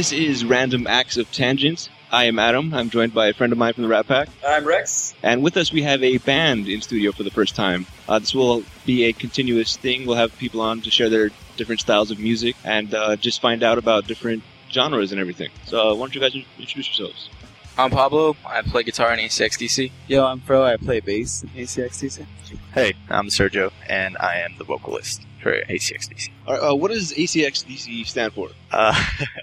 This 0.00 0.12
is 0.12 0.46
Random 0.46 0.86
Acts 0.86 1.18
of 1.18 1.30
Tangents. 1.30 1.90
I 2.10 2.24
am 2.24 2.38
Adam. 2.38 2.72
I'm 2.72 2.88
joined 2.88 3.12
by 3.12 3.26
a 3.26 3.34
friend 3.34 3.52
of 3.52 3.58
mine 3.58 3.74
from 3.74 3.82
the 3.82 3.88
Rat 3.90 4.06
Pack. 4.06 4.30
I'm 4.42 4.66
Rex. 4.66 5.14
And 5.22 5.42
with 5.42 5.58
us, 5.58 5.74
we 5.74 5.82
have 5.82 6.02
a 6.02 6.16
band 6.16 6.70
in 6.70 6.80
studio 6.80 7.12
for 7.12 7.22
the 7.22 7.30
first 7.30 7.54
time. 7.54 7.84
Uh, 8.08 8.18
this 8.18 8.34
will 8.34 8.64
be 8.86 9.04
a 9.04 9.12
continuous 9.12 9.76
thing. 9.76 10.06
We'll 10.06 10.16
have 10.16 10.34
people 10.38 10.62
on 10.62 10.80
to 10.80 10.90
share 10.90 11.10
their 11.10 11.28
different 11.58 11.82
styles 11.82 12.10
of 12.10 12.18
music 12.18 12.56
and 12.64 12.94
uh, 12.94 13.16
just 13.16 13.42
find 13.42 13.62
out 13.62 13.76
about 13.76 14.06
different 14.06 14.42
genres 14.70 15.12
and 15.12 15.20
everything. 15.20 15.50
So, 15.66 15.90
uh, 15.90 15.94
why 15.94 16.06
don't 16.06 16.14
you 16.14 16.20
guys 16.22 16.34
introduce 16.34 16.98
yourselves? 16.98 17.28
I'm 17.76 17.90
Pablo. 17.90 18.36
I 18.46 18.62
play 18.62 18.84
guitar 18.84 19.12
in 19.12 19.18
ACXDC. 19.18 19.92
Yo, 20.08 20.24
I'm 20.24 20.40
Fro. 20.40 20.64
I 20.64 20.78
play 20.78 21.00
bass 21.00 21.42
in 21.42 21.50
ACXDC. 21.50 22.24
Hey, 22.72 22.94
I'm 23.10 23.26
Sergio, 23.26 23.70
and 23.86 24.16
I 24.16 24.36
am 24.36 24.54
the 24.56 24.64
vocalist 24.64 25.26
for 25.40 25.52
ACXDC. 25.52 26.30
Uh, 26.46 26.74
what 26.74 26.90
does 26.90 27.12
ACXDC 27.12 28.06
stand 28.06 28.32
for? 28.32 28.50
Uh, 28.70 28.94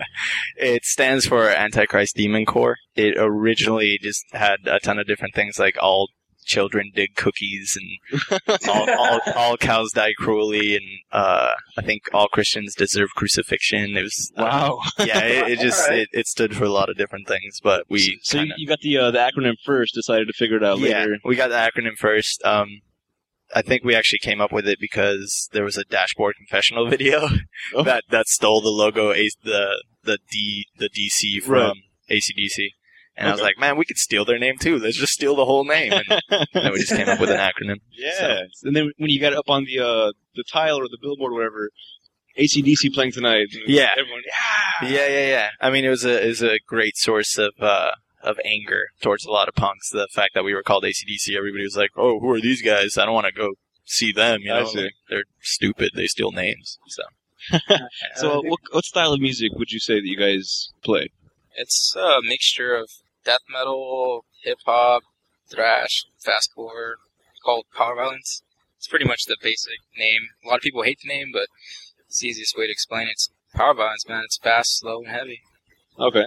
it 0.58 0.86
stands 0.86 1.26
for 1.26 1.50
Antichrist 1.50 2.16
Demon 2.16 2.46
Core. 2.46 2.78
It 2.96 3.16
originally 3.18 4.00
just 4.02 4.26
had 4.32 4.58
a 4.66 4.80
ton 4.80 5.00
of 5.00 5.08
different 5.08 5.34
things 5.34 5.60
like 5.60 5.78
all 5.82 6.10
children 6.48 6.92
dig 6.96 7.14
cookies 7.16 7.78
and 7.78 8.40
all, 8.70 8.90
all, 8.90 9.20
all, 9.36 9.58
cows 9.58 9.92
die 9.92 10.14
cruelly 10.18 10.76
and 10.76 10.86
uh, 11.12 11.54
I 11.78 11.82
think 11.82 12.04
all 12.14 12.28
Christians 12.30 12.74
deserve 12.74 13.10
crucifixion. 13.16 13.98
It 13.98 14.04
was 14.04 14.32
uh, 14.38 14.44
wow. 14.44 14.80
yeah, 15.00 15.20
it, 15.20 15.52
it 15.52 15.60
just 15.60 15.88
right. 15.90 16.00
it, 16.00 16.10
it, 16.14 16.28
stood 16.28 16.56
for 16.56 16.64
a 16.64 16.70
lot 16.70 16.90
of 16.90 16.98
different 16.98 17.28
things, 17.28 17.60
but 17.62 17.84
we 17.90 18.20
so, 18.24 18.40
kinda, 18.40 18.56
you 18.58 18.68
got 18.68 18.80
the 18.80 18.98
uh, 18.98 19.12
the 19.12 19.20
acronym 19.20 19.56
first, 19.64 19.94
decided 19.94 20.28
to 20.28 20.34
figure 20.34 20.58
it 20.58 20.64
out 20.64 20.80
yeah, 20.80 21.00
later. 21.00 21.18
we 21.26 21.36
got 21.36 21.50
the 21.50 21.56
acronym 21.56 21.98
first. 21.98 22.42
Um, 22.46 22.80
I 23.56 23.62
think 23.62 23.84
we 23.84 23.96
actually 23.96 24.20
came 24.20 24.42
up 24.42 24.52
with 24.52 24.68
it 24.68 24.80
because 24.80 25.50
there 25.54 25.64
was 25.64 25.78
a 25.78 25.84
dashboard 25.86 26.36
confessional 26.36 26.90
video 26.90 27.28
oh. 27.74 27.84
that 27.84 28.04
that 28.10 28.28
stole 28.28 28.62
the 28.62 28.70
logo, 28.70 29.14
the 29.14 29.84
the 30.04 30.20
D 30.32 30.68
the 30.78 30.90
DC 30.90 31.44
from 31.44 31.60
right. 31.60 31.74
ACDC. 32.12 32.70
And 33.20 33.26
okay. 33.26 33.32
I 33.32 33.34
was 33.34 33.42
like, 33.42 33.58
man, 33.58 33.78
we 33.78 33.86
could 33.86 33.98
steal 33.98 34.26
their 34.26 34.38
name 34.38 34.58
too. 34.60 34.78
Let's 34.78 34.98
just 34.98 35.14
steal 35.14 35.36
the 35.36 35.46
whole 35.46 35.66
name. 35.66 35.92
And 35.92 36.22
then 36.54 36.72
we 36.72 36.78
just 36.78 36.96
came 36.96 37.10
up 37.10 37.20
with 37.20 37.32
an 37.32 37.38
acronym. 37.38 37.78
Yeah. 37.92 38.44
So. 38.54 38.68
And 38.68 38.76
then 38.76 38.92
when 38.98 39.10
you 39.10 39.20
got 39.20 39.34
it 39.34 39.40
up 39.40 39.50
on 39.50 39.66
the 39.66 39.80
uh, 39.80 40.12
the 40.36 40.44
tile 40.52 40.78
or 40.78 40.84
the 40.84 41.00
billboard 41.02 41.32
or 41.32 41.36
whatever, 41.36 41.72
ACDC 42.38 42.94
playing 42.94 43.12
tonight. 43.12 43.48
Yeah. 43.66 43.90
Everyone, 43.98 44.22
yeah. 44.26 44.90
Yeah, 44.90 45.08
yeah, 45.08 45.28
yeah. 45.28 45.50
I 45.60 45.72
mean, 45.72 45.86
it 45.86 45.90
was 45.90 46.06
a, 46.06 46.24
it 46.24 46.28
was 46.28 46.44
a 46.44 46.60
great 46.68 46.96
source 46.96 47.38
of, 47.38 47.54
uh, 47.60 47.92
of 48.28 48.40
anger 48.46 48.88
towards 49.02 49.26
a 49.26 49.32
lot 49.32 49.48
of 49.48 49.56
punks. 49.56 49.90
The 49.90 50.08
fact 50.14 50.34
that 50.36 50.44
we 50.44 50.54
were 50.54 50.64
called 50.64 50.84
ACDC, 50.84 51.36
everybody 51.36 51.64
was 51.64 51.78
like, 51.78 51.92
"Oh, 51.96 52.20
who 52.20 52.30
are 52.32 52.42
these 52.42 52.62
guys? 52.62 52.98
I 52.98 53.06
don't 53.06 53.14
want 53.14 53.28
to 53.28 53.32
go 53.32 53.54
see 53.86 54.12
them." 54.12 54.42
You 54.42 54.50
know, 54.50 54.64
like, 54.64 54.94
they're 55.10 55.24
stupid. 55.42 55.92
They 55.96 56.08
steal 56.08 56.32
names. 56.32 56.78
So, 56.88 57.04
so 58.16 58.42
what, 58.42 58.60
what 58.72 58.86
style 58.86 59.14
of 59.14 59.22
music 59.22 59.52
would 59.54 59.72
you 59.72 59.80
say 59.80 59.96
that 59.96 60.08
you 60.08 60.18
guys 60.18 60.70
play? 60.84 61.10
It's 61.56 61.96
a 61.96 62.20
mixture 62.22 62.76
of 62.76 62.90
death 63.24 63.40
metal, 63.50 64.26
hip 64.44 64.60
hop, 64.66 65.04
thrash, 65.50 66.06
fastcore, 66.26 66.94
called 67.44 67.66
power 67.76 67.96
violence. 67.96 68.42
It's 68.78 68.88
pretty 68.88 69.06
much 69.06 69.26
the 69.26 69.38
basic 69.42 69.80
name. 69.98 70.22
A 70.46 70.48
lot 70.48 70.58
of 70.58 70.62
people 70.62 70.84
hate 70.84 71.00
the 71.02 71.08
name, 71.08 71.30
but 71.34 71.48
it's 72.08 72.20
the 72.20 72.28
easiest 72.28 72.58
way 72.58 72.68
to 72.68 72.72
explain 72.72 73.08
it. 73.08 73.12
It's 73.12 73.30
power 73.56 73.74
violence, 73.74 74.08
man. 74.08 74.24
It's 74.24 74.38
fast, 74.38 74.80
slow, 74.80 75.00
and 75.00 75.08
heavy. 75.08 75.42
Okay. 76.00 76.26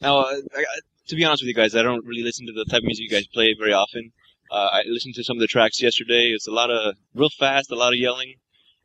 Now, 0.00 0.18
uh, 0.18 0.36
I, 0.56 0.64
to 1.10 1.16
be 1.16 1.24
honest 1.24 1.42
with 1.42 1.48
you 1.48 1.54
guys, 1.54 1.74
I 1.74 1.82
don't 1.82 2.06
really 2.06 2.22
listen 2.22 2.46
to 2.46 2.52
the 2.52 2.64
type 2.64 2.78
of 2.78 2.84
music 2.84 3.04
you 3.04 3.10
guys 3.10 3.26
play 3.26 3.54
very 3.58 3.72
often. 3.72 4.12
Uh, 4.50 4.68
I 4.72 4.82
listened 4.86 5.14
to 5.16 5.24
some 5.24 5.36
of 5.36 5.40
the 5.40 5.46
tracks 5.46 5.82
yesterday. 5.82 6.32
It's 6.34 6.48
a 6.48 6.52
lot 6.52 6.70
of 6.70 6.94
real 7.14 7.30
fast, 7.30 7.70
a 7.70 7.76
lot 7.76 7.92
of 7.92 7.98
yelling. 7.98 8.34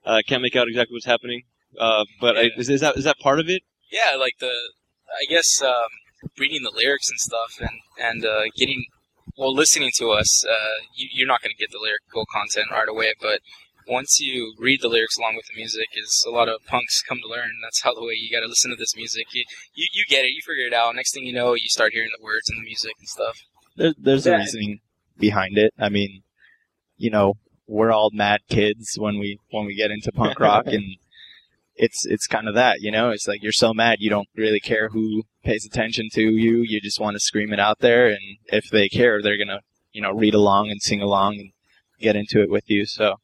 I 0.05 0.19
uh, 0.19 0.21
can't 0.27 0.41
make 0.41 0.55
out 0.55 0.67
exactly 0.67 0.93
what's 0.93 1.05
happening. 1.05 1.43
Uh, 1.79 2.05
but 2.19 2.35
yeah. 2.35 2.41
I, 2.41 2.49
is, 2.57 2.69
is, 2.69 2.81
that 2.81 2.97
is 2.97 3.03
that 3.03 3.17
part 3.19 3.39
of 3.39 3.49
it? 3.49 3.61
Yeah, 3.91 4.17
like 4.17 4.33
the 4.39 4.47
I 4.49 5.25
guess 5.29 5.61
um, 5.61 5.91
reading 6.37 6.63
the 6.63 6.71
lyrics 6.75 7.09
and 7.09 7.19
stuff, 7.19 7.59
and 7.59 7.79
and 7.99 8.25
uh, 8.25 8.43
getting 8.55 8.85
well, 9.37 9.53
listening 9.53 9.91
to 9.97 10.11
us. 10.11 10.45
Uh, 10.45 10.81
you, 10.95 11.25
are 11.25 11.27
not 11.27 11.41
going 11.41 11.51
to 11.51 11.57
get 11.57 11.71
the 11.71 11.79
lyrical 11.81 12.25
content 12.31 12.67
right 12.71 12.87
away, 12.87 13.13
but 13.19 13.39
once 13.87 14.19
you 14.19 14.53
read 14.57 14.81
the 14.81 14.87
lyrics 14.87 15.17
along 15.17 15.35
with 15.35 15.45
the 15.47 15.55
music, 15.55 15.87
is 15.95 16.25
a 16.27 16.31
lot 16.31 16.49
of 16.49 16.63
punks 16.65 17.01
come 17.01 17.19
to 17.21 17.27
learn. 17.27 17.51
That's 17.63 17.81
how 17.81 17.93
the 17.93 18.01
way 18.01 18.13
you 18.13 18.31
got 18.31 18.41
to 18.41 18.49
listen 18.49 18.71
to 18.71 18.77
this 18.77 18.95
music. 18.95 19.27
You, 19.33 19.43
you, 19.73 19.87
you 19.93 20.03
get 20.09 20.25
it, 20.25 20.29
you 20.29 20.41
figure 20.45 20.65
it 20.65 20.73
out. 20.73 20.95
Next 20.95 21.13
thing 21.13 21.25
you 21.25 21.33
know, 21.33 21.53
you 21.53 21.69
start 21.69 21.93
hearing 21.93 22.11
the 22.17 22.23
words 22.23 22.49
and 22.49 22.59
the 22.59 22.63
music 22.63 22.93
and 22.99 23.07
stuff. 23.07 23.41
There, 23.75 23.93
there's 23.97 24.25
a 24.25 24.37
reasoning 24.37 24.79
behind 25.17 25.57
it. 25.57 25.73
I 25.79 25.89
mean, 25.89 26.23
you 26.97 27.09
know, 27.09 27.35
we're 27.67 27.91
all 27.91 28.09
mad 28.13 28.41
kids 28.49 28.95
when 28.97 29.19
we 29.19 29.39
when 29.51 29.65
we 29.65 29.75
get 29.75 29.91
into 29.91 30.11
punk 30.11 30.39
rock, 30.39 30.67
and 30.67 30.83
it's 31.75 32.05
it's 32.05 32.27
kind 32.27 32.47
of 32.47 32.55
that. 32.55 32.81
You 32.81 32.91
know, 32.91 33.09
it's 33.09 33.27
like 33.27 33.43
you're 33.43 33.51
so 33.51 33.73
mad 33.73 33.97
you 33.99 34.09
don't 34.09 34.29
really 34.35 34.59
care 34.59 34.89
who 34.89 35.23
pays 35.43 35.65
attention 35.65 36.09
to 36.13 36.21
you. 36.21 36.59
You 36.61 36.79
just 36.81 36.99
want 36.99 37.15
to 37.15 37.19
scream 37.19 37.53
it 37.53 37.59
out 37.59 37.79
there, 37.79 38.07
and 38.07 38.37
if 38.47 38.69
they 38.69 38.87
care, 38.87 39.21
they're 39.21 39.37
gonna 39.37 39.61
you 39.91 40.01
know 40.01 40.11
read 40.11 40.33
along 40.33 40.69
and 40.69 40.81
sing 40.81 41.01
along 41.01 41.35
and 41.35 41.51
get 41.99 42.15
into 42.15 42.41
it 42.41 42.49
with 42.49 42.69
you. 42.69 42.85
So 42.85 43.15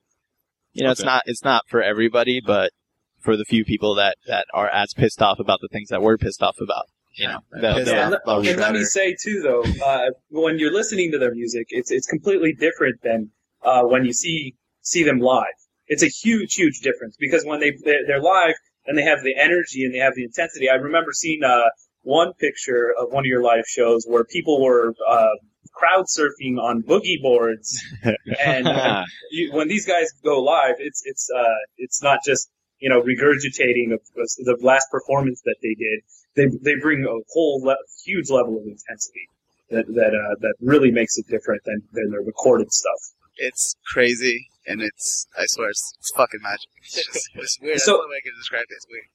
you 0.73 0.83
know, 0.83 0.91
okay. 0.91 0.91
it's 0.91 1.03
not 1.03 1.23
it's 1.25 1.43
not 1.43 1.63
for 1.67 1.81
everybody, 1.81 2.41
but 2.45 2.71
for 3.19 3.37
the 3.37 3.45
few 3.45 3.63
people 3.65 3.95
that 3.95 4.17
that 4.27 4.45
are 4.53 4.69
as 4.69 4.93
pissed 4.93 5.21
off 5.21 5.39
about 5.39 5.59
the 5.61 5.69
things 5.71 5.89
that 5.89 6.01
we're 6.01 6.17
pissed 6.17 6.41
off 6.41 6.57
about. 6.61 6.85
You 7.13 7.27
know, 7.27 7.39
they'll, 7.51 7.83
they'll, 7.83 8.17
they'll 8.25 8.47
and, 8.47 8.59
let 8.59 8.73
me 8.73 8.85
say 8.85 9.15
too, 9.21 9.41
though, 9.41 9.63
uh, 9.85 10.11
when 10.29 10.59
you're 10.59 10.71
listening 10.71 11.11
to 11.11 11.17
their 11.17 11.33
music, 11.33 11.67
it's 11.69 11.91
it's 11.91 12.07
completely 12.07 12.53
different 12.53 13.01
than 13.03 13.31
uh, 13.63 13.83
when 13.83 14.05
you 14.05 14.13
see 14.13 14.55
see 14.81 15.03
them 15.03 15.19
live. 15.19 15.45
It's 15.87 16.03
a 16.03 16.07
huge, 16.07 16.53
huge 16.53 16.79
difference 16.79 17.17
because 17.19 17.43
when 17.43 17.59
they 17.59 17.73
they're 17.83 18.21
live 18.21 18.55
and 18.85 18.97
they 18.97 19.03
have 19.03 19.23
the 19.23 19.35
energy 19.37 19.83
and 19.83 19.93
they 19.93 19.99
have 19.99 20.15
the 20.15 20.23
intensity. 20.23 20.69
I 20.69 20.75
remember 20.75 21.11
seeing 21.11 21.43
uh, 21.43 21.69
one 22.03 22.31
picture 22.39 22.93
of 22.97 23.11
one 23.11 23.23
of 23.23 23.27
your 23.27 23.43
live 23.43 23.65
shows 23.67 24.05
where 24.07 24.23
people 24.23 24.61
were 24.61 24.93
uh, 25.07 25.35
crowd 25.73 26.05
surfing 26.05 26.57
on 26.59 26.83
boogie 26.83 27.21
boards, 27.21 27.83
and 28.43 28.67
uh, 28.67 29.05
you, 29.31 29.53
when 29.53 29.67
these 29.67 29.85
guys 29.85 30.11
go 30.23 30.41
live, 30.41 30.75
it's 30.79 31.01
it's 31.05 31.29
uh, 31.35 31.59
it's 31.77 32.01
not 32.01 32.19
just 32.25 32.49
you 32.79 32.89
know 32.89 33.01
regurgitating 33.01 33.93
of, 33.93 33.99
of 34.17 34.29
the 34.39 34.57
last 34.61 34.87
performance 34.91 35.41
that 35.45 35.55
they 35.61 35.75
did. 35.75 36.01
They 36.35 36.57
they 36.61 36.79
bring 36.79 37.03
a 37.05 37.19
whole 37.33 37.61
le- 37.63 37.77
huge 38.05 38.29
level 38.29 38.57
of 38.57 38.63
intensity 38.63 39.27
that 39.69 39.87
that 39.87 40.13
uh, 40.13 40.35
that 40.39 40.53
really 40.61 40.91
makes 40.91 41.17
it 41.17 41.27
different 41.27 41.63
than 41.65 41.81
than 41.93 42.11
the 42.11 42.19
recorded 42.19 42.71
stuff. 42.71 42.99
It's 43.37 43.75
crazy, 43.91 44.47
and 44.67 44.81
it's 44.81 45.27
I 45.37 45.45
swear 45.47 45.69
it's, 45.69 45.93
it's 45.99 46.11
fucking 46.15 46.41
magic. 46.41 46.69
It's, 46.83 46.93
just, 46.93 47.29
it's 47.33 47.59
weird. 47.61 47.79
So, 47.79 47.93
That's 47.93 48.03
the 48.03 48.09
way 48.09 48.17
I 48.17 48.23
can 48.23 48.33
describe 48.37 48.63
it. 48.69 48.75
It's 48.75 48.87
weird. 48.89 49.05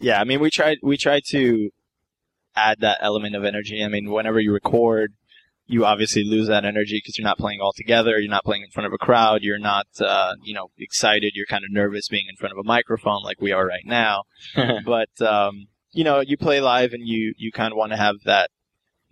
Yeah, 0.00 0.20
I 0.20 0.24
mean, 0.24 0.40
we 0.40 0.50
tried 0.50 0.78
we 0.82 0.96
tried 0.96 1.22
to 1.30 1.70
add 2.56 2.80
that 2.80 2.98
element 3.00 3.36
of 3.36 3.44
energy. 3.44 3.82
I 3.84 3.88
mean, 3.88 4.10
whenever 4.10 4.40
you 4.40 4.52
record, 4.52 5.12
you 5.72 5.86
obviously 5.86 6.22
lose 6.22 6.48
that 6.48 6.66
energy 6.66 6.98
because 6.98 7.16
you're 7.16 7.26
not 7.26 7.38
playing 7.38 7.60
all 7.62 7.72
together. 7.72 8.18
You're 8.18 8.30
not 8.30 8.44
playing 8.44 8.62
in 8.62 8.70
front 8.70 8.86
of 8.86 8.92
a 8.92 8.98
crowd. 8.98 9.42
You're 9.42 9.58
not, 9.58 9.86
uh, 10.00 10.34
you 10.42 10.52
know, 10.52 10.68
excited. 10.78 11.32
You're 11.34 11.46
kind 11.46 11.64
of 11.64 11.72
nervous 11.72 12.08
being 12.08 12.26
in 12.28 12.36
front 12.36 12.52
of 12.52 12.58
a 12.58 12.62
microphone 12.62 13.22
like 13.22 13.40
we 13.40 13.52
are 13.52 13.66
right 13.66 13.86
now. 13.86 14.24
but, 14.84 15.26
um, 15.26 15.68
you 15.90 16.04
know, 16.04 16.20
you 16.20 16.36
play 16.36 16.60
live 16.60 16.92
and 16.92 17.08
you, 17.08 17.32
you 17.38 17.50
kind 17.50 17.72
of 17.72 17.78
want 17.78 17.92
to 17.92 17.96
have 17.96 18.16
that, 18.26 18.50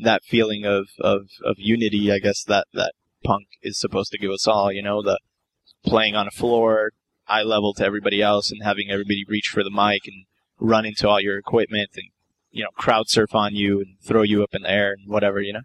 that 0.00 0.22
feeling 0.22 0.66
of, 0.66 0.88
of, 1.00 1.28
of 1.42 1.56
unity, 1.56 2.12
I 2.12 2.18
guess, 2.18 2.44
that, 2.44 2.66
that 2.74 2.92
punk 3.24 3.46
is 3.62 3.80
supposed 3.80 4.12
to 4.12 4.18
give 4.18 4.30
us 4.30 4.46
all, 4.46 4.70
you 4.70 4.82
know, 4.82 5.02
the 5.02 5.18
playing 5.82 6.14
on 6.14 6.26
a 6.26 6.30
floor, 6.30 6.92
eye 7.26 7.42
level 7.42 7.72
to 7.74 7.84
everybody 7.86 8.20
else 8.20 8.50
and 8.50 8.62
having 8.62 8.90
everybody 8.90 9.24
reach 9.26 9.48
for 9.48 9.64
the 9.64 9.70
mic 9.70 10.02
and 10.06 10.26
run 10.58 10.84
into 10.84 11.08
all 11.08 11.20
your 11.20 11.38
equipment 11.38 11.88
and, 11.94 12.10
you 12.50 12.64
know, 12.64 12.70
crowd 12.76 13.08
surf 13.08 13.34
on 13.34 13.54
you 13.54 13.78
and 13.78 13.96
throw 14.02 14.22
you 14.22 14.42
up 14.42 14.54
in 14.54 14.62
the 14.62 14.70
air 14.70 14.92
and 14.92 15.10
whatever, 15.10 15.40
you 15.40 15.54
know? 15.54 15.60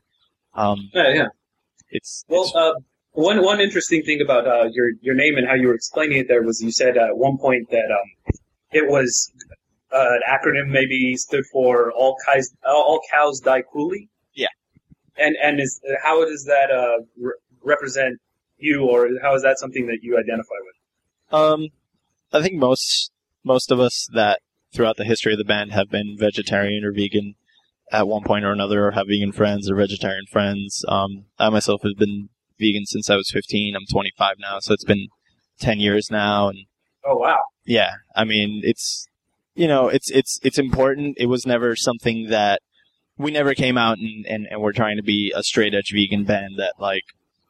Um, 0.55 0.89
yeah, 0.93 1.13
yeah. 1.13 1.27
It's 1.89 2.25
well. 2.27 2.43
It's, 2.43 2.55
uh, 2.55 2.73
one 3.11 3.41
one 3.43 3.61
interesting 3.61 4.03
thing 4.03 4.21
about 4.21 4.47
uh, 4.47 4.69
your 4.71 4.91
your 5.01 5.15
name 5.15 5.37
and 5.37 5.47
how 5.47 5.55
you 5.55 5.67
were 5.67 5.75
explaining 5.75 6.17
it 6.17 6.27
there 6.27 6.43
was 6.43 6.61
you 6.61 6.71
said 6.71 6.97
at 6.97 7.17
one 7.17 7.37
point 7.37 7.69
that 7.71 7.89
um, 7.91 8.35
it 8.71 8.89
was 8.89 9.31
uh, 9.93 9.97
an 9.97 10.21
acronym 10.29 10.67
maybe 10.67 11.15
stood 11.15 11.45
for 11.51 11.91
all 11.93 12.17
cows 12.25 12.53
all 12.65 13.01
cows 13.13 13.39
die 13.39 13.63
coolly. 13.71 14.09
Yeah. 14.33 14.47
And 15.17 15.35
and 15.41 15.59
is 15.59 15.79
how 16.03 16.25
does 16.25 16.43
that 16.45 16.71
uh, 16.71 17.03
re- 17.17 17.39
represent 17.63 18.19
you, 18.57 18.83
or 18.83 19.09
how 19.21 19.35
is 19.35 19.43
that 19.43 19.59
something 19.59 19.87
that 19.87 19.99
you 20.01 20.17
identify 20.17 20.55
with? 20.61 21.33
Um, 21.33 21.69
I 22.33 22.41
think 22.41 22.55
most 22.55 23.11
most 23.43 23.71
of 23.71 23.79
us 23.79 24.07
that 24.13 24.41
throughout 24.73 24.97
the 24.97 25.05
history 25.05 25.31
of 25.31 25.37
the 25.37 25.45
band 25.45 25.71
have 25.71 25.89
been 25.89 26.17
vegetarian 26.19 26.83
or 26.83 26.91
vegan 26.91 27.35
at 27.91 28.07
one 28.07 28.23
point 28.23 28.45
or 28.45 28.51
another, 28.51 28.87
or 28.87 28.91
have 28.91 29.07
vegan 29.07 29.31
friends 29.31 29.69
or 29.69 29.75
vegetarian 29.75 30.25
friends. 30.31 30.83
Um, 30.87 31.25
I 31.37 31.49
myself 31.49 31.81
have 31.83 31.97
been 31.97 32.29
vegan 32.59 32.85
since 32.85 33.09
I 33.09 33.15
was 33.15 33.29
15. 33.31 33.75
I'm 33.75 33.85
25 33.91 34.35
now, 34.39 34.59
so 34.59 34.73
it's 34.73 34.83
been 34.83 35.07
10 35.59 35.79
years 35.79 36.09
now. 36.09 36.49
And 36.49 36.59
oh 37.05 37.17
wow, 37.17 37.39
yeah, 37.65 37.91
I 38.15 38.23
mean 38.23 38.61
it's 38.63 39.07
you 39.53 39.67
know 39.67 39.87
it's 39.87 40.09
it's 40.11 40.39
it's 40.43 40.59
important. 40.59 41.17
It 41.17 41.27
was 41.27 41.45
never 41.45 41.75
something 41.75 42.29
that 42.29 42.61
we 43.17 43.31
never 43.31 43.53
came 43.53 43.77
out 43.77 43.97
and, 43.97 44.25
and, 44.25 44.47
and 44.49 44.61
we're 44.61 44.73
trying 44.73 44.97
to 44.97 45.03
be 45.03 45.31
a 45.35 45.41
straight 45.41 45.73
edge 45.73 45.93
vegan 45.93 46.25
band 46.25 46.55
that 46.57 46.73
like 46.79 47.03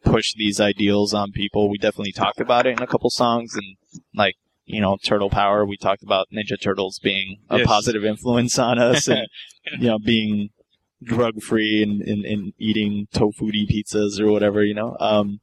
push 0.04 0.34
these 0.36 0.62
ideals 0.62 1.14
on 1.14 1.32
people. 1.32 1.70
We 1.70 1.78
definitely 1.78 2.12
talked 2.12 2.40
about 2.40 2.68
it 2.68 2.78
in 2.78 2.84
a 2.84 2.88
couple 2.88 3.10
songs 3.10 3.56
and 3.56 4.02
like 4.14 4.36
you 4.66 4.82
know, 4.82 4.98
Turtle 5.04 5.30
Power. 5.30 5.66
We 5.66 5.78
talked 5.78 6.04
about 6.04 6.28
Ninja 6.34 6.60
Turtles 6.60 7.00
being 7.00 7.40
a 7.50 7.60
Yes. 7.60 7.68
positive 7.68 8.04
influence 8.06 8.58
on 8.60 8.80
us, 8.80 9.08
and 9.08 9.28
you 9.80 9.88
know, 9.88 10.00
being 10.00 10.50
drug 11.04 11.42
free 11.42 11.84
and, 11.84 12.02
and, 12.02 12.26
and 12.26 12.54
eating 12.58 13.08
tofu 13.14 13.52
pizzas 13.52 14.20
or 14.20 14.32
whatever, 14.32 14.64
you 14.64 14.74
know. 14.74 14.96
Um, 15.00 15.40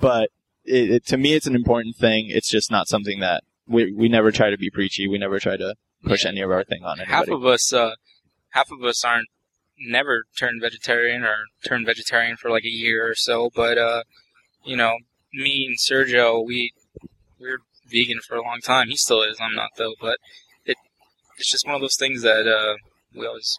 but 0.00 0.30
it, 0.64 0.90
it, 0.90 1.06
to 1.06 1.16
me, 1.16 1.34
it's 1.34 1.46
an 1.46 1.54
important 1.54 1.96
thing. 1.96 2.26
It's 2.28 2.50
just 2.50 2.70
not 2.70 2.88
something 2.88 3.20
that 3.20 3.44
we 3.66 3.92
we 3.92 4.08
never 4.08 4.30
try 4.32 4.50
to 4.50 4.58
be 4.58 4.70
preachy. 4.70 5.06
We 5.06 5.18
never 5.18 5.38
try 5.38 5.56
to 5.56 5.74
push 6.04 6.24
Yeah. 6.24 6.30
any 6.30 6.40
of 6.40 6.50
our 6.50 6.64
thing 6.64 6.84
on 6.84 7.00
anybody. 7.00 7.10
half 7.10 7.28
of 7.28 7.44
us 7.44 7.72
uh 7.72 7.92
half 8.50 8.70
of 8.70 8.82
us 8.84 9.04
aren't 9.04 9.28
never 9.80 10.24
turned 10.38 10.60
vegetarian 10.60 11.22
or 11.24 11.36
turned 11.64 11.86
vegetarian 11.86 12.36
for 12.36 12.50
like 12.50 12.64
a 12.64 12.68
year 12.70 13.08
or 13.08 13.14
so 13.14 13.50
but 13.54 13.76
uh 13.78 14.02
you 14.64 14.76
know 14.76 14.96
me 15.32 15.66
and 15.66 15.76
sergio 15.78 16.44
we 16.46 16.72
we're 17.40 17.58
vegan 17.90 18.18
for 18.26 18.36
a 18.36 18.42
long 18.42 18.60
time 18.62 18.88
he 18.88 18.96
still 18.96 19.22
is 19.22 19.36
i'm 19.40 19.54
not 19.54 19.70
though 19.76 19.94
but 20.00 20.18
it 20.64 20.76
it's 21.38 21.50
just 21.50 21.66
one 21.66 21.74
of 21.74 21.80
those 21.80 21.96
things 21.96 22.22
that 22.22 22.46
uh 22.46 22.74
we 23.14 23.26
always 23.26 23.58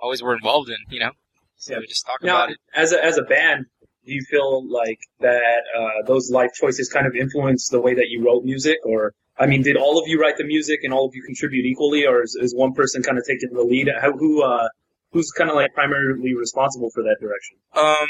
always 0.00 0.22
were 0.22 0.34
involved 0.34 0.68
in 0.68 0.76
you 0.88 1.00
know 1.00 1.10
so 1.56 1.74
Yeah. 1.74 1.80
we 1.80 1.86
just 1.86 2.06
talk 2.06 2.22
Now, 2.22 2.36
about 2.36 2.50
it 2.52 2.58
as 2.74 2.92
a, 2.92 3.04
as 3.04 3.18
a 3.18 3.22
band, 3.22 3.66
do 4.06 4.12
you 4.14 4.22
feel 4.30 4.66
like 4.66 4.98
that 5.20 5.60
uh, 5.78 6.06
those 6.06 6.30
life 6.30 6.50
choices 6.54 6.88
kind 6.88 7.06
of 7.06 7.14
influence 7.14 7.68
the 7.68 7.80
way 7.80 7.92
that 7.94 8.06
you 8.08 8.24
wrote 8.24 8.44
music, 8.44 8.78
or 8.84 9.12
I 9.38 9.46
mean, 9.46 9.62
did 9.62 9.76
all 9.76 9.98
of 10.00 10.08
you 10.08 10.18
write 10.18 10.38
the 10.38 10.44
music 10.44 10.80
and 10.84 10.92
all 10.94 11.04
of 11.06 11.14
you 11.14 11.22
contribute 11.22 11.66
equally, 11.66 12.06
or 12.06 12.22
is, 12.22 12.34
is 12.40 12.54
one 12.54 12.72
person 12.72 13.02
kind 13.02 13.18
of 13.18 13.24
taking 13.26 13.50
the 13.52 13.62
lead? 13.62 13.88
How, 14.00 14.12
who 14.12 14.42
uh, 14.42 14.68
who's 15.12 15.30
kind 15.32 15.50
of 15.50 15.56
like 15.56 15.74
primarily 15.74 16.34
responsible 16.34 16.88
for 16.94 17.02
that 17.02 17.16
direction? 17.20 17.58
Um, 17.74 18.08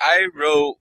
I 0.00 0.28
wrote 0.32 0.76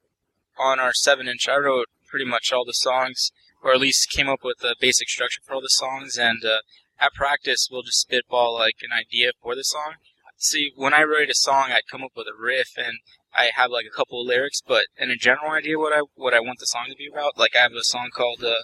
on 0.60 0.80
our 0.80 0.94
seven 0.94 1.28
inch. 1.28 1.50
I 1.50 1.58
wrote 1.58 1.88
pretty 2.08 2.26
much 2.26 2.52
all 2.54 2.64
the 2.64 2.74
songs, 2.74 3.32
or 3.64 3.74
at 3.74 3.80
least 3.80 4.12
came 4.12 4.28
up 4.28 4.44
with 4.44 4.64
a 4.64 4.76
basic 4.80 5.10
structure 5.10 5.42
for 5.44 5.56
all 5.56 5.62
the 5.62 5.70
songs. 5.70 6.18
And 6.18 6.44
uh, 6.44 6.60
at 7.00 7.14
practice, 7.14 7.70
we'll 7.72 7.84
just 7.84 8.02
spitball 8.02 8.54
like 8.54 8.76
an 8.82 8.92
idea 8.92 9.32
for 9.42 9.56
the 9.56 9.64
song. 9.64 9.96
See, 10.38 10.72
when 10.76 10.94
I 10.94 11.04
write 11.04 11.30
a 11.30 11.36
song, 11.36 11.72
I 11.72 11.80
come 11.90 12.04
up 12.04 12.12
with 12.16 12.28
a 12.28 12.40
riff 12.40 12.72
and 12.78 13.00
I 13.34 13.50
have 13.56 13.72
like 13.72 13.86
a 13.88 13.96
couple 13.96 14.22
of 14.22 14.28
lyrics, 14.28 14.62
but 14.66 14.86
and 14.98 15.10
a 15.10 15.16
general 15.16 15.52
idea 15.52 15.80
what 15.80 15.94
I 15.96 16.02
what 16.16 16.34
I 16.34 16.40
want 16.40 16.60
the 16.60 16.66
song 16.66 16.88
to 16.90 16.96
be 16.96 17.10
about. 17.12 17.38
Like 17.38 17.56
I 17.56 17.60
have 17.60 17.72
a 17.72 17.84
song 17.84 18.10
called 18.14 18.44
uh, 18.44 18.62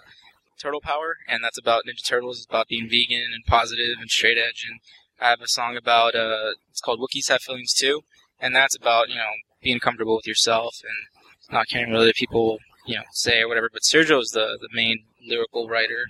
Turtle 0.59 0.81
Power, 0.81 1.15
and 1.27 1.43
that's 1.43 1.57
about 1.57 1.83
Ninja 1.87 2.05
Turtles. 2.05 2.37
It's 2.37 2.45
about 2.45 2.67
being 2.67 2.89
vegan 2.89 3.31
and 3.33 3.45
positive 3.45 3.95
and 3.99 4.09
straight 4.09 4.37
edge. 4.37 4.65
And 4.69 4.79
I 5.19 5.29
have 5.29 5.41
a 5.41 5.47
song 5.47 5.77
about 5.77 6.15
uh, 6.15 6.51
it's 6.69 6.81
called 6.81 6.99
Wookiees 6.99 7.29
Have 7.29 7.41
Feelings 7.41 7.73
Too, 7.73 8.01
and 8.39 8.55
that's 8.55 8.75
about 8.75 9.09
you 9.09 9.15
know 9.15 9.31
being 9.61 9.79
comfortable 9.79 10.17
with 10.17 10.27
yourself 10.27 10.75
and 10.83 11.53
not 11.53 11.67
caring 11.69 11.91
what 11.91 12.01
other 12.01 12.13
people 12.13 12.59
you 12.85 12.95
know 12.95 13.03
say 13.11 13.41
or 13.41 13.47
whatever. 13.47 13.69
But 13.71 13.83
Sergio 13.83 14.21
is 14.21 14.29
the 14.29 14.57
the 14.61 14.69
main 14.73 15.05
lyrical 15.25 15.67
writer, 15.67 16.05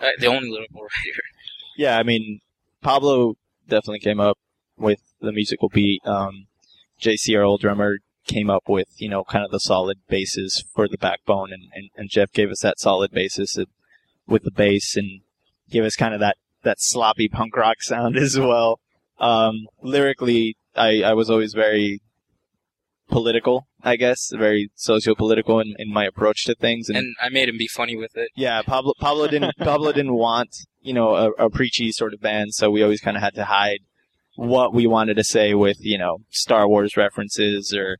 uh, 0.00 0.10
the 0.18 0.26
only 0.26 0.50
lyrical 0.50 0.80
writer. 0.82 1.22
Yeah, 1.76 1.98
I 1.98 2.02
mean, 2.02 2.40
Pablo 2.82 3.34
definitely 3.68 4.00
came 4.00 4.20
up 4.20 4.38
with 4.76 5.00
the 5.20 5.32
musical 5.32 5.68
beat. 5.68 6.00
Um, 6.06 6.46
JC, 7.00 7.36
our 7.36 7.42
old 7.42 7.60
drummer, 7.60 7.98
came 8.26 8.50
up 8.50 8.68
with, 8.68 8.88
you 8.96 9.08
know, 9.08 9.24
kind 9.24 9.44
of 9.44 9.50
the 9.50 9.60
solid 9.60 9.98
basis 10.08 10.62
for 10.74 10.88
the 10.88 10.98
backbone, 10.98 11.52
and, 11.52 11.64
and, 11.74 11.90
and 11.96 12.10
Jeff 12.10 12.32
gave 12.32 12.50
us 12.50 12.60
that 12.60 12.80
solid 12.80 13.10
basis 13.10 13.56
with 14.26 14.42
the 14.42 14.50
bass 14.50 14.96
and 14.96 15.20
gave 15.70 15.84
us 15.84 15.96
kind 15.96 16.14
of 16.14 16.20
that, 16.20 16.36
that 16.62 16.80
sloppy 16.80 17.28
punk 17.28 17.56
rock 17.56 17.76
sound 17.82 18.16
as 18.16 18.38
well. 18.38 18.80
Um, 19.18 19.66
lyrically, 19.82 20.56
I, 20.74 21.02
I 21.02 21.12
was 21.14 21.30
always 21.30 21.54
very 21.54 22.00
political, 23.08 23.66
I 23.82 23.96
guess, 23.96 24.30
very 24.34 24.70
socio-political 24.74 25.60
in, 25.60 25.74
in 25.78 25.92
my 25.92 26.04
approach 26.04 26.44
to 26.44 26.54
things, 26.54 26.88
and 26.88 26.98
And 26.98 27.14
I 27.20 27.28
made 27.28 27.48
him 27.48 27.58
be 27.58 27.68
funny 27.68 27.96
with 27.96 28.16
it. 28.16 28.30
yeah, 28.34 28.62
Pablo 28.62 28.94
Pablo 28.98 29.26
didn't 29.28 29.56
Pablo 29.58 29.92
didn't 29.92 30.14
want 30.14 30.50
you 30.80 30.92
know 30.94 31.14
a, 31.14 31.30
a 31.46 31.50
preachy 31.50 31.92
sort 31.92 32.14
of 32.14 32.20
band, 32.20 32.54
so 32.54 32.70
we 32.70 32.82
always 32.82 33.00
kind 33.00 33.16
of 33.16 33.22
had 33.22 33.34
to 33.34 33.44
hide 33.44 33.80
what 34.36 34.74
we 34.74 34.86
wanted 34.86 35.14
to 35.14 35.24
say 35.24 35.54
with 35.54 35.78
you 35.80 35.98
know 35.98 36.18
Star 36.30 36.68
Wars 36.68 36.96
references 36.96 37.74
or 37.74 37.98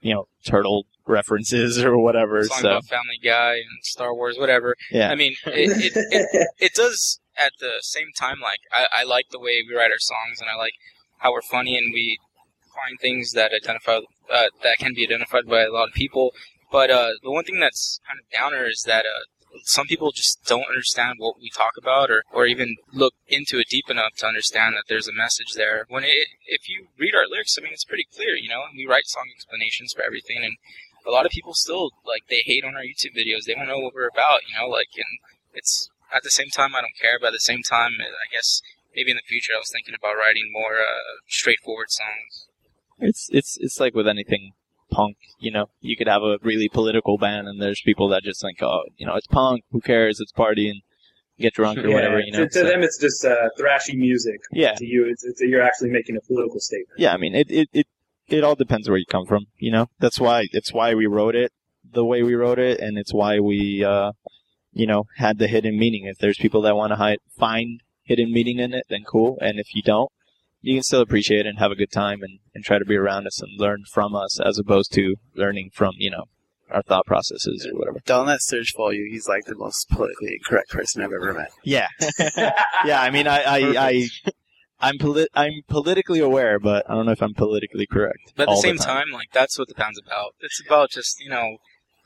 you 0.00 0.14
know 0.14 0.28
turtle 0.44 0.86
references 1.06 1.78
or 1.84 1.98
whatever. 1.98 2.42
Song 2.44 2.58
So 2.60 2.68
about 2.70 2.84
Family 2.86 3.18
Guy 3.22 3.54
and 3.56 3.82
Star 3.82 4.14
Wars, 4.14 4.36
whatever. 4.38 4.74
yeah, 4.90 5.10
I 5.10 5.14
mean, 5.14 5.34
it, 5.46 5.94
it, 5.94 6.06
it, 6.10 6.48
it 6.58 6.74
does 6.74 7.20
at 7.38 7.52
the 7.60 7.74
same 7.80 8.08
time 8.18 8.40
like 8.40 8.60
I, 8.72 9.02
I 9.02 9.04
like 9.04 9.26
the 9.30 9.38
way 9.38 9.62
we 9.68 9.74
write 9.74 9.90
our 9.90 9.98
songs 9.98 10.40
and 10.40 10.48
I 10.48 10.56
like 10.56 10.72
how 11.18 11.32
we're 11.32 11.42
funny 11.42 11.76
and 11.76 11.92
we 11.92 12.18
find 12.76 13.00
things 13.00 13.32
that 13.32 13.52
identify 13.52 14.00
uh, 14.30 14.48
that 14.62 14.78
can 14.78 14.94
be 14.94 15.04
identified 15.04 15.46
by 15.46 15.62
a 15.62 15.72
lot 15.72 15.88
of 15.88 15.94
people. 15.94 16.32
But 16.70 16.90
uh, 16.90 17.10
the 17.22 17.30
one 17.30 17.44
thing 17.44 17.60
that's 17.60 18.00
kind 18.06 18.18
of 18.18 18.30
downer 18.30 18.66
is 18.68 18.82
that 18.86 19.04
uh, 19.06 19.24
some 19.64 19.86
people 19.86 20.12
just 20.12 20.44
don't 20.44 20.68
understand 20.68 21.16
what 21.18 21.40
we 21.40 21.50
talk 21.50 21.72
about 21.78 22.10
or, 22.10 22.22
or 22.32 22.46
even 22.46 22.76
look 22.92 23.14
into 23.28 23.58
it 23.58 23.68
deep 23.68 23.88
enough 23.88 24.14
to 24.18 24.26
understand 24.26 24.74
that 24.74 24.84
there's 24.88 25.08
a 25.08 25.12
message 25.12 25.54
there. 25.54 25.86
When 25.88 26.04
it, 26.04 26.28
if 26.46 26.68
you 26.68 26.88
read 26.98 27.14
our 27.14 27.26
lyrics, 27.28 27.56
I 27.58 27.62
mean, 27.62 27.72
it's 27.72 27.84
pretty 27.84 28.06
clear, 28.14 28.34
you 28.36 28.48
know, 28.48 28.62
and 28.68 28.76
we 28.76 28.86
write 28.86 29.06
song 29.06 29.28
explanations 29.34 29.92
for 29.92 30.02
everything 30.02 30.42
and 30.44 30.56
a 31.06 31.10
lot 31.10 31.24
of 31.24 31.30
people 31.30 31.54
still 31.54 31.90
like 32.04 32.26
they 32.28 32.42
hate 32.44 32.64
on 32.64 32.74
our 32.74 32.82
YouTube 32.82 33.16
videos. 33.16 33.44
They 33.46 33.54
don't 33.54 33.68
know 33.68 33.78
what 33.78 33.94
we're 33.94 34.08
about, 34.08 34.40
you 34.48 34.58
know, 34.58 34.68
like 34.68 34.90
and 34.96 35.20
it's 35.54 35.88
at 36.12 36.22
the 36.22 36.30
same 36.30 36.50
time 36.50 36.74
I 36.74 36.80
don't 36.80 36.98
care, 37.00 37.18
but 37.20 37.28
at 37.28 37.32
the 37.32 37.40
same 37.40 37.62
time 37.62 37.92
I 38.00 38.26
guess 38.32 38.60
maybe 38.94 39.12
in 39.12 39.16
the 39.16 39.28
future 39.28 39.52
I 39.54 39.62
was 39.62 39.70
thinking 39.70 39.94
about 39.94 40.18
writing 40.18 40.50
more 40.52 40.82
uh, 40.82 41.22
straightforward 41.28 41.90
songs. 41.90 42.48
It's 42.98 43.28
it's 43.32 43.56
it's 43.60 43.78
like 43.80 43.94
with 43.94 44.08
anything 44.08 44.52
punk. 44.90 45.16
You 45.38 45.50
know, 45.50 45.66
you 45.80 45.96
could 45.96 46.08
have 46.08 46.22
a 46.22 46.38
really 46.42 46.68
political 46.68 47.18
band, 47.18 47.48
and 47.48 47.60
there's 47.60 47.80
people 47.84 48.08
that 48.08 48.22
just 48.22 48.40
think, 48.42 48.62
oh, 48.62 48.84
you 48.96 49.06
know, 49.06 49.14
it's 49.14 49.26
punk. 49.26 49.64
Who 49.72 49.80
cares? 49.80 50.20
It's 50.20 50.32
party 50.32 50.68
and 50.70 50.82
get 51.38 51.54
drunk 51.54 51.78
or 51.78 51.88
Yeah, 51.88 51.94
whatever. 51.94 52.20
You 52.20 52.32
know, 52.32 52.38
to, 52.40 52.48
to 52.48 52.52
So- 52.60 52.64
them, 52.64 52.82
it's 52.82 52.98
just 52.98 53.24
uh, 53.24 53.48
thrashy 53.58 53.96
music. 53.96 54.40
yeah, 54.52 54.74
To 54.74 54.86
you, 54.86 55.06
it's, 55.10 55.24
it's 55.24 55.40
you're 55.40 55.62
actually 55.62 55.90
making 55.90 56.16
a 56.16 56.20
political 56.20 56.60
statement. 56.60 56.98
yeah. 56.98 57.12
I 57.12 57.16
mean, 57.18 57.34
it, 57.34 57.50
it, 57.50 57.68
it, 57.72 57.86
it 58.28 58.42
all 58.44 58.54
depends 58.54 58.88
where 58.88 58.98
you 58.98 59.04
come 59.06 59.26
from. 59.26 59.46
You 59.58 59.70
know, 59.72 59.86
that's 59.98 60.18
why 60.18 60.46
it's 60.52 60.72
why 60.72 60.94
we 60.94 61.06
wrote 61.06 61.34
it 61.34 61.52
the 61.92 62.04
way 62.04 62.22
we 62.22 62.34
wrote 62.34 62.58
it, 62.58 62.80
and 62.80 62.96
it's 62.98 63.12
why 63.14 63.38
we, 63.38 63.84
uh, 63.84 64.12
you 64.72 64.86
know, 64.86 65.04
had 65.16 65.38
the 65.38 65.46
hidden 65.46 65.78
meaning. 65.78 66.06
If 66.06 66.18
there's 66.18 66.36
people 66.38 66.62
that 66.62 66.74
want 66.76 66.92
to 66.92 67.18
find 67.38 67.80
hidden 68.02 68.32
meaning 68.32 68.58
in 68.58 68.72
it, 68.74 68.84
then 68.88 69.04
cool. 69.06 69.38
And 69.40 69.58
if 69.60 69.74
you 69.74 69.82
don't, 69.82 70.10
you 70.66 70.74
can 70.74 70.82
still 70.82 71.00
appreciate 71.00 71.46
it 71.46 71.46
and 71.46 71.58
have 71.60 71.70
a 71.70 71.76
good 71.76 71.92
time 71.92 72.22
and, 72.22 72.40
and 72.52 72.64
try 72.64 72.78
to 72.78 72.84
be 72.84 72.96
around 72.96 73.26
us 73.26 73.40
and 73.40 73.50
learn 73.56 73.84
from 73.88 74.16
us 74.16 74.40
as 74.40 74.58
opposed 74.58 74.92
to 74.94 75.14
learning 75.36 75.70
from, 75.72 75.94
you 75.96 76.10
know, 76.10 76.24
our 76.72 76.82
thought 76.82 77.06
processes 77.06 77.68
or 77.70 77.78
whatever. 77.78 78.00
Don't 78.04 78.26
let 78.26 78.42
Serge 78.42 78.72
fool 78.74 78.92
you. 78.92 79.08
He's 79.08 79.28
like 79.28 79.44
the 79.44 79.54
most 79.54 79.88
politically 79.88 80.32
incorrect 80.34 80.70
person 80.70 81.02
I've 81.02 81.12
ever 81.12 81.32
met. 81.32 81.52
Yeah. 81.62 81.86
yeah, 82.84 83.00
I 83.00 83.10
mean, 83.10 83.28
I, 83.28 83.42
I, 83.42 83.58
I, 83.88 84.08
I'm 84.80 84.98
polit- 84.98 85.30
I'm 85.34 85.62
politically 85.68 86.18
aware, 86.18 86.58
but 86.58 86.84
I 86.90 86.94
don't 86.94 87.06
know 87.06 87.12
if 87.12 87.22
I'm 87.22 87.34
politically 87.34 87.86
correct. 87.86 88.32
But 88.34 88.44
at 88.44 88.48
all 88.48 88.56
the 88.56 88.62
same 88.62 88.76
time. 88.76 89.04
time, 89.06 89.12
like 89.12 89.28
that's 89.32 89.56
what 89.56 89.68
the 89.68 89.74
band's 89.74 90.00
about. 90.04 90.34
It's 90.40 90.60
about 90.66 90.90
just 90.90 91.20
you 91.20 91.30
know, 91.30 91.58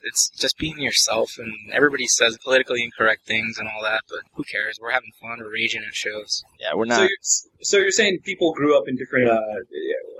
it's 0.02 0.30
just 0.30 0.56
being 0.58 0.78
yourself, 0.80 1.32
and 1.38 1.52
everybody 1.72 2.06
says 2.06 2.38
politically 2.42 2.82
incorrect 2.82 3.26
things 3.26 3.58
and 3.58 3.68
all 3.68 3.82
that, 3.82 4.02
but 4.08 4.20
who 4.34 4.44
cares? 4.44 4.78
We're 4.80 4.90
having 4.92 5.12
fun, 5.20 5.38
we're 5.40 5.52
raging 5.52 5.82
at 5.86 5.94
shows. 5.94 6.42
Yeah, 6.58 6.74
we're 6.74 6.86
So 6.86 6.88
not. 6.90 7.00
you're, 7.02 7.18
so 7.62 7.76
you're 7.78 7.90
saying 7.90 8.18
people 8.24 8.52
grew 8.54 8.76
up 8.76 8.84
in 8.88 8.96
different, 8.96 9.28
uh, 9.28 9.40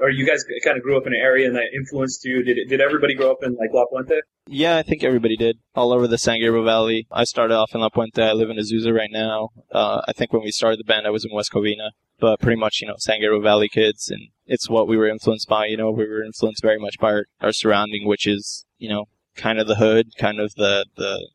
or 0.00 0.10
you 0.10 0.26
guys 0.26 0.44
kind 0.64 0.76
of 0.76 0.82
grew 0.82 0.96
up 0.96 1.06
in 1.06 1.12
an 1.12 1.20
area 1.20 1.46
and 1.46 1.56
that 1.56 1.66
influenced 1.75 2.25
you. 2.25 2.42
Did 2.42 2.68
did 2.68 2.80
everybody 2.80 3.14
grow 3.14 3.30
up 3.30 3.38
in 3.42 3.54
like 3.56 3.70
La 3.72 3.84
Puente? 3.92 4.20
Yeah, 4.46 4.76
I 4.78 4.82
think 4.82 5.04
everybody 5.04 5.37
did. 5.37 5.58
All 5.75 5.92
over 5.92 6.08
the 6.08 6.18
San 6.18 6.40
Gabriel 6.40 6.64
Valley. 6.64 7.06
I 7.12 7.25
started 7.25 7.54
off 7.54 7.75
in 7.75 7.80
La 7.80 7.88
Puente. 7.90 8.22
I 8.22 8.32
live 8.32 8.50
in 8.50 8.56
Azusa 8.56 8.92
right 8.92 9.10
now. 9.12 9.50
Uh, 9.70 10.00
I 10.08 10.12
think 10.12 10.32
when 10.32 10.42
we 10.42 10.50
started 10.50 10.80
the 10.80 10.84
band, 10.84 11.06
I 11.06 11.10
was 11.10 11.25
in 11.25 11.32
West 11.34 11.52
Covina. 11.52 11.90
But 12.18 12.38
pretty 12.40 12.60
much, 12.60 12.80
you 12.82 12.87
know, 12.88 12.96
San 12.99 13.20
Gabriel 13.20 13.40
Valley 13.40 13.68
kids, 13.70 14.10
and 14.10 14.28
it's 14.44 14.68
what 14.68 14.87
we 14.87 14.99
were 14.99 15.08
influenced 15.08 15.49
by. 15.49 15.66
You 15.66 15.78
know, 15.78 15.90
we 15.90 16.06
were 16.06 16.22
influenced 16.22 16.60
very 16.62 16.78
much 16.78 16.96
by 17.00 17.12
our, 17.12 17.25
our 17.40 17.52
surrounding, 17.52 18.06
which 18.06 18.26
is, 18.26 18.66
you 18.76 18.90
know, 18.90 19.06
kind 19.37 19.58
of 19.58 19.66
the 19.66 19.76
hood, 19.76 20.16
kind 20.18 20.40
of 20.40 20.54
the 20.54 20.87
the 20.96 21.28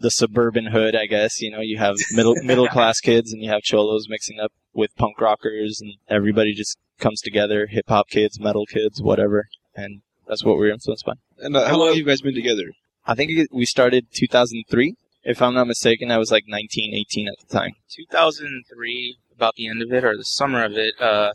the 0.00 0.10
suburban 0.10 0.66
hood, 0.66 0.94
I 0.96 1.06
guess. 1.06 1.40
You 1.40 1.50
know, 1.50 1.60
you 1.60 1.78
have 1.78 1.96
middle 2.12 2.34
middle 2.42 2.68
class 2.68 3.00
kids, 3.00 3.32
and 3.32 3.42
you 3.42 3.50
have 3.50 3.62
cholos 3.62 4.06
mixing 4.08 4.40
up 4.40 4.52
with 4.72 4.94
punk 4.96 5.20
rockers, 5.20 5.80
and 5.80 5.94
everybody 6.08 6.54
just 6.54 6.78
comes 6.98 7.20
together. 7.20 7.66
Hip 7.66 7.86
hop 7.88 8.08
kids, 8.08 8.40
metal 8.40 8.66
kids, 8.66 9.02
whatever, 9.02 9.48
and 9.74 10.02
that's 10.26 10.44
what 10.44 10.56
we're 10.56 10.72
influenced 10.72 11.06
by. 11.06 11.14
And 11.38 11.56
uh, 11.56 11.68
how 11.68 11.78
long 11.78 11.88
have 11.88 11.96
you 11.96 12.04
guys 12.04 12.20
been 12.20 12.34
together? 12.34 12.72
I 13.06 13.14
think 13.14 13.48
we 13.52 13.64
started 13.64 14.06
2003. 14.14 14.94
If 15.24 15.40
I'm 15.40 15.54
not 15.54 15.66
mistaken, 15.66 16.10
I 16.10 16.18
was 16.18 16.32
like 16.32 16.44
19, 16.48 16.94
18 16.94 17.28
at 17.28 17.34
the 17.38 17.52
time. 17.52 17.72
2003, 17.94 19.16
about 19.34 19.54
the 19.54 19.68
end 19.68 19.82
of 19.82 19.92
it 19.92 20.04
or 20.04 20.16
the 20.16 20.24
summer 20.24 20.64
of 20.64 20.72
it, 20.72 20.94
uh, 21.00 21.32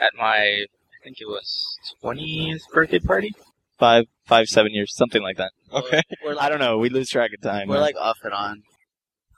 at 0.00 0.10
my 0.16 0.64
I 1.00 1.04
think 1.04 1.20
it 1.20 1.26
was 1.26 1.78
20th 2.02 2.60
birthday 2.72 2.98
party. 2.98 3.32
Five, 3.80 4.04
five, 4.26 4.46
seven 4.46 4.72
years, 4.72 4.94
something 4.94 5.22
like 5.22 5.38
that. 5.38 5.50
Okay. 5.72 6.02
We're 6.22 6.32
I 6.32 6.34
like, 6.34 6.48
don't 6.50 6.58
know. 6.60 6.78
We 6.78 6.90
lose 6.90 7.08
track 7.08 7.30
of 7.32 7.40
time. 7.40 7.66
we're 7.66 7.80
like 7.80 7.96
off 7.96 8.18
and 8.22 8.34
on. 8.34 8.62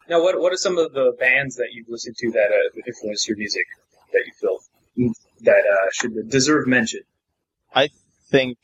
Now, 0.09 0.21
what 0.21 0.41
what 0.41 0.53
are 0.53 0.57
some 0.57 0.79
of 0.79 0.93
the 0.93 1.17
bands 1.19 1.57
that 1.57 1.69
you've 1.73 1.89
listened 1.89 2.17
to 2.19 2.31
that 2.33 2.51
uh, 2.51 2.81
influenced 2.87 3.29
your 3.29 3.37
music 3.39 3.65
that 4.13 4.23
you 4.27 4.33
feel 4.41 4.59
that 5.43 5.63
uh, 5.65 5.89
should 5.93 6.29
deserve 6.29 6.67
mention? 6.67 7.01
I 7.75 7.89
think 8.31 8.59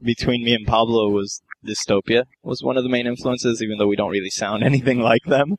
between 0.00 0.44
me 0.44 0.54
and 0.54 0.66
Pablo 0.66 1.08
was 1.08 1.42
Dystopia 1.66 2.24
was 2.42 2.62
one 2.62 2.76
of 2.76 2.84
the 2.84 2.88
main 2.88 3.06
influences, 3.06 3.60
even 3.62 3.78
though 3.78 3.88
we 3.88 3.96
don't 3.96 4.10
really 4.12 4.30
sound 4.30 4.62
anything 4.72 5.00
like 5.00 5.24
them. 5.24 5.56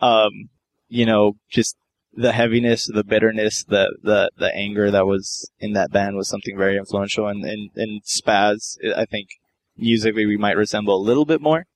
Um, 0.00 0.48
you 0.88 1.06
know, 1.06 1.34
just 1.50 1.76
the 2.12 2.32
heaviness, 2.32 2.86
the 2.86 3.04
bitterness, 3.04 3.64
the, 3.64 3.96
the, 4.02 4.30
the 4.36 4.54
anger 4.54 4.90
that 4.90 5.06
was 5.06 5.50
in 5.58 5.72
that 5.74 5.92
band 5.92 6.16
was 6.16 6.28
something 6.28 6.56
very 6.56 6.76
influential. 6.76 7.28
And, 7.28 7.44
and, 7.44 7.70
and 7.76 8.02
Spaz, 8.02 8.76
I 8.96 9.04
think 9.04 9.28
musically 9.76 10.26
we 10.26 10.36
might 10.36 10.56
resemble 10.56 10.96
a 10.96 11.02
little 11.02 11.24
bit 11.24 11.40
more, 11.40 11.66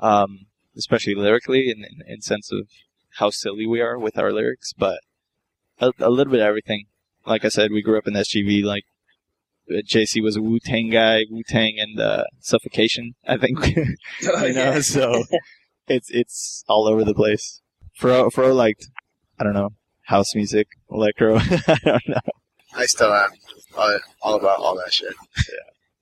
um, 0.00 0.46
especially 0.76 1.14
lyrically 1.14 1.70
in, 1.70 1.84
in, 1.84 2.14
in 2.14 2.22
sense 2.22 2.50
of 2.52 2.68
how 3.18 3.30
silly 3.30 3.66
we 3.66 3.80
are 3.80 3.98
with 3.98 4.18
our 4.18 4.32
lyrics, 4.32 4.72
but 4.72 5.00
a, 5.80 5.92
a 5.98 6.10
little 6.10 6.30
bit 6.30 6.40
of 6.40 6.46
everything. 6.46 6.86
Like 7.26 7.44
I 7.44 7.48
said, 7.48 7.70
we 7.70 7.82
grew 7.82 7.98
up 7.98 8.08
in 8.08 8.14
SGV, 8.14 8.64
like 8.64 8.84
uh, 9.70 9.82
JC 9.82 10.22
was 10.22 10.36
a 10.36 10.42
Wu 10.42 10.58
Tang 10.58 10.90
guy, 10.90 11.24
Wu 11.30 11.42
Tang 11.46 11.74
and 11.78 12.00
uh, 12.00 12.24
Suffocation, 12.40 13.14
I 13.26 13.36
think. 13.36 13.58
Oh, 14.28 14.44
you 14.44 14.54
know, 14.54 14.80
so 14.80 15.24
it's 15.88 16.10
it's 16.10 16.64
all 16.68 16.86
over 16.86 17.04
the 17.04 17.14
place. 17.14 17.60
Fro 17.94 18.30
Fro 18.30 18.54
liked, 18.54 18.88
I 19.42 19.44
don't 19.44 19.54
know, 19.54 19.70
house 20.02 20.36
music, 20.36 20.68
electro. 20.88 21.36
I 21.40 21.76
don't 21.84 22.08
know. 22.08 22.20
I 22.76 22.86
still 22.86 23.12
am 23.12 23.30
all, 23.76 23.98
all 24.22 24.34
about 24.36 24.60
all 24.60 24.76
that 24.76 24.92
shit. 24.92 25.12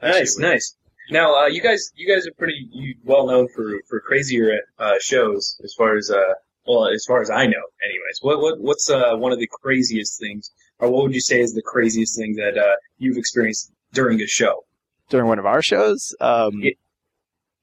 Yeah. 0.02 0.10
Nice, 0.10 0.36
nice. 0.36 0.76
Now, 1.10 1.34
uh, 1.34 1.46
you 1.46 1.62
guys, 1.62 1.90
you 1.94 2.06
guys 2.06 2.26
are 2.26 2.32
pretty 2.36 2.68
you, 2.70 2.96
well 3.02 3.26
known 3.26 3.48
for 3.56 3.80
for 3.88 3.98
crazier 4.00 4.58
uh, 4.78 4.96
shows 5.00 5.58
as 5.64 5.72
far 5.72 5.96
as 5.96 6.10
uh, 6.10 6.34
well, 6.66 6.88
as 6.88 7.06
far 7.08 7.22
as 7.22 7.30
I 7.30 7.46
know, 7.46 7.64
anyways. 7.82 8.18
What 8.20 8.40
what 8.42 8.60
what's 8.60 8.90
uh, 8.90 9.16
one 9.16 9.32
of 9.32 9.38
the 9.38 9.48
craziest 9.62 10.20
things, 10.20 10.50
or 10.78 10.90
what 10.90 11.04
would 11.04 11.14
you 11.14 11.22
say 11.22 11.40
is 11.40 11.54
the 11.54 11.62
craziest 11.62 12.18
thing 12.18 12.34
that 12.34 12.58
uh, 12.58 12.76
you've 12.98 13.16
experienced 13.16 13.72
during 13.94 14.20
a 14.20 14.26
show? 14.26 14.66
During 15.08 15.28
one 15.28 15.38
of 15.38 15.46
our 15.46 15.62
shows, 15.62 16.14
um, 16.20 16.60
Yeah. 16.60 16.72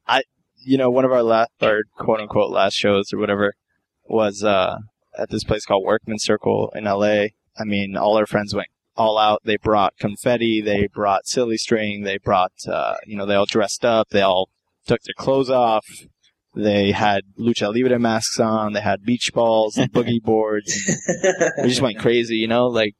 I, 0.07 0.24
you 0.57 0.79
know, 0.79 0.89
one 0.89 1.05
of 1.05 1.12
our 1.12 1.22
last, 1.22 1.51
our 1.62 1.84
quote 2.00 2.19
unquote 2.19 2.50
last 2.50 2.74
shows 2.74 3.13
or 3.13 3.19
whatever 3.19 3.53
was, 4.05 4.43
uh, 4.43 4.77
at 5.17 5.29
this 5.29 5.43
place 5.43 5.65
called 5.65 5.86
Workman 5.86 6.19
Circle 6.19 6.71
in 6.75 6.86
LA. 6.86 7.27
I 7.59 7.63
mean, 7.65 7.97
all 7.97 8.17
our 8.17 8.25
friends 8.25 8.53
went 8.53 8.69
all 8.95 9.17
out. 9.17 9.41
They 9.43 9.57
brought 9.57 9.97
confetti. 10.00 10.62
They 10.62 10.88
brought 10.88 11.27
silly 11.27 11.57
string. 11.57 12.03
They 12.03 12.17
brought, 12.17 12.53
uh, 12.67 12.95
you 13.05 13.15
know, 13.17 13.25
they 13.25 13.36
all 13.36 13.45
dressed 13.45 13.86
up. 13.86 14.09
They 14.09 14.21
all 14.21 14.50
took 14.86 15.01
their 15.03 15.13
clothes 15.17 15.50
off. 15.50 15.86
They 16.55 16.91
had 16.91 17.21
lucha 17.39 17.74
libre 17.74 18.00
masks 18.00 18.39
on. 18.39 18.74
They 18.74 18.81
had 18.81 19.03
beach 19.03 19.31
balls 19.33 19.77
and 19.77 19.91
boogie 19.93 20.21
boards. 20.21 20.74
And 21.07 21.63
we 21.63 21.69
just 21.69 21.81
went 21.81 22.00
crazy, 22.00 22.38
you 22.38 22.47
know, 22.47 22.67
like 22.67 22.95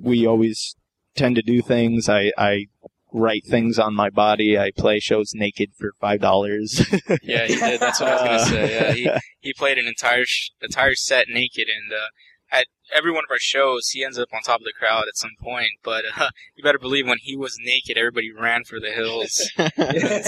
we 0.00 0.26
always 0.26 0.76
tend 1.16 1.36
to 1.36 1.42
do 1.42 1.60
things. 1.60 2.08
I, 2.08 2.32
I 2.38 2.66
write 3.12 3.44
things 3.46 3.78
on 3.78 3.94
my 3.94 4.10
body. 4.10 4.58
I 4.58 4.70
play 4.76 4.98
shows 5.00 5.32
naked 5.34 5.70
for 5.78 5.92
five 6.00 6.20
dollars. 6.20 6.84
Yeah, 7.22 7.46
he 7.46 7.56
did. 7.56 7.80
That's 7.80 8.00
what 8.00 8.08
I 8.08 8.32
was 8.32 8.50
gonna 8.50 8.66
say. 8.68 8.74
Yeah, 8.74 8.92
he 8.92 9.20
he 9.48 9.52
played 9.52 9.78
an 9.78 9.86
entire 9.86 10.24
sh- 10.24 10.50
entire 10.62 10.94
set 10.94 11.26
naked, 11.28 11.66
and 11.68 11.92
uh, 11.92 12.06
at 12.52 12.66
every 12.94 13.12
one 13.12 13.24
of 13.24 13.30
our 13.30 13.38
shows, 13.38 13.88
he 13.90 14.04
ends 14.04 14.18
up 14.18 14.28
on 14.32 14.42
top 14.42 14.60
of 14.60 14.64
the 14.64 14.72
crowd 14.76 15.04
at 15.08 15.16
some 15.16 15.30
point. 15.40 15.70
But 15.82 16.04
uh, 16.16 16.30
you 16.56 16.62
better 16.64 16.78
believe 16.78 17.06
when 17.06 17.18
he 17.20 17.36
was 17.36 17.56
naked, 17.64 17.96
everybody 17.96 18.30
ran 18.32 18.64
for 18.64 18.80
the 18.80 18.90
hills. 18.90 19.50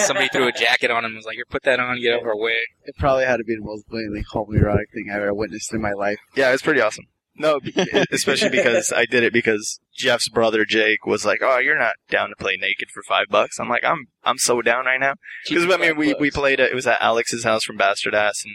Somebody 0.07 0.29
threw 0.29 0.49
a 0.49 0.53
jacket 0.53 0.91
on 0.91 1.05
him, 1.05 1.11
and 1.13 1.17
was 1.17 1.27
like, 1.27 1.37
"Here, 1.37 1.45
put 1.49 1.63
that 1.65 1.81
on, 1.81 2.01
get 2.01 2.15
out 2.15 2.21
of 2.23 2.27
our 2.27 2.37
way." 2.37 2.59
It 2.85 2.97
probably 2.99 3.25
had 3.25 3.39
to 3.39 3.45
be 3.45 3.55
the 3.57 3.63
most 3.65 3.87
blatantly 3.89 4.25
homoerotic 4.33 4.91
thing 4.95 5.09
I've 5.11 5.23
ever 5.23 5.35
witnessed 5.35 5.73
in 5.75 5.81
my 5.81 5.93
life. 5.93 6.19
yeah, 6.37 6.49
it 6.49 6.53
was 6.53 6.63
pretty 6.63 6.81
awesome. 6.81 7.07
No, 7.35 7.61
especially 8.11 8.51
because 8.59 8.93
I 8.93 9.07
did 9.07 9.23
it 9.23 9.33
because 9.33 9.81
Jeff's 9.97 10.29
brother 10.29 10.65
Jake 10.65 11.07
was 11.07 11.25
like, 11.25 11.41
"Oh, 11.43 11.59
you're 11.59 11.79
not 11.79 11.95
down 12.11 12.29
to 12.29 12.37
play 12.37 12.57
naked 12.57 12.89
for 12.93 13.03
five 13.03 13.27
bucks." 13.31 13.59
I'm 13.59 13.69
like, 13.69 13.85
"I'm 13.85 14.07
I'm 14.25 14.39
so 14.39 14.61
down 14.63 14.85
right 14.85 15.01
now." 15.01 15.15
Because 15.49 15.65
I 15.73 15.77
mean, 15.79 15.97
we 15.97 16.15
we 16.21 16.31
played 16.31 16.61
it. 16.61 16.71
It 16.73 16.75
was 16.75 16.87
at 16.87 17.01
Alex's 17.01 17.45
house 17.45 17.65
from 17.65 17.77
Bastard 17.79 18.15
Ass, 18.15 18.45
and 18.45 18.55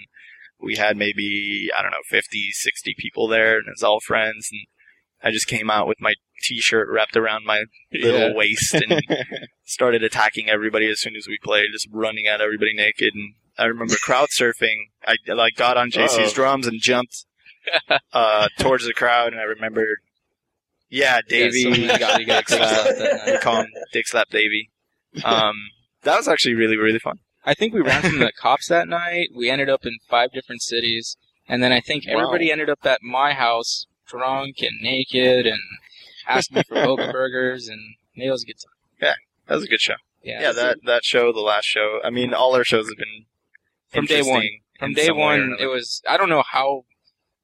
we 0.59 0.75
had 0.75 0.95
maybe 0.97 1.69
I 1.77 1.81
don't 1.81 1.91
know 1.91 1.97
50, 2.07 2.51
60 2.51 2.95
people 2.97 3.27
there, 3.27 3.57
and 3.57 3.65
it's 3.71 3.83
all 3.83 3.99
friends. 3.99 4.49
And 4.51 4.61
I 5.23 5.31
just 5.31 5.47
came 5.47 5.69
out 5.69 5.87
with 5.87 5.97
my 5.99 6.13
T-shirt 6.43 6.87
wrapped 6.91 7.17
around 7.17 7.45
my 7.45 7.63
little 7.91 8.29
Yeah. 8.29 8.33
waist 8.35 8.73
and 8.75 9.01
started 9.65 10.03
attacking 10.03 10.49
everybody 10.49 10.87
as 10.89 10.99
soon 10.99 11.15
as 11.15 11.27
we 11.27 11.39
played, 11.43 11.67
just 11.73 11.87
running 11.91 12.27
at 12.27 12.41
everybody 12.41 12.73
naked. 12.75 13.13
And 13.15 13.33
I 13.57 13.65
remember 13.65 13.95
crowd 13.95 14.29
surfing. 14.29 14.77
I 15.05 15.15
like 15.27 15.55
got 15.55 15.77
on 15.77 15.89
JC's 15.89 16.17
Uh-oh. 16.19 16.33
drums 16.33 16.67
and 16.67 16.79
jumped 16.79 17.25
uh, 18.13 18.47
towards 18.59 18.85
the 18.85 18.93
crowd, 18.93 19.33
and 19.33 19.39
I 19.41 19.45
remembered, 19.45 19.97
yeah, 20.89 21.19
Davey. 21.27 21.61
Yeah, 21.81 21.97
got- 21.97 22.25
got 22.25 22.47
Slap. 22.47 22.69
slapped 22.69 22.99
that 22.99 23.41
call 23.41 23.61
him 23.61 23.67
Dick 23.91 24.07
Slap 24.07 24.29
Davey. 24.29 24.69
Um, 25.23 25.55
that 26.03 26.17
was 26.17 26.27
actually 26.27 26.53
really 26.55 26.77
really 26.77 26.99
fun. 26.99 27.19
I 27.45 27.53
think 27.53 27.73
we 27.73 27.81
ran 27.81 28.01
from 28.01 28.19
the 28.19 28.31
cops 28.39 28.67
that 28.67 28.87
night. 28.87 29.29
We 29.35 29.49
ended 29.49 29.69
up 29.69 29.85
in 29.85 29.97
five 30.09 30.31
different 30.31 30.61
cities, 30.61 31.15
and 31.47 31.61
then 31.63 31.71
I 31.71 31.79
think 31.79 32.03
Wow. 32.07 32.13
everybody 32.19 32.51
ended 32.51 32.69
up 32.69 32.79
at 32.85 33.01
my 33.01 33.33
house, 33.33 33.85
drunk 34.07 34.57
and 34.61 34.79
naked, 34.81 35.45
and 35.47 35.59
asked 36.27 36.51
me 36.53 36.61
for 36.67 36.75
Boca 36.85 37.09
burgers, 37.11 37.67
and 37.67 37.95
it 38.15 38.29
was 38.29 38.43
a 38.43 38.45
good 38.47 38.57
time. 38.57 38.99
Yeah, 39.01 39.13
that 39.47 39.55
was 39.55 39.63
a 39.63 39.67
good 39.67 39.81
show. 39.81 39.95
Yeah, 40.23 40.41
Yeah, 40.41 40.51
that 40.53 40.77
that 40.85 41.05
show, 41.05 41.31
the 41.31 41.39
last 41.39 41.65
show. 41.65 41.99
I 42.03 42.09
mean, 42.09 42.33
all 42.33 42.53
our 42.55 42.63
shows 42.65 42.87
have 42.89 42.97
been 42.97 43.25
From 43.91 44.05
day 44.05 44.21
one. 44.21 44.43
from 44.79 44.93
day 44.93 45.05
some 45.07 45.17
way 45.17 45.23
or 45.23 45.25
one, 45.49 45.55
it 45.59 45.67
was 45.67 46.01
I 46.07 46.17
don't 46.17 46.29
know 46.29 46.43
how. 46.51 46.83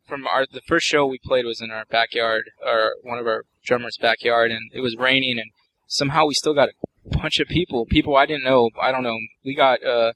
From 0.07 0.27
our 0.27 0.45
the 0.51 0.61
first 0.67 0.85
show 0.85 1.05
we 1.05 1.19
played 1.23 1.45
was 1.45 1.61
in 1.61 1.71
our 1.71 1.85
backyard, 1.85 2.51
or 2.65 2.95
one 3.03 3.17
of 3.17 3.27
our 3.27 3.45
drummers' 3.63 3.97
backyard, 3.97 4.51
and 4.51 4.69
it 4.73 4.81
was 4.81 4.97
raining, 4.97 5.39
and 5.39 5.51
somehow 5.87 6.25
we 6.25 6.33
still 6.33 6.53
got 6.53 6.69
a 6.69 7.17
bunch 7.17 7.39
of 7.39 7.47
people, 7.47 7.85
people 7.85 8.15
I 8.15 8.25
didn't 8.25 8.43
know. 8.43 8.69
I 8.81 8.91
don't 8.91 9.03
know. 9.03 9.17
We 9.45 9.55
got 9.55 9.83
uh, 9.83 10.13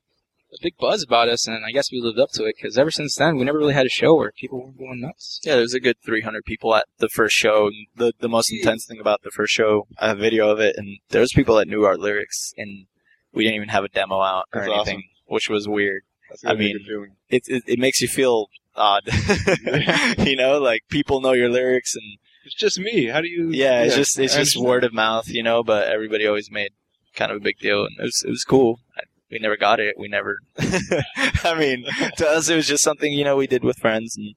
a 0.51 0.57
big 0.61 0.77
buzz 0.77 1.03
about 1.03 1.29
us, 1.29 1.47
and 1.47 1.65
I 1.65 1.71
guess 1.71 1.91
we 1.91 2.01
lived 2.01 2.19
up 2.19 2.31
to 2.33 2.45
it 2.45 2.55
because 2.57 2.77
ever 2.77 2.91
since 2.91 3.15
then 3.15 3.37
we 3.37 3.45
never 3.45 3.57
really 3.57 3.73
had 3.73 3.85
a 3.85 3.89
show 3.89 4.15
where 4.15 4.31
people 4.31 4.65
were 4.65 4.71
going 4.71 5.01
nuts. 5.01 5.39
Yeah, 5.43 5.55
there's 5.55 5.73
a 5.73 5.79
good 5.79 5.97
300 6.05 6.45
people 6.45 6.75
at 6.75 6.85
the 6.99 7.09
first 7.09 7.35
show. 7.35 7.69
The 7.95 8.13
the 8.19 8.29
most 8.29 8.51
intense 8.51 8.85
thing 8.85 8.99
about 8.99 9.23
the 9.23 9.31
first 9.31 9.53
show, 9.53 9.87
I 9.97 10.09
have 10.09 10.17
a 10.17 10.21
video 10.21 10.49
of 10.49 10.59
it, 10.59 10.75
and 10.77 10.99
there's 11.09 11.31
people 11.33 11.55
that 11.55 11.67
knew 11.67 11.85
our 11.85 11.97
lyrics, 11.97 12.53
and 12.57 12.87
we 13.33 13.43
didn't 13.43 13.55
even 13.55 13.69
have 13.69 13.83
a 13.83 13.89
demo 13.89 14.21
out 14.21 14.45
or 14.53 14.61
That's 14.61 14.73
anything, 14.73 15.03
which 15.25 15.49
was 15.49 15.67
weird. 15.67 16.03
That's 16.29 16.43
I 16.43 16.49
gotta 16.49 16.59
be 16.59 16.71
a 16.71 16.75
mean. 16.75 17.15
It, 17.29 17.43
it 17.47 17.63
it 17.67 17.79
makes 17.79 18.01
you 18.01 18.07
feel 18.07 18.47
odd, 18.77 19.03
you 20.19 20.35
know, 20.35 20.59
like 20.59 20.83
people 20.89 21.21
know 21.21 21.33
your 21.33 21.49
lyrics, 21.49 21.95
and 21.95 22.17
It's 22.45 22.55
just 22.55 22.79
me. 22.79 23.07
How 23.07 23.21
do 23.21 23.27
you? 23.27 23.49
yeah, 23.49 23.83
it's 23.83 23.95
just 23.95 24.19
it's 24.19 24.35
just 24.35 24.57
word 24.57 24.83
of 24.83 24.93
mouth, 24.93 25.27
you 25.29 25.43
know. 25.43 25.63
But 25.63 25.87
everybody 25.87 26.25
always 26.27 26.51
made 26.51 26.71
kind 27.15 27.31
of 27.31 27.37
a 27.37 27.41
big 27.41 27.57
deal, 27.59 27.81
and 27.81 27.95
it 27.99 28.03
was 28.03 28.23
it 28.25 28.29
was 28.29 28.43
cool. 28.43 28.79
I, 28.97 29.01
we 29.29 29.39
never 29.39 29.57
got 29.57 29.79
it. 29.79 29.95
We 29.97 30.07
never. 30.07 30.37
I 30.57 31.55
mean, 31.59 31.85
to 32.17 32.27
us, 32.27 32.49
it 32.49 32.55
was 32.55 32.67
just 32.67 32.83
something 32.83 33.11
you 33.11 33.23
know 33.25 33.35
we 33.35 33.47
did 33.47 33.63
with 33.63 33.77
friends, 33.79 34.15
and 34.15 34.35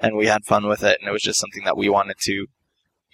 and 0.00 0.16
we 0.16 0.26
had 0.26 0.44
fun 0.44 0.66
with 0.66 0.82
it, 0.82 0.98
and 1.00 1.08
it 1.08 1.12
was 1.12 1.22
just 1.22 1.40
something 1.40 1.64
that 1.64 1.76
we 1.76 1.88
wanted 1.88 2.16
to 2.22 2.46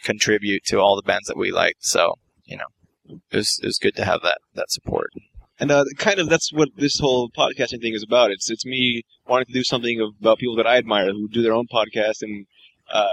contribute 0.03 0.65
to 0.67 0.79
all 0.79 0.95
the 0.97 1.03
bands 1.03 1.27
that 1.27 1.37
we 1.37 1.51
liked. 1.51 1.85
So 1.85 2.15
you 2.45 2.57
know, 2.57 3.19
it 3.31 3.37
was 3.37 3.59
it 3.63 3.67
was 3.67 3.79
good 3.79 3.97
to 3.97 4.05
have 4.05 4.23
that 4.23 4.39
that 4.55 4.71
support. 4.71 5.11
And 5.59 5.71
uh, 5.71 5.85
kind 5.97 6.19
of 6.19 6.29
that's 6.29 6.53
what 6.53 6.69
this 6.77 6.99
whole 6.99 7.31
podcasting 7.31 7.81
thing 7.81 7.95
is 7.95 8.03
about. 8.03 8.31
It's 8.31 8.51
it's 8.51 8.67
me 8.67 9.03
wanting 9.27 9.47
to 9.47 9.53
do 9.53 9.65
something 9.65 10.13
about 10.21 10.39
people 10.39 10.57
that 10.57 10.67
I 10.67 10.77
admire 10.77 11.13
who 11.13 11.29
do 11.29 11.43
their 11.43 11.55
own 11.55 11.67
podcast, 11.73 12.23
and 12.23 12.47
uh, 12.93 13.09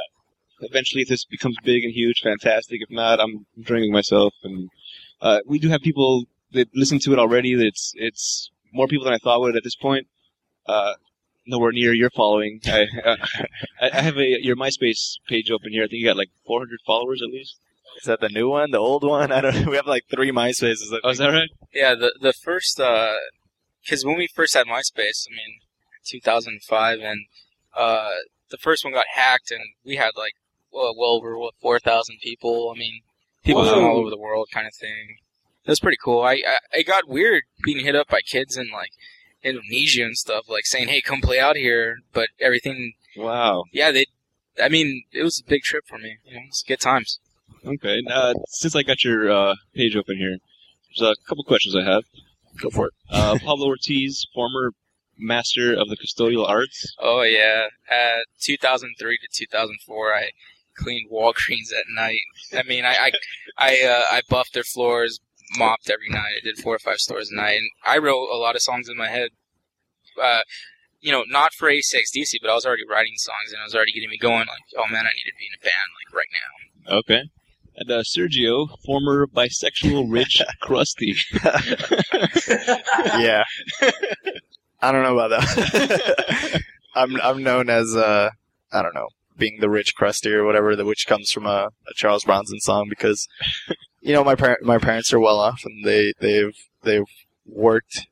eventually, 0.59 1.03
if 1.03 1.07
this 1.07 1.25
becomes 1.25 1.55
big 1.63 1.83
and 1.83 1.93
huge, 1.93 2.21
fantastic. 2.21 2.81
If 2.81 2.89
not, 2.91 3.19
I'm 3.19 3.45
enjoying 3.57 3.91
myself. 3.91 4.33
And 4.43 4.69
uh, 5.21 5.39
we 5.45 5.59
do 5.59 5.69
have 5.69 5.81
people 5.81 6.25
that 6.51 6.67
listen 6.75 6.99
to 6.99 7.13
it 7.13 7.19
already. 7.19 7.53
It's 7.53 7.93
it's 7.95 8.51
more 8.73 8.87
people 8.87 9.05
than 9.05 9.13
I 9.13 9.19
thought 9.23 9.39
would 9.39 9.55
at 9.55 9.63
this 9.63 9.75
point. 9.75 10.07
Uh, 10.65 10.93
nowhere 11.45 11.71
near 11.71 11.93
your 11.93 12.09
following. 12.09 12.59
I, 12.65 12.87
I 13.81 13.89
I 13.93 14.01
have 14.01 14.17
a 14.17 14.41
your 14.41 14.55
MySpace 14.55 15.13
page 15.27 15.49
open 15.51 15.71
here. 15.71 15.83
I 15.83 15.87
think 15.87 16.01
you 16.01 16.05
got 16.05 16.17
like 16.17 16.31
400 16.45 16.79
followers 16.85 17.21
at 17.21 17.29
least. 17.29 17.57
Is 17.97 18.07
that 18.07 18.19
the 18.19 18.29
new 18.29 18.49
one, 18.49 18.71
the 18.71 18.77
old 18.77 19.03
one? 19.03 19.31
I 19.31 19.41
don't. 19.41 19.55
know. 19.55 19.65
We 19.71 19.75
have 19.75 19.87
like 19.87 20.05
three 20.09 20.31
MySpaces. 20.31 20.93
I 20.93 20.99
Oh, 21.03 21.09
is 21.09 21.17
that 21.19 21.29
right? 21.29 21.49
Yeah, 21.73 21.95
the 21.95 22.13
the 22.21 22.33
first 22.33 22.77
because 22.77 24.05
when 24.05 24.17
we 24.17 24.27
first 24.27 24.53
had 24.53 24.67
MySpace, 24.67 25.27
I 25.27 25.31
mean, 25.31 25.59
2005, 26.05 26.99
and 26.99 27.25
uh, 27.75 28.09
the 28.49 28.57
first 28.57 28.83
one 28.83 28.93
got 28.93 29.05
hacked, 29.13 29.51
and 29.51 29.61
we 29.85 29.95
had 29.95 30.11
like 30.15 30.33
well, 30.71 30.93
well 30.97 31.11
over 31.11 31.37
what 31.37 31.53
4,000 31.61 32.17
people. 32.21 32.73
I 32.75 32.77
mean, 32.77 33.01
people 33.43 33.63
from 33.65 33.83
all 33.83 33.97
over 33.97 34.09
the 34.09 34.17
world, 34.17 34.49
kind 34.51 34.67
of 34.67 34.73
thing. 34.73 35.17
That's 35.65 35.79
pretty 35.79 35.97
cool. 36.03 36.21
I, 36.21 36.33
I 36.45 36.57
it 36.79 36.87
got 36.87 37.07
weird 37.07 37.43
being 37.63 37.85
hit 37.85 37.95
up 37.95 38.07
by 38.09 38.19
kids 38.19 38.57
in 38.57 38.69
like 38.71 38.91
Indonesia 39.43 40.03
and 40.03 40.17
stuff, 40.17 40.49
like 40.49 40.65
saying, 40.65 40.89
"Hey, 40.89 41.01
come 41.01 41.21
play 41.21 41.39
out 41.39 41.55
here," 41.55 41.97
but 42.11 42.29
everything. 42.39 42.93
Wow. 43.15 43.63
Yeah, 43.71 43.91
they. 43.91 44.05
I 44.61 44.69
mean, 44.69 45.03
it 45.11 45.23
was 45.23 45.39
a 45.39 45.49
big 45.49 45.61
trip 45.63 45.85
for 45.87 45.97
me. 45.97 46.17
You 46.25 46.35
know, 46.35 46.41
it's 46.47 46.63
good 46.63 46.81
times. 46.81 47.19
Okay. 47.65 48.01
Uh, 48.09 48.33
since 48.47 48.75
I 48.75 48.83
got 48.83 49.03
your 49.03 49.31
uh, 49.31 49.55
page 49.73 49.95
open 49.95 50.17
here, 50.17 50.37
there's 50.97 51.11
a 51.11 51.15
couple 51.27 51.43
questions 51.43 51.75
I 51.75 51.83
have. 51.83 52.03
Go 52.61 52.69
for 52.69 52.87
it. 52.87 52.93
Uh, 53.09 53.37
Pablo 53.43 53.67
Ortiz, 53.67 54.27
former 54.33 54.71
master 55.17 55.73
of 55.73 55.89
the 55.89 55.97
custodial 55.97 56.47
arts. 56.47 56.93
Oh 56.99 57.21
yeah, 57.21 57.67
uh, 57.91 58.21
2003 58.41 59.17
to 59.17 59.27
2004, 59.31 60.13
I 60.13 60.29
cleaned 60.77 61.09
Walgreens 61.11 61.71
at 61.77 61.85
night. 61.95 62.19
I 62.53 62.63
mean, 62.63 62.85
I 62.85 62.95
I 62.95 63.11
I, 63.57 63.83
uh, 63.87 64.03
I 64.11 64.21
buffed 64.29 64.53
their 64.53 64.63
floors, 64.63 65.19
mopped 65.57 65.89
every 65.89 66.09
night. 66.09 66.33
I 66.37 66.43
did 66.43 66.57
four 66.57 66.75
or 66.75 66.79
five 66.79 66.97
stores 66.97 67.29
a 67.31 67.35
night, 67.35 67.57
and 67.57 67.69
I 67.85 67.97
wrote 67.97 68.29
a 68.31 68.37
lot 68.37 68.55
of 68.55 68.61
songs 68.61 68.89
in 68.89 68.97
my 68.97 69.07
head. 69.07 69.29
Uh, 70.21 70.41
you 70.99 71.11
know, 71.11 71.23
not 71.27 71.53
for 71.53 71.69
ACXDC, 71.69 72.35
but 72.41 72.49
I 72.49 72.55
was 72.55 72.65
already 72.65 72.87
writing 72.87 73.15
songs, 73.17 73.51
and 73.51 73.59
I 73.61 73.65
was 73.65 73.75
already 73.75 73.91
getting 73.91 74.09
me 74.09 74.17
going. 74.17 74.47
Like, 74.47 74.63
oh 74.77 74.91
man, 74.91 75.05
I 75.05 75.13
need 75.15 75.29
to 75.29 75.37
be 75.37 75.47
in 75.47 75.59
a 75.59 75.63
band 75.63 75.89
like 75.99 76.15
right 76.15 76.27
now. 76.31 76.97
Okay. 76.99 77.23
And 77.75 77.89
uh, 77.89 78.03
Sergio, 78.03 78.79
former 78.85 79.25
bisexual 79.27 80.11
rich 80.11 80.41
crusty. 80.61 81.15
yeah. 83.17 83.43
I 84.81 84.91
don't 84.91 85.03
know 85.03 85.17
about 85.17 85.29
that. 85.29 86.61
I'm 86.95 87.19
I'm 87.21 87.41
known 87.41 87.69
as 87.69 87.95
uh 87.95 88.29
I 88.71 88.81
don't 88.81 88.93
know 88.93 89.07
being 89.37 89.59
the 89.59 89.69
rich 89.69 89.95
crusty 89.95 90.31
or 90.31 90.43
whatever, 90.43 90.75
the 90.75 90.85
which 90.85 91.07
comes 91.07 91.31
from 91.31 91.45
a, 91.45 91.69
a 91.87 91.93
Charles 91.95 92.23
Bronson 92.23 92.59
song 92.59 92.87
because 92.89 93.27
you 94.01 94.13
know 94.13 94.23
my 94.23 94.35
par- 94.35 94.59
my 94.61 94.77
parents 94.77 95.11
are 95.13 95.19
well 95.19 95.39
off 95.39 95.61
and 95.65 95.83
they 95.83 96.13
they've 96.19 96.55
they've 96.83 97.03
worked 97.45 98.07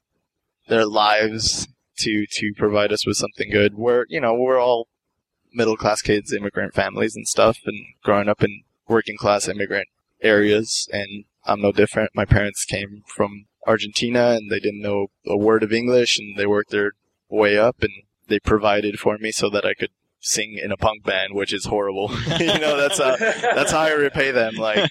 their 0.67 0.85
lives 0.85 1.67
to 1.97 2.25
to 2.31 2.53
provide 2.57 2.91
us 2.91 3.05
with 3.05 3.17
something 3.17 3.51
good. 3.51 3.75
We're 3.75 4.05
you 4.09 4.19
know 4.19 4.33
we're 4.33 4.59
all 4.59 4.87
middle 5.53 5.77
class 5.77 6.01
kids, 6.01 6.33
immigrant 6.33 6.73
families 6.73 7.15
and 7.15 7.27
stuff, 7.27 7.59
and 7.65 7.77
growing 8.03 8.29
up 8.29 8.43
in 8.43 8.63
working 8.91 9.17
class 9.17 9.47
immigrant 9.47 9.87
areas, 10.21 10.87
and 10.91 11.25
I'm 11.45 11.61
no 11.61 11.71
different. 11.71 12.11
My 12.13 12.25
parents 12.25 12.65
came 12.65 13.03
from 13.07 13.45
Argentina 13.65 14.31
and 14.31 14.51
they 14.51 14.59
didn't 14.59 14.81
know 14.81 15.07
a 15.25 15.37
word 15.37 15.63
of 15.63 15.73
English 15.73 16.17
and 16.19 16.37
they 16.37 16.45
worked 16.45 16.71
their 16.71 16.93
way 17.29 17.57
up 17.57 17.77
and 17.81 17.91
they 18.27 18.39
provided 18.39 18.99
for 18.99 19.17
me 19.17 19.31
so 19.31 19.49
that 19.49 19.65
I 19.65 19.73
could 19.73 19.91
sing 20.19 20.59
in 20.61 20.71
a 20.71 20.77
punk 20.77 21.03
band, 21.03 21.33
which 21.33 21.51
is 21.51 21.65
horrible. 21.65 22.11
you 22.39 22.59
know, 22.59 22.77
that's 22.77 22.99
how, 22.99 23.15
that's 23.17 23.71
how 23.71 23.79
I 23.79 23.91
repay 23.91 24.31
them. 24.31 24.55
Like, 24.55 24.89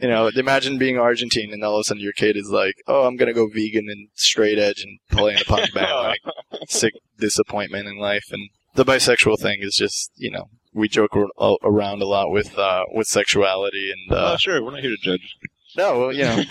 you 0.00 0.08
know, 0.08 0.30
imagine 0.34 0.78
being 0.78 0.98
Argentine 0.98 1.52
and 1.52 1.62
all 1.62 1.76
of 1.76 1.80
a 1.80 1.84
sudden 1.84 2.02
your 2.02 2.12
kid 2.12 2.36
is 2.36 2.50
like, 2.50 2.74
oh, 2.86 3.06
I'm 3.06 3.16
to 3.16 3.32
go 3.32 3.46
vegan 3.46 3.88
and 3.88 4.08
straight 4.14 4.58
edge 4.58 4.82
and 4.82 4.98
play 5.10 5.34
in 5.34 5.40
a 5.40 5.44
punk 5.44 5.72
band. 5.72 5.90
Like, 5.92 6.20
sick 6.68 6.94
disappointment 7.18 7.86
in 7.86 7.98
life. 7.98 8.26
And 8.32 8.50
the 8.74 8.84
bisexual 8.84 9.38
thing 9.38 9.58
is 9.60 9.76
just, 9.76 10.10
you 10.16 10.30
know, 10.30 10.48
we 10.74 10.88
joke 10.88 11.16
around 11.62 12.02
a 12.02 12.06
lot 12.06 12.30
with, 12.30 12.58
uh, 12.58 12.84
with 12.92 13.06
sexuality 13.06 13.92
and, 13.92 14.12
uh, 14.12 14.32
oh, 14.32 14.36
sure, 14.36 14.62
we're 14.62 14.72
not 14.72 14.80
here 14.80 14.90
to 14.90 14.96
judge. 14.96 15.36
No, 15.76 15.98
well, 15.98 16.12
you 16.12 16.22
know, 16.22 16.36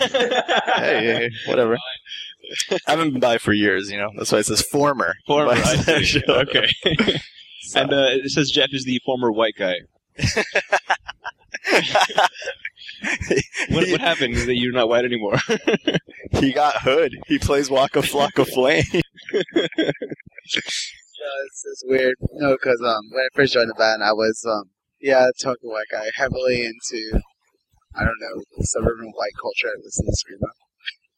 hey, 0.76 1.30
whatever. 1.46 1.78
I 2.70 2.90
haven't 2.90 3.12
been 3.12 3.20
by 3.20 3.38
for 3.38 3.52
years, 3.52 3.90
you 3.90 3.96
know. 3.96 4.10
That's 4.16 4.30
why 4.32 4.38
it 4.38 4.46
says 4.46 4.62
former. 4.62 5.14
Former. 5.26 5.54
okay. 5.54 6.68
So. 7.66 7.80
And 7.80 7.94
uh, 7.94 8.08
it 8.10 8.30
says 8.30 8.50
Jeff 8.50 8.68
is 8.72 8.84
the 8.84 9.00
former 9.06 9.32
white 9.32 9.54
guy. 9.58 9.72
what, 13.70 13.88
what 13.88 14.00
happened 14.02 14.34
is 14.34 14.44
that 14.44 14.56
you're 14.56 14.74
not 14.74 14.90
white 14.90 15.06
anymore? 15.06 15.38
he 16.32 16.52
got 16.52 16.82
hood. 16.82 17.14
He 17.26 17.38
plays 17.38 17.70
Waka 17.70 18.00
Flocka 18.00 18.46
Flame. 18.46 18.84
Yeah, 21.54 21.70
it's, 21.70 21.82
it's 21.82 21.84
weird. 21.86 22.14
No, 22.32 22.52
because 22.52 22.80
um, 22.82 23.02
when 23.10 23.20
I 23.24 23.28
first 23.34 23.52
joined 23.54 23.70
the 23.70 23.74
band, 23.74 24.02
I 24.02 24.12
was 24.12 24.44
um, 24.48 24.70
yeah, 25.00 25.28
token 25.42 25.70
white 25.70 25.86
guy, 25.90 26.10
heavily 26.16 26.64
into 26.64 27.20
I 27.94 28.04
don't 28.04 28.20
know 28.20 28.42
suburban 28.62 29.12
white 29.14 29.32
culture. 29.40 29.68
I 29.68 29.80
listen 29.84 30.06
to 30.06 30.12
screamo. 30.12 30.50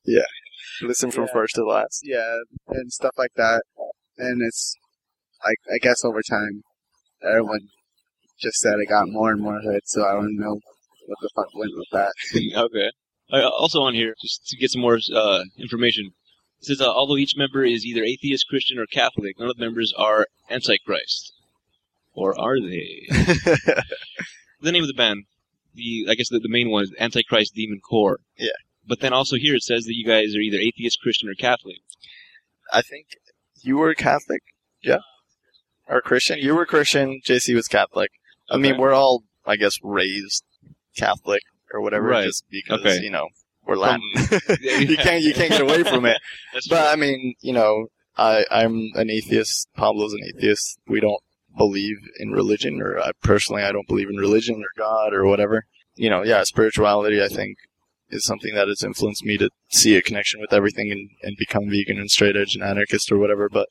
Yeah, 0.05 0.87
listen 0.87 1.11
from 1.11 1.25
Yeah. 1.25 1.33
first 1.33 1.55
to 1.57 1.65
last. 1.65 2.01
Yeah, 2.05 2.37
and 2.69 2.93
stuff 2.93 3.15
like 3.19 3.33
that. 3.37 3.63
And 4.19 4.43
it's 4.43 4.75
like 5.45 5.59
I 5.73 5.79
guess 5.79 6.05
over 6.05 6.23
time, 6.23 6.63
everyone 7.23 7.69
just 8.41 8.59
said 8.59 8.75
it 8.79 8.89
got 8.89 9.09
more 9.09 9.33
and 9.33 9.41
more 9.41 9.61
hood. 9.61 9.81
So 9.85 10.05
I 10.07 10.13
don't 10.13 10.37
know 10.37 10.61
what 11.07 11.19
the 11.21 11.31
fuck 11.35 11.55
went 11.55 11.73
with 11.75 11.89
that. 11.93 12.13
okay. 12.57 12.91
Uh, 13.33 13.49
also 13.49 13.81
on 13.83 13.95
here, 13.95 14.15
just 14.23 14.47
to 14.49 14.57
get 14.57 14.71
some 14.71 14.83
more 14.83 14.99
uh, 15.15 15.43
information, 15.59 16.11
it 16.61 16.65
says 16.67 16.81
uh, 16.81 16.91
although 16.91 17.17
each 17.17 17.35
member 17.37 17.65
is 17.65 17.85
either 17.85 18.03
atheist, 18.03 18.47
Christian, 18.49 18.79
or 18.79 18.87
Catholic, 18.87 19.39
none 19.39 19.49
of 19.51 19.57
the 19.57 19.65
members 19.65 19.93
are 19.97 20.27
Antichrist. 20.51 21.33
Or 22.15 22.39
are 22.41 22.59
they? 22.61 23.07
the 24.61 24.73
name 24.73 24.83
of 24.83 24.89
the 24.89 24.95
band, 24.95 25.25
the 25.75 26.07
I 26.09 26.15
guess 26.15 26.31
the, 26.31 26.39
the 26.39 26.49
main 26.49 26.71
one 26.71 26.85
is 26.85 26.95
Antichrist 26.99 27.55
Demon 27.55 27.81
Core. 27.81 28.21
Yeah. 28.39 28.51
But 28.89 29.01
then 29.01 29.13
also 29.13 29.37
here 29.37 29.55
it 29.55 29.63
says 29.63 29.85
that 29.85 29.95
you 29.95 30.07
guys 30.07 30.35
are 30.35 30.41
either 30.41 30.59
atheist, 30.59 31.01
Christian, 31.03 31.29
or 31.29 31.35
Catholic. 31.35 31.77
I 32.73 32.83
think 32.83 33.07
you 33.63 33.77
were 33.77 33.95
Catholic. 33.95 34.43
Yeah. 34.83 34.99
Or 35.89 36.01
Christian. 36.01 36.39
You 36.39 36.55
were 36.55 36.67
Christian. 36.67 37.21
JC 37.27 37.55
was 37.55 37.67
Catholic. 37.69 38.11
I 38.51 38.57
mean, 38.57 38.79
we're 38.79 38.93
all, 38.95 39.25
I 39.45 39.57
guess, 39.57 39.75
raised 39.83 40.45
Catholic 40.97 41.43
or 41.73 41.81
whatever, 41.81 42.07
Right. 42.07 42.25
just 42.25 42.45
because 42.51 42.81
Okay. 42.81 43.01
you 43.03 43.11
know 43.11 43.29
we're 43.67 43.77
Latin. 43.77 44.03
You 44.61 44.97
can't 44.97 45.23
you 45.23 45.35
can't 45.35 45.51
get 45.51 45.61
away 45.61 45.83
from 45.83 46.05
it. 46.07 46.19
That's 46.53 46.69
But 46.69 46.93
I 46.93 46.97
mean, 46.97 47.35
you 47.41 47.53
know, 47.53 47.87
I 48.17 48.45
I'm 48.51 48.91
an 48.95 49.11
atheist. 49.11 49.69
Pablo's 49.77 50.13
an 50.15 50.21
atheist. 50.25 50.79
We 50.87 51.01
don't 51.01 51.21
believe 51.57 51.97
in 52.19 52.31
religion, 52.31 52.81
or 52.83 52.99
I 52.99 53.13
personally 53.23 53.63
I 53.63 53.73
don't 53.73 53.89
believe 53.89 54.09
in 54.09 54.17
religion 54.17 54.57
or 54.57 54.69
God 54.77 55.13
or 55.13 55.27
whatever. 55.27 55.65
You 55.95 56.11
know, 56.11 56.23
yeah, 56.23 56.43
spirituality 56.45 57.23
I 57.23 57.29
think 57.29 57.57
is 58.11 58.25
something 58.25 58.55
that 58.55 58.69
has 58.69 58.83
influenced 58.85 59.25
me 59.25 59.37
to 59.39 59.51
see 59.69 59.97
a 59.97 60.03
connection 60.03 60.41
with 60.41 60.53
everything 60.53 60.93
and, 60.93 61.11
and 61.23 61.37
become 61.37 61.69
vegan 61.69 61.99
and 61.99 62.11
straight 62.11 62.37
edge 62.37 62.55
and 62.55 62.63
anarchist 62.63 63.11
or 63.11 63.19
whatever. 63.19 63.49
But 63.49 63.67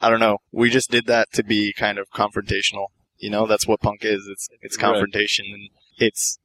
I 0.00 0.10
don't 0.10 0.20
know. 0.20 0.38
We 0.52 0.70
just 0.70 0.90
did 0.90 1.06
that 1.06 1.28
to 1.32 1.42
be 1.42 1.72
kind 1.76 1.98
of 1.98 2.08
confrontational. 2.14 2.86
You 3.18 3.30
know, 3.30 3.46
that's 3.46 3.66
what 3.66 3.80
punk 3.80 4.04
is. 4.04 4.28
It's 4.30 4.48
it's 4.62 4.76
Right. 4.76 4.82
confrontation 4.92 5.46
and 5.52 5.68
it's 5.98 6.38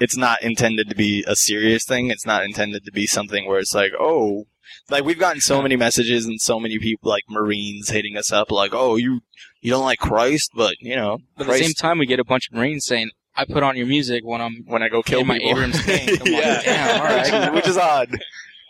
it's 0.00 0.16
not 0.16 0.42
intended 0.42 0.88
to 0.88 0.96
be 0.96 1.24
a 1.28 1.36
serious 1.36 1.84
thing. 1.84 2.10
It's 2.10 2.26
not 2.26 2.44
intended 2.44 2.84
to 2.86 2.92
be 2.92 3.06
something 3.06 3.46
where 3.46 3.58
it's 3.60 3.74
like, 3.74 3.92
oh, 3.98 4.46
like 4.88 5.04
we've 5.04 5.18
gotten 5.18 5.40
so 5.40 5.62
many 5.62 5.76
messages 5.76 6.26
and 6.26 6.40
so 6.40 6.58
many 6.58 6.78
people 6.78 7.10
like 7.10 7.24
Marines 7.28 7.90
hitting 7.90 8.16
us 8.16 8.32
up 8.32 8.50
like, 8.50 8.72
oh, 8.74 8.96
you 8.96 9.20
you 9.60 9.70
don't 9.70 9.84
like 9.84 9.98
Christ, 9.98 10.50
but 10.54 10.74
you 10.80 10.96
know, 10.96 11.18
But 11.36 11.48
at 11.48 11.52
the 11.52 11.58
same 11.64 11.74
time, 11.74 11.98
we 11.98 12.06
get 12.06 12.18
a 12.18 12.24
bunch 12.24 12.48
of 12.48 12.56
Marines 12.56 12.86
saying, 12.86 13.10
"I 13.36 13.44
put 13.44 13.62
on 13.62 13.76
your 13.76 13.86
music 13.86 14.24
when 14.24 14.40
I'm 14.40 14.64
when 14.66 14.82
I 14.82 14.88
go 14.88 15.02
kill 15.02 15.24
my 15.24 15.38
people. 15.38 15.50
Abrams 15.50 15.84
tank." 15.84 16.20
Yeah, 16.26 16.62
damn, 16.62 17.00
all 17.00 17.40
right. 17.42 17.54
which 17.54 17.68
is 17.68 17.76
odd. 17.76 18.08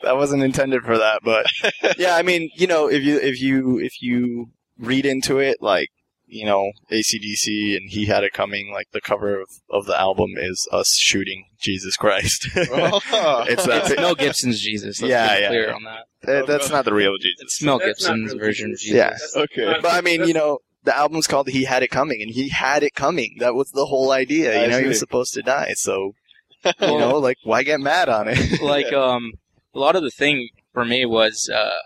That 0.02 0.16
wasn't 0.16 0.42
intended 0.42 0.82
for 0.82 0.98
that, 0.98 1.20
but 1.22 1.46
yeah, 1.98 2.16
I 2.16 2.22
mean, 2.22 2.50
you 2.56 2.66
know, 2.66 2.88
if 2.88 3.02
you 3.04 3.18
if 3.20 3.40
you 3.40 3.78
if 3.78 4.02
you 4.02 4.50
read 4.78 5.06
into 5.06 5.38
it, 5.38 5.58
like 5.60 5.88
you 6.30 6.44
know, 6.46 6.72
ACDC 6.90 7.76
and 7.76 7.90
he 7.90 8.06
had 8.06 8.24
it 8.24 8.32
coming. 8.32 8.70
Like 8.72 8.86
the 8.92 9.00
cover 9.00 9.40
of, 9.40 9.48
of 9.70 9.86
the 9.86 9.98
album 9.98 10.30
is 10.36 10.66
us 10.72 10.96
shooting 10.96 11.46
Jesus 11.60 11.96
Christ. 11.96 12.48
it's 12.54 13.66
that. 13.66 13.90
It's 13.90 13.96
Mel 14.00 14.14
Gibson's 14.14 14.60
Jesus. 14.60 15.00
Let's 15.02 15.10
Yeah, 15.10 15.34
be 15.36 15.42
yeah, 15.42 15.48
clear 15.48 15.68
yeah. 15.68 15.74
on 15.74 15.82
that. 15.84 16.04
that- 16.22 16.46
that's 16.46 16.70
not 16.70 16.84
the 16.84 16.94
real 16.94 17.16
Jesus. 17.18 17.40
It's 17.42 17.62
Mel 17.62 17.78
That's 17.78 18.00
Gibson's 18.00 18.28
really 18.34 18.38
version 18.38 18.70
of 18.72 18.78
Jesus. 18.78 19.32
Jesus. 19.32 19.32
Yeah. 19.36 19.42
Okay. 19.42 19.80
But 19.82 19.92
I 19.92 20.00
mean, 20.00 20.24
you 20.26 20.34
know, 20.34 20.58
the 20.84 20.96
album's 20.96 21.26
called 21.26 21.48
"He 21.48 21.64
Had 21.64 21.82
It 21.82 21.90
Coming," 21.90 22.22
and 22.22 22.30
he 22.30 22.48
had 22.48 22.82
it 22.82 22.94
coming. 22.94 23.36
That 23.40 23.54
was 23.54 23.70
the 23.72 23.86
whole 23.86 24.12
idea. 24.12 24.58
I 24.58 24.62
You 24.64 24.70
know, 24.70 24.80
he 24.80 24.86
was 24.86 24.98
supposed 24.98 25.34
to 25.34 25.42
die. 25.42 25.74
So, 25.76 26.12
you 26.64 26.72
know, 26.98 27.18
like, 27.18 27.36
why 27.44 27.62
get 27.64 27.80
mad 27.80 28.08
on 28.08 28.28
it? 28.28 28.62
like 28.62 28.92
um 28.92 29.32
a 29.74 29.78
lot 29.78 29.94
of 29.96 30.02
the 30.02 30.10
thing 30.10 30.48
for 30.72 30.84
me 30.84 31.04
was 31.04 31.50
uh 31.54 31.76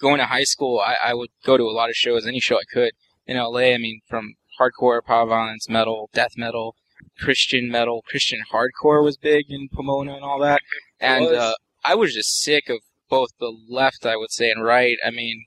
going 0.00 0.18
to 0.18 0.26
high 0.26 0.44
school 0.44 0.80
I, 0.80 1.10
I 1.10 1.14
would 1.14 1.28
go 1.44 1.56
to 1.56 1.64
a 1.64 1.70
lot 1.74 1.90
of 1.90 1.94
shows 1.94 2.26
any 2.26 2.40
show 2.40 2.56
i 2.56 2.62
could 2.72 2.92
in 3.30 3.36
la 3.38 3.58
i 3.60 3.78
mean 3.78 4.00
from 4.08 4.34
hardcore 4.58 5.02
power 5.02 5.26
violence 5.26 5.68
metal 5.68 6.10
death 6.12 6.34
metal 6.36 6.74
christian 7.18 7.70
metal 7.70 8.02
christian 8.10 8.40
hardcore 8.52 9.02
was 9.02 9.16
big 9.16 9.44
in 9.48 9.68
pomona 9.72 10.14
and 10.14 10.24
all 10.24 10.40
that. 10.40 10.60
And 11.00 11.26
uh 11.26 11.54
i 11.84 11.94
was 11.94 12.14
just 12.14 12.42
sick 12.42 12.68
of 12.68 12.78
both 13.08 13.30
the 13.38 13.52
left 13.80 14.04
i 14.04 14.16
would 14.16 14.32
say 14.32 14.50
and 14.50 14.62
right. 14.64 14.98
I 15.06 15.10
mean 15.10 15.44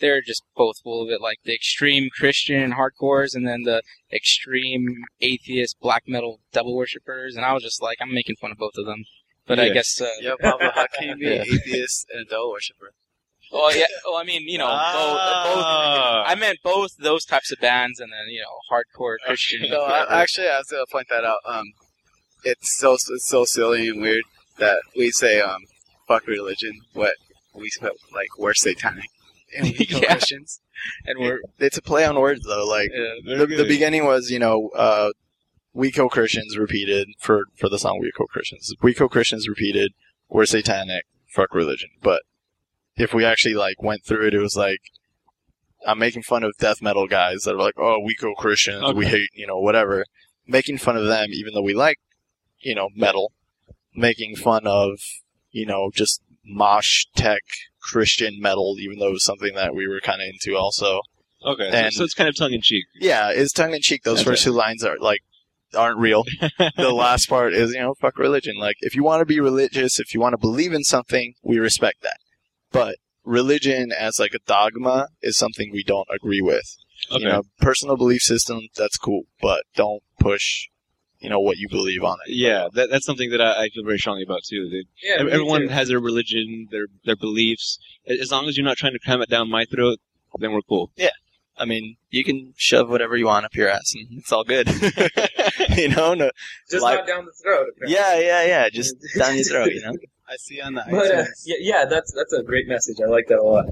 they're 0.00 0.22
just 0.22 0.44
both 0.56 0.76
full 0.84 1.02
of 1.02 1.10
it 1.10 1.20
like 1.20 1.38
the 1.44 1.54
extreme 1.54 2.08
christian 2.18 2.72
hardcores 2.78 3.34
and 3.34 3.46
then 3.46 3.62
the 3.64 3.82
extreme 4.12 4.86
atheist 5.20 5.76
black 5.80 6.04
metal 6.06 6.40
devil 6.52 6.74
worshippers. 6.76 7.36
And 7.36 7.44
i 7.44 7.52
was 7.52 7.62
just 7.62 7.82
like 7.82 7.98
i'm 8.00 8.12
making 8.14 8.36
fun 8.40 8.52
of 8.52 8.58
both 8.58 8.76
of 8.78 8.86
them. 8.86 9.04
But 9.46 9.58
i 9.60 9.68
guess 9.70 10.00
uh, 10.00 10.08
Yo, 10.20 10.36
Pablo, 10.40 10.70
how 10.74 10.86
can 10.98 11.08
you 11.10 11.16
be 11.16 11.26
Yeah. 11.26 11.42
an 11.42 11.46
atheist 11.54 12.06
and 12.12 12.22
a 12.26 12.30
devil 12.30 12.50
worshiper? 12.50 12.90
Well, 13.52 13.74
yeah. 13.76 13.84
Well, 14.04 14.16
I 14.16 14.24
mean, 14.24 14.42
you 14.48 14.58
know, 14.58 14.66
both, 14.66 14.74
both. 14.74 15.64
Ah. 15.64 16.24
I 16.26 16.34
meant 16.34 16.58
both 16.62 16.90
those 16.98 17.24
types 17.24 17.50
of 17.52 17.58
bands, 17.60 17.98
and 18.00 18.12
then 18.12 18.28
you 18.28 18.40
know, 18.40 18.58
hardcore 18.70 19.16
Christian. 19.24 19.70
No, 19.70 19.82
I, 19.82 20.22
actually, 20.22 20.48
I 20.48 20.58
was 20.58 20.66
gonna 20.70 20.84
point 20.90 21.08
that 21.10 21.24
out. 21.24 21.38
Um, 21.46 21.64
it's 22.44 22.78
so 22.78 22.94
it's 22.94 23.28
so 23.28 23.44
silly 23.44 23.88
and 23.88 24.00
weird 24.02 24.22
that 24.58 24.80
we 24.96 25.10
say 25.10 25.40
um, 25.40 25.60
fuck 26.06 26.26
religion. 26.26 26.72
What 26.92 27.14
we 27.54 27.70
like 28.14 28.28
we're 28.38 28.54
satanic 28.54 29.06
and 29.56 29.66
we 29.66 29.86
Yeah. 29.88 30.12
Christians. 30.14 30.60
and 31.06 31.18
we're 31.18 31.40
it's 31.58 31.76
a 31.78 31.82
play 31.82 32.04
on 32.04 32.18
words, 32.20 32.44
though. 32.44 32.66
Like, 32.66 32.90
uh, 32.90 33.36
the, 33.36 33.46
the 33.46 33.64
beginning 33.64 34.04
was, 34.04 34.30
you 34.30 34.38
know, 34.38 34.68
uh, 34.74 35.10
We 35.72 35.90
Kill 35.90 36.08
Christians 36.08 36.56
repeated 36.56 37.08
for, 37.18 37.44
for 37.58 37.68
the 37.68 37.78
song 37.78 37.98
We 38.00 38.12
Kill 38.16 38.26
Christians. 38.26 38.72
We 38.82 38.94
Kill 38.94 39.08
Christians 39.08 39.48
repeated, 39.48 39.92
we're 40.28 40.46
satanic, 40.46 41.04
fuck 41.34 41.54
religion. 41.54 41.90
But 42.02 42.22
if 42.98 43.14
we 43.14 43.24
actually, 43.24 43.54
like, 43.54 43.82
went 43.82 44.04
through 44.04 44.26
it, 44.26 44.34
it 44.34 44.40
was 44.40 44.56
like, 44.56 44.80
I'm 45.86 45.98
making 45.98 46.22
fun 46.22 46.42
of 46.42 46.52
death 46.58 46.82
metal 46.82 47.06
guys 47.06 47.42
that 47.42 47.54
are 47.54 47.58
like, 47.58 47.78
oh, 47.78 48.00
we 48.04 48.14
go 48.16 48.34
Christians, 48.34 48.92
we 48.94 49.06
hate, 49.06 49.30
you 49.34 49.46
know, 49.46 49.58
whatever. 49.58 50.04
Making 50.46 50.78
fun 50.78 50.96
of 50.96 51.06
them, 51.06 51.28
even 51.32 51.54
though 51.54 51.62
we 51.62 51.74
like, 51.74 51.98
you 52.60 52.74
know, 52.74 52.88
metal. 52.94 53.32
Making 53.94 54.36
fun 54.36 54.66
of 54.66 54.98
you 55.50 55.66
know, 55.66 55.90
just 55.92 56.22
mosh 56.44 57.06
tech 57.14 57.42
Christian 57.80 58.40
metal, 58.40 58.76
even 58.78 58.98
though 58.98 59.08
it 59.08 59.12
was 59.12 59.24
something 59.24 59.54
that 59.54 59.74
we 59.74 59.86
were 59.86 60.00
kind 60.00 60.20
of 60.20 60.28
into 60.28 60.56
also. 60.56 61.00
Okay, 61.44 61.70
so, 61.70 61.76
And- 61.76 61.92
so 61.94 62.04
it's 62.04 62.14
kind 62.14 62.28
of 62.28 62.36
tongue 62.36 62.52
in 62.52 62.60
cheek. 62.62 62.84
Yeah, 63.00 63.30
it's 63.30 63.52
tongue 63.52 63.74
in 63.74 63.80
cheek. 63.80 64.02
Those 64.02 64.18
That's 64.18 64.28
first 64.28 64.44
two 64.44 64.52
lines 64.52 64.84
are 64.84 64.98
like 64.98 65.20
aren't 65.74 65.98
real. 65.98 66.24
the 66.76 66.92
last 66.92 67.28
part 67.28 67.54
is, 67.54 67.72
you 67.72 67.80
know, 67.80 67.94
fuck 67.94 68.18
religion. 68.18 68.56
Like, 68.58 68.76
if 68.80 68.94
you 68.94 69.04
want 69.04 69.20
to 69.20 69.26
be 69.26 69.38
religious, 69.38 70.00
if 70.00 70.14
you 70.14 70.20
want 70.20 70.32
to 70.32 70.38
believe 70.38 70.72
in 70.72 70.82
something, 70.82 71.34
we 71.42 71.58
respect 71.58 72.02
that. 72.02 72.16
But 72.72 72.96
religion 73.24 73.92
as 73.92 74.18
like 74.18 74.34
a 74.34 74.38
dogma 74.46 75.08
is 75.22 75.36
something 75.36 75.70
we 75.72 75.82
don't 75.84 76.08
agree 76.14 76.40
with. 76.40 76.76
Okay. 77.12 77.22
You 77.22 77.28
know, 77.28 77.42
personal 77.60 77.96
belief 77.96 78.22
system, 78.22 78.68
that's 78.76 78.96
cool, 78.96 79.22
but 79.40 79.64
don't 79.76 80.02
push, 80.18 80.68
you 81.20 81.30
know, 81.30 81.38
what 81.38 81.56
you 81.58 81.68
believe 81.68 82.02
on 82.02 82.18
it. 82.26 82.34
yeah, 82.34 82.66
that, 82.74 82.90
that's 82.90 83.06
something 83.06 83.30
that 83.30 83.40
I, 83.40 83.64
I 83.64 83.68
feel 83.68 83.84
very 83.84 83.98
strongly 83.98 84.24
about 84.24 84.40
too. 84.48 84.68
That 84.68 84.84
Yeah, 85.02 85.14
everyone 85.32 85.62
too. 85.62 85.68
has 85.68 85.88
their 85.88 86.00
religion, 86.00 86.68
their 86.70 86.86
their 87.04 87.16
beliefs. 87.16 87.78
As 88.08 88.32
long 88.32 88.48
as 88.48 88.56
you're 88.56 88.64
not 88.66 88.76
trying 88.78 88.94
to 88.94 88.98
cram 88.98 89.22
it 89.22 89.28
down 89.30 89.48
my 89.50 89.64
throat, 89.64 89.98
then 90.40 90.52
we're 90.52 90.62
cool. 90.62 90.90
Yeah, 90.96 91.10
I 91.56 91.64
mean, 91.66 91.96
you 92.10 92.24
can 92.24 92.52
shove 92.56 92.88
whatever 92.90 93.16
you 93.16 93.26
want 93.26 93.44
up 93.46 93.54
your 93.54 93.68
ass 93.68 93.92
and 93.94 94.18
it's 94.18 94.32
all 94.32 94.44
good. 94.44 94.68
you 95.76 95.88
know, 95.88 96.14
no, 96.14 96.30
just 96.70 96.82
like- 96.82 96.98
not 96.98 97.06
down 97.06 97.26
the 97.26 97.32
throat. 97.42 97.66
apparently. 97.76 97.94
yeah, 97.94 98.18
yeah, 98.18 98.44
yeah, 98.46 98.68
just 98.70 98.94
down 99.18 99.36
your 99.36 99.44
throat, 99.44 99.68
you 99.72 99.82
know? 99.82 99.92
I 100.30 100.36
see 100.36 100.60
on 100.60 100.74
the 100.74 100.84
But 100.90 101.10
uh, 101.14 101.24
yeah, 101.44 101.56
yeah, 101.60 101.84
that's 101.86 102.12
that's 102.12 102.32
a 102.32 102.42
great 102.42 102.68
message. 102.68 102.98
I 103.02 103.08
like 103.08 103.28
that 103.28 103.38
a 103.38 103.42
lot. 103.42 103.66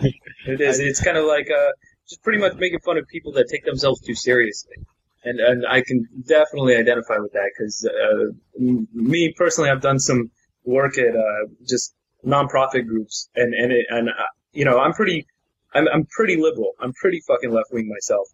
it 0.46 0.60
is. 0.60 0.78
It's 0.78 1.02
kind 1.02 1.16
of 1.16 1.24
like 1.24 1.50
uh, 1.50 1.72
just 2.08 2.22
pretty 2.22 2.38
much 2.38 2.54
making 2.56 2.80
fun 2.80 2.98
of 2.98 3.06
people 3.08 3.32
that 3.32 3.48
take 3.50 3.64
themselves 3.64 4.00
too 4.00 4.14
seriously, 4.14 4.76
and 5.24 5.40
and 5.40 5.66
I 5.66 5.82
can 5.82 6.06
definitely 6.26 6.76
identify 6.76 7.18
with 7.18 7.32
that 7.32 7.50
because 7.56 7.84
uh, 7.84 8.32
m- 8.60 8.88
me 8.94 9.34
personally, 9.36 9.70
I've 9.70 9.82
done 9.82 9.98
some 9.98 10.30
work 10.64 10.98
at 10.98 11.16
uh, 11.16 11.46
just 11.68 11.94
nonprofit 12.24 12.86
groups, 12.86 13.28
and 13.34 13.52
and 13.54 13.72
it, 13.72 13.86
and 13.88 14.08
uh, 14.08 14.12
you 14.52 14.64
know, 14.64 14.78
I'm 14.78 14.92
pretty, 14.92 15.26
I'm 15.74 15.88
I'm 15.88 16.06
pretty 16.06 16.36
liberal. 16.36 16.72
I'm 16.80 16.92
pretty 16.92 17.22
fucking 17.26 17.50
left 17.50 17.72
wing 17.72 17.88
myself, 17.88 18.28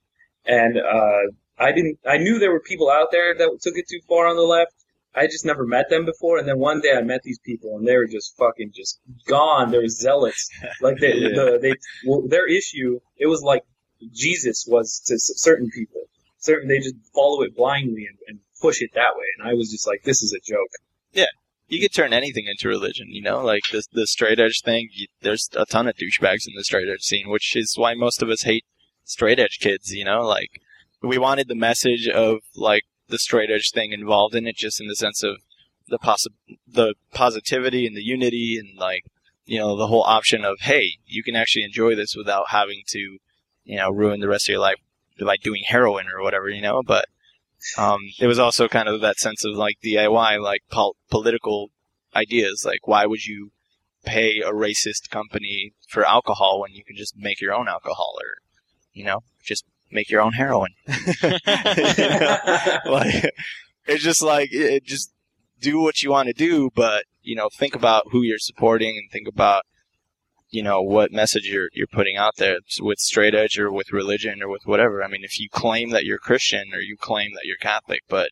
and 0.45 0.77
uh, 0.77 1.33
I 1.59 1.73
didn't. 1.73 1.99
I 2.07 2.19
knew 2.19 2.39
there 2.39 2.53
were 2.53 2.61
people 2.61 2.91
out 2.91 3.09
there 3.11 3.35
that 3.35 3.59
took 3.63 3.77
it 3.77 3.87
too 3.89 4.01
far 4.07 4.27
on 4.27 4.37
the 4.37 4.43
left. 4.43 4.73
I 5.15 5.27
just 5.27 5.45
never 5.45 5.67
met 5.67 5.91
them 5.91 6.05
before, 6.07 6.39
and 6.39 6.49
then 6.49 6.59
one 6.59 6.81
day 6.81 6.93
I 6.97 7.03
met 7.03 7.23
these 7.23 7.39
people, 7.39 7.77
and 7.77 7.87
they 7.87 7.97
were 7.97 8.07
just 8.07 8.37
fucking 8.39 8.73
just 8.75 8.99
gone. 9.27 9.71
They 9.71 9.79
were 9.79 9.89
zealots, 9.89 10.49
like 10.81 10.99
they, 10.99 11.15
Yeah. 11.19 11.29
the, 11.29 11.59
they, 11.61 11.75
well, 12.07 12.23
their 12.27 12.49
issue. 12.49 12.99
It 13.19 13.27
was 13.27 13.43
like 13.43 13.63
Jesus 14.13 14.65
was 14.69 15.01
to 15.07 15.15
s- 15.15 15.31
certain 15.37 15.69
people. 15.75 16.03
Certain, 16.39 16.69
they 16.69 16.79
just 16.79 16.97
follow 17.15 17.43
it 17.43 17.55
blindly 17.57 18.07
and, 18.09 18.19
and 18.27 18.39
push 18.61 18.81
it 18.81 18.91
that 18.95 19.15
way, 19.17 19.27
and 19.39 19.49
I 19.49 19.55
was 19.55 19.71
just 19.71 19.87
like, 19.87 20.03
this 20.05 20.23
is 20.23 20.33
a 20.33 20.41
joke. 20.51 20.71
Yeah, 21.13 21.27
you 21.69 21.81
could 21.81 21.93
turn 21.93 22.13
anything 22.13 22.47
into 22.47 22.69
religion, 22.69 23.09
you 23.11 23.23
know, 23.23 23.43
like 23.45 23.63
the 23.71 23.83
the 23.93 24.07
straight 24.07 24.41
edge 24.41 24.63
thing. 24.65 24.89
You, 24.93 25.07
there's 25.21 25.49
a 25.55 25.67
ton 25.67 25.87
of 25.89 25.95
douchebags 25.97 26.47
in 26.49 26.55
the 26.57 26.65
straight 26.65 26.89
edge 26.89 27.03
scene, 27.03 27.29
which 27.29 27.55
is 27.55 27.75
why 27.77 27.95
most 27.95 28.23
of 28.23 28.29
us 28.31 28.43
hate 28.43 28.65
straight 29.05 29.39
edge 29.39 29.59
kids. 29.61 29.91
You 29.93 30.05
know, 30.05 30.23
like 30.23 30.51
we 31.03 31.19
wanted 31.19 31.49
the 31.49 31.55
message 31.55 32.09
of 32.09 32.39
like 32.57 32.83
the 33.13 33.19
straight 33.19 33.51
edge 33.51 33.71
thing 33.71 33.93
involved 33.93 34.35
in 34.35 34.49
it, 34.49 34.57
just 34.57 34.81
in 34.81 34.89
the 34.89 34.97
sense 34.97 35.23
of 35.23 35.37
the 35.87 35.99
possi- 35.99 36.59
the 36.67 36.95
positivity 37.13 37.87
and 37.87 37.97
the 37.97 38.03
unity 38.03 38.57
and 38.59 38.79
like 38.79 39.05
you 39.45 39.59
know 39.59 39.77
the 39.77 39.87
whole 39.87 40.03
option 40.03 40.45
of 40.45 40.61
hey, 40.61 40.99
you 41.07 41.23
can 41.23 41.37
actually 41.37 41.63
enjoy 41.63 41.95
this 41.95 42.17
without 42.17 42.49
having 42.49 42.83
to 42.89 43.19
you 43.65 43.77
know 43.77 43.91
ruin 43.91 44.21
the 44.21 44.29
rest 44.29 44.49
of 44.49 44.53
your 44.55 44.61
life 44.61 44.79
by 45.21 45.37
doing 45.37 45.63
heroin 45.65 46.07
or 46.09 46.23
whatever, 46.23 46.49
you 46.49 46.63
know, 46.63 46.83
but. 46.85 47.07
Um, 47.79 48.01
it 48.19 48.27
was 48.27 48.41
also 48.41 48.67
kind 48.67 48.89
of 48.89 49.01
that 49.03 49.21
sense 49.21 49.45
of 49.45 49.55
like 49.55 49.77
DIY, 49.85 50.43
like 50.43 50.63
pol- 50.69 50.97
political 51.09 51.71
ideas. 52.13 52.65
Like, 52.67 52.89
why 52.89 53.07
would 53.07 53.25
you 53.25 53.53
pay 54.05 54.41
a 54.41 54.51
racist 54.53 55.11
company 55.11 55.73
for 55.89 56.05
alcohol 56.05 56.61
when 56.61 56.73
you 56.73 56.83
can 56.85 56.97
just 56.97 57.17
make 57.17 57.41
your 57.41 57.55
own 57.55 57.69
alcohol, 57.69 58.15
or 58.21 58.43
you 58.93 59.05
know, 59.05 59.23
just 59.41 59.65
make 59.93 60.11
your 60.11 60.21
own 60.21 60.33
heroin? 60.33 60.71
Like, 62.87 63.33
it's 63.87 64.03
just 64.03 64.23
like 64.23 64.53
it, 64.53 64.75
it 64.75 64.85
just 64.85 65.13
do 65.61 65.81
what 65.81 66.03
you 66.03 66.11
want 66.11 66.29
to 66.29 66.33
do, 66.33 66.71
but 66.75 67.05
you 67.23 67.37
know, 67.37 67.49
think 67.49 67.75
about 67.75 68.05
who 68.11 68.23
you're 68.23 68.39
supporting 68.39 68.97
and 68.97 69.11
think 69.11 69.29
about 69.29 69.63
you 70.51 70.63
know 70.63 70.83
what 70.83 71.13
message 71.13 71.47
you're 71.47 71.69
you're 71.73 71.87
putting 71.87 72.17
out 72.17 72.37
there 72.37 72.59
with 72.81 72.99
straight 72.99 73.35
edge 73.35 73.59
or 73.59 73.73
with 73.73 73.93
religion 73.93 74.43
or 74.43 74.49
with 74.49 74.63
whatever. 74.67 75.03
I 75.03 75.09
mean, 75.09 75.25
if 75.25 75.39
you 75.41 75.49
claim 75.51 75.91
that 75.91 76.05
you're 76.05 76.19
Christian 76.19 76.73
or 76.75 76.81
you 76.81 76.97
claim 76.97 77.33
that 77.35 77.45
you're 77.45 77.57
Catholic, 77.57 78.01
but 78.09 78.31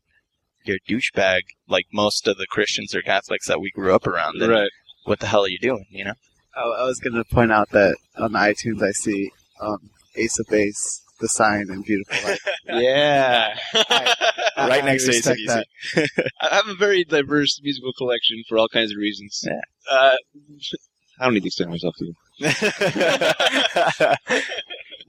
you're 0.64 0.76
a 0.76 0.90
douchebag 0.92 1.40
like 1.68 1.86
most 1.92 2.28
of 2.28 2.36
the 2.36 2.46
Christians 2.46 2.94
or 2.94 3.00
Catholics 3.02 3.46
that 3.48 3.60
we 3.60 3.70
grew 3.70 3.94
up 3.94 4.06
around, 4.06 4.38
then 4.40 4.50
Right. 4.50 4.70
what 5.04 5.20
the 5.20 5.26
hell 5.26 5.44
are 5.44 5.48
you 5.48 5.58
doing? 5.58 5.86
You 5.90 6.04
know? 6.04 6.14
I, 6.54 6.60
I 6.60 6.84
was 6.84 6.98
going 7.00 7.14
to 7.14 7.24
point 7.24 7.50
out 7.52 7.70
that 7.70 7.96
on 8.18 8.32
iTunes 8.32 8.82
I 8.82 8.90
see 8.92 9.30
um, 9.60 9.90
Ace 10.16 10.38
of 10.38 10.46
Base, 10.48 11.02
The 11.20 11.28
Sign, 11.28 11.66
and 11.70 11.84
Beautiful 11.84 12.16
Life. 12.28 12.40
Yeah. 12.66 13.54
right 13.74 14.16
I 14.56 14.80
next 14.82 15.04
to 15.04 15.10
respect 15.10 15.40
ACDC. 15.40 15.64
that. 15.94 16.30
I 16.40 16.54
have 16.56 16.68
a 16.68 16.74
very 16.74 17.04
diverse 17.04 17.60
musical 17.62 17.92
collection 17.92 18.42
for 18.48 18.58
all 18.58 18.68
kinds 18.68 18.92
of 18.92 18.96
reasons. 18.98 19.44
Yeah. 19.46 19.60
Uh, 19.90 20.16
I 21.20 21.24
don't 21.24 21.34
need 21.34 21.40
to 21.40 21.46
explain 21.46 21.70
myself 21.70 21.94
to 21.98 22.04
you. 22.06 22.14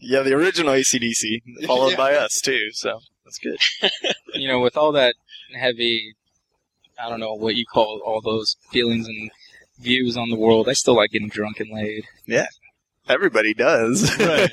yeah, 0.02 0.22
the 0.24 0.34
original 0.34 0.74
ACDC, 0.74 1.66
followed 1.66 1.96
by 1.96 2.16
us 2.16 2.40
too. 2.44 2.72
So 2.74 3.00
that's 3.24 3.38
good. 3.38 3.58
you 4.34 4.48
know, 4.48 4.60
with 4.60 4.76
all 4.76 4.92
that 4.94 5.16
heavy, 5.58 6.16
I 7.02 7.10
don't 7.10 7.20
know 7.20 7.34
what 7.34 7.56
you 7.56 7.66
call 7.66 8.02
all 8.06 8.20
those 8.22 8.58
feelings 8.72 9.08
and 9.08 9.32
views 9.80 10.18
on 10.18 10.30
the 10.30 10.36
world, 10.38 10.70
I 10.70 10.74
still 10.74 10.96
like 10.96 11.12
getting 11.12 11.30
drunk 11.30 11.60
and 11.60 11.70
laid. 11.72 12.06
Yeah. 12.26 12.48
Everybody 13.10 13.54
does. 13.54 14.18
Right. 14.20 14.52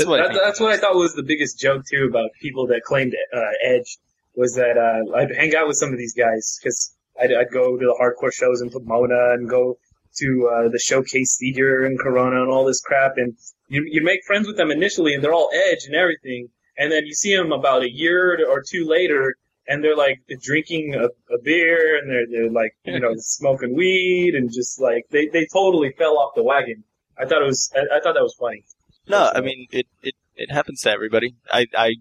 That's 0.00 0.08
what. 0.08 0.20
I 0.20 0.22
That- 0.24 0.32
think 0.32 0.42
that's 0.44 0.60
what 0.60 0.72
I 0.72 0.76
thought 0.76 0.94
was 0.94 1.14
the 1.14 1.22
biggest 1.22 1.58
joke 1.58 1.82
too 1.90 2.06
about 2.10 2.30
people 2.40 2.66
that 2.68 2.82
claimed 2.82 3.14
uh, 3.34 3.40
Edge 3.64 3.98
was 4.34 4.54
that 4.54 4.76
uh, 4.78 5.16
I'd 5.16 5.34
hang 5.34 5.54
out 5.54 5.66
with 5.68 5.76
some 5.76 5.92
of 5.92 5.98
these 5.98 6.14
guys 6.14 6.58
because 6.62 6.94
I'd, 7.20 7.32
I'd 7.32 7.50
go 7.50 7.76
to 7.76 7.84
the 7.86 7.96
hardcore 8.00 8.32
shows 8.32 8.60
in 8.62 8.70
Pomona 8.70 9.32
and 9.34 9.48
go 9.48 9.78
to 10.18 10.50
uh, 10.52 10.68
the 10.68 10.78
showcase 10.78 11.36
theater 11.38 11.84
in 11.86 11.96
Corona 11.98 12.42
and 12.42 12.50
all 12.50 12.64
this 12.64 12.80
crap, 12.80 13.12
and 13.16 13.36
you 13.68 13.84
you 13.86 14.02
make 14.02 14.20
friends 14.26 14.46
with 14.46 14.56
them 14.56 14.70
initially, 14.70 15.14
and 15.14 15.22
they're 15.22 15.34
all 15.34 15.50
Edge 15.54 15.84
and 15.86 15.94
everything, 15.94 16.48
and 16.78 16.90
then 16.90 17.06
you 17.06 17.14
see 17.14 17.34
them 17.36 17.52
about 17.52 17.82
a 17.82 17.90
year 17.90 18.38
or 18.48 18.62
two 18.68 18.86
later. 18.86 19.36
And 19.68 19.84
they're 19.84 19.94
like 19.96 20.18
drinking 20.42 20.96
a, 20.96 21.04
a 21.32 21.38
beer, 21.44 21.96
and 21.98 22.10
they're 22.10 22.26
they're 22.28 22.50
like 22.50 22.72
you 22.84 22.98
know 22.98 23.12
smoking 23.18 23.76
weed, 23.76 24.34
and 24.34 24.50
just 24.52 24.80
like 24.80 25.04
they, 25.10 25.28
they 25.28 25.46
totally 25.52 25.92
fell 25.96 26.18
off 26.18 26.32
the 26.34 26.42
wagon. 26.42 26.82
I 27.16 27.24
thought 27.26 27.42
it 27.42 27.46
was 27.46 27.70
I, 27.76 27.98
I 27.98 28.00
thought 28.00 28.14
that 28.14 28.22
was 28.22 28.34
funny. 28.40 28.64
No, 29.10 29.30
I 29.34 29.40
mean 29.40 29.66
it, 29.70 29.86
it. 30.02 30.14
It 30.36 30.50
happens 30.50 30.80
to 30.82 30.90
everybody. 30.90 31.34
I 31.52 31.66
I 31.76 31.96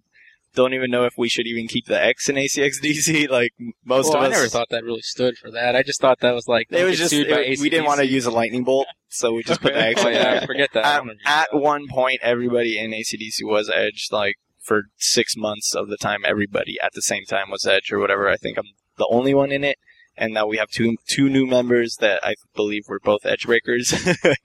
don't 0.56 0.74
even 0.74 0.89
know 0.89 1.06
if 1.06 1.13
we 1.17 1.30
should 1.30 1.45
even 1.45 1.67
keep 1.67 1.86
the 1.86 2.02
X 2.02 2.30
in 2.30 2.36
ACXDC. 2.36 3.30
Like 3.39 3.54
most 3.86 4.10
well, 4.10 4.17
of 4.17 4.24
I 4.24 4.30
never 4.30 4.48
thought 4.48 4.69
that 4.72 4.84
really 4.84 5.02
stood 5.02 5.38
for 5.38 5.52
that. 5.52 5.76
I 5.76 5.84
just 5.84 6.02
thought 6.02 6.19
that 6.22 6.34
was 6.34 6.48
like 6.48 6.67
it 6.72 6.84
was 6.84 6.98
just 6.98 7.13
it- 7.13 7.60
we 7.60 7.69
didn't 7.69 7.86
want 7.86 8.00
to 8.00 8.08
use 8.08 8.26
a 8.26 8.32
lightning 8.32 8.63
bolt, 8.63 8.88
so 9.10 9.34
we 9.34 9.43
just 9.43 9.62
put 9.62 9.74
the 9.74 9.82
X 9.82 10.02
Oh 10.06 10.10
yeah, 10.10 10.45
forget 10.45 10.69
that. 10.74 10.86
At, 10.86 11.04
at 11.04 11.15
that. 11.26 11.48
one 11.52 11.88
point, 11.88 12.19
everybody 12.24 12.80
in 12.80 12.91
ACDC 12.91 13.43
was 13.43 13.69
Edge. 13.69 14.08
Like 14.12 14.36
for 14.62 14.84
six 14.98 15.36
months 15.36 15.76
of 15.76 15.89
the 15.89 15.98
time, 15.98 16.22
everybody 16.26 16.78
at 16.82 16.93
the 16.93 17.02
same 17.02 17.26
time 17.26 17.52
was 17.52 17.65
Edge 17.65 17.91
or 17.91 18.00
whatever. 18.00 18.30
I 18.30 18.38
think 18.38 18.58
I'm 18.58 18.72
the 18.98 19.08
only 19.12 19.34
one 19.34 19.52
in 19.52 19.63
it. 19.63 19.78
And 20.19 20.34
now 20.34 20.45
we 20.45 20.58
have 20.58 20.69
two 20.69 20.97
two 21.08 21.29
new 21.29 21.47
members 21.47 21.95
that 22.01 22.19
I 22.23 22.36
believe 22.53 22.84
were 22.89 22.99
both 22.99 23.25
Edge 23.25 23.45
breakers. 23.45 23.93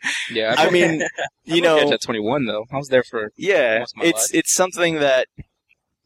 yeah, 0.31 0.55
I 0.57 0.71
mean, 0.71 1.03
you 1.45 1.61
know, 1.61 1.77
Edge 1.79 1.91
at 1.91 2.01
21 2.01 2.47
though. 2.47 2.65
I 2.71 2.77
was 2.77 2.89
there 2.89 3.03
for 3.03 3.33
Yeah, 3.37 3.85
my 3.97 4.05
it's 4.05 4.23
life. 4.23 4.35
it's 4.35 4.55
something 4.55 5.01
that 5.01 5.27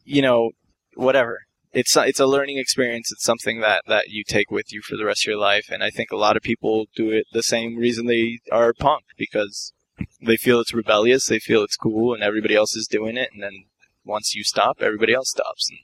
you 0.03 0.23
know, 0.23 0.51
whatever. 0.95 1.41
It's 1.71 1.95
it's 1.95 2.19
a 2.19 2.25
learning 2.25 2.57
experience. 2.57 3.11
It's 3.11 3.23
something 3.23 3.61
that 3.61 3.83
that 3.87 4.09
you 4.09 4.23
take 4.23 4.49
with 4.49 4.73
you 4.73 4.81
for 4.81 4.97
the 4.97 5.05
rest 5.05 5.23
of 5.25 5.29
your 5.31 5.39
life. 5.39 5.67
And 5.69 5.83
I 5.83 5.91
think 5.91 6.09
a 6.11 6.17
lot 6.17 6.35
of 6.35 6.41
people 6.41 6.87
do 6.95 7.11
it 7.11 7.27
the 7.31 7.43
same 7.43 7.77
reason 7.77 8.07
they 8.07 8.39
are 8.51 8.73
punk 8.73 9.03
because 9.19 9.71
they 10.19 10.35
feel 10.35 10.59
it's 10.61 10.73
rebellious, 10.73 11.27
they 11.27 11.37
feel 11.39 11.61
it's 11.61 11.75
cool, 11.75 12.13
and 12.15 12.23
everybody 12.23 12.55
else 12.55 12.75
is 12.75 12.87
doing 12.87 13.17
it. 13.17 13.29
And 13.33 13.43
then 13.43 13.65
once 14.03 14.33
you 14.33 14.43
stop, 14.43 14.77
everybody 14.81 15.13
else 15.13 15.29
stops, 15.29 15.69
and 15.69 15.79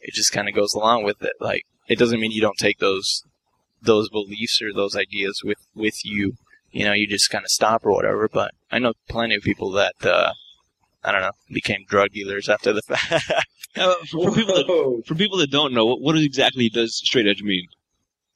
it 0.00 0.14
just 0.14 0.32
kind 0.32 0.48
of 0.48 0.54
goes 0.54 0.74
along 0.74 1.04
with 1.04 1.22
it. 1.22 1.34
Like 1.40 1.64
it 1.88 1.98
doesn't 1.98 2.20
mean 2.20 2.30
you 2.32 2.40
don't 2.40 2.58
take 2.58 2.78
those 2.78 3.24
those 3.82 4.08
beliefs 4.10 4.60
or 4.62 4.72
those 4.72 4.96
ideas 4.96 5.42
with 5.44 5.58
with 5.74 6.04
you. 6.04 6.34
You 6.72 6.84
know, 6.84 6.92
you 6.92 7.06
just 7.08 7.30
kind 7.30 7.44
of 7.44 7.50
stop 7.50 7.84
or 7.84 7.92
whatever. 7.92 8.28
But 8.28 8.52
I 8.70 8.78
know 8.78 8.92
plenty 9.08 9.34
of 9.36 9.42
people 9.42 9.70
that. 9.72 9.94
uh 10.04 10.32
I 11.02 11.12
don't 11.12 11.22
know, 11.22 11.30
became 11.50 11.86
drug 11.88 12.10
dealers 12.10 12.50
after 12.50 12.74
the 12.74 12.82
fact. 12.86 13.24
Uh, 13.74 13.94
for, 14.10 14.24
for 14.28 14.32
people 14.34 14.54
that 14.54 15.02
for 15.06 15.14
people 15.14 15.38
that 15.38 15.50
don't 15.50 15.72
know, 15.72 15.86
what, 15.86 16.02
what 16.02 16.14
exactly 16.18 16.68
does 16.68 16.94
straight 16.98 17.26
edge 17.26 17.40
mean? 17.42 17.68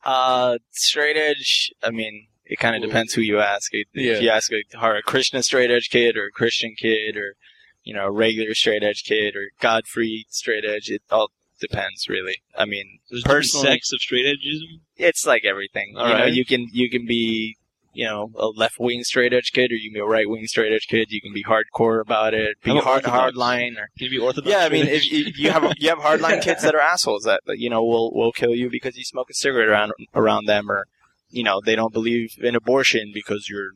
uh, 0.04 0.56
straight 0.70 1.16
edge, 1.16 1.70
I 1.82 1.90
mean, 1.90 2.28
it 2.46 2.58
kind 2.58 2.74
of 2.76 2.82
depends 2.82 3.12
who 3.12 3.20
you 3.20 3.38
ask. 3.40 3.68
If 3.72 3.88
Yeah. 3.92 4.18
you 4.18 4.30
ask 4.30 4.50
a, 4.52 4.62
or 4.82 4.96
a 4.96 5.02
Christian 5.02 5.42
straight 5.42 5.70
edge 5.70 5.88
kid 5.90 6.16
or 6.16 6.26
a 6.26 6.30
Christian 6.30 6.74
kid 6.78 7.18
or, 7.18 7.34
you 7.82 7.92
know, 7.94 8.06
a 8.06 8.10
regular 8.10 8.54
straight 8.54 8.82
edge 8.82 9.02
kid 9.04 9.34
or 9.36 9.48
God-free 9.60 10.24
straight 10.30 10.64
edge, 10.64 10.88
it 10.90 11.02
all, 11.10 11.30
depends 11.60 12.08
really. 12.08 12.36
I 12.56 12.64
mean, 12.64 12.98
There's 13.10 13.22
different 13.22 13.44
personally, 13.44 13.66
sects 13.68 13.92
of 13.92 14.00
straight 14.00 14.26
edgeism. 14.26 14.80
it's 14.96 15.26
like 15.26 15.44
everything. 15.44 15.94
All 15.96 16.08
you 16.08 16.14
know, 16.18 16.26
you 16.26 16.44
can 16.44 16.66
you 16.72 16.90
can 16.90 17.06
be 17.06 17.56
you 17.92 18.04
know 18.06 18.30
a 18.36 18.46
left 18.48 18.78
wing 18.80 19.04
straight 19.04 19.32
edge 19.32 19.50
kid, 19.52 19.70
or 19.70 19.74
you 19.74 19.90
can 19.90 19.94
be 19.94 20.00
a 20.00 20.04
right 20.04 20.28
wing 20.28 20.46
straight 20.46 20.72
edge 20.72 20.86
kid. 20.88 21.08
You 21.10 21.20
can 21.20 21.32
be 21.32 21.44
hardcore 21.44 22.00
about 22.00 22.34
it, 22.34 22.56
be 22.62 22.70
How 22.70 22.76
about 22.78 22.84
hard 22.84 22.96
orthodox? 23.04 23.18
hard 23.20 23.36
line, 23.36 23.76
or 23.78 23.88
Can 23.98 24.06
you 24.06 24.10
be 24.10 24.18
orthodox? 24.18 24.50
yeah. 24.50 24.64
I 24.64 24.68
mean, 24.68 24.84
straight 24.86 24.96
if 24.96 25.10
you, 25.12 25.32
you 25.36 25.50
have 25.50 25.72
you 25.78 25.88
have 25.90 25.98
hardline 25.98 26.42
kids 26.42 26.62
that 26.62 26.74
are 26.74 26.80
assholes 26.92 27.22
that 27.24 27.40
that, 27.46 27.58
you 27.58 27.70
know 27.70 27.84
will 27.84 28.12
will 28.12 28.32
kill 28.32 28.54
you 28.54 28.68
because 28.70 28.96
you 28.96 29.04
smoke 29.04 29.30
a 29.30 29.34
cigarette 29.34 29.68
around 29.68 29.92
around 30.14 30.46
them, 30.46 30.70
or 30.70 30.86
you 31.30 31.44
know 31.44 31.60
they 31.64 31.76
don't 31.76 31.92
believe 31.92 32.30
in 32.42 32.54
abortion 32.54 33.10
because 33.14 33.48
you're 33.48 33.70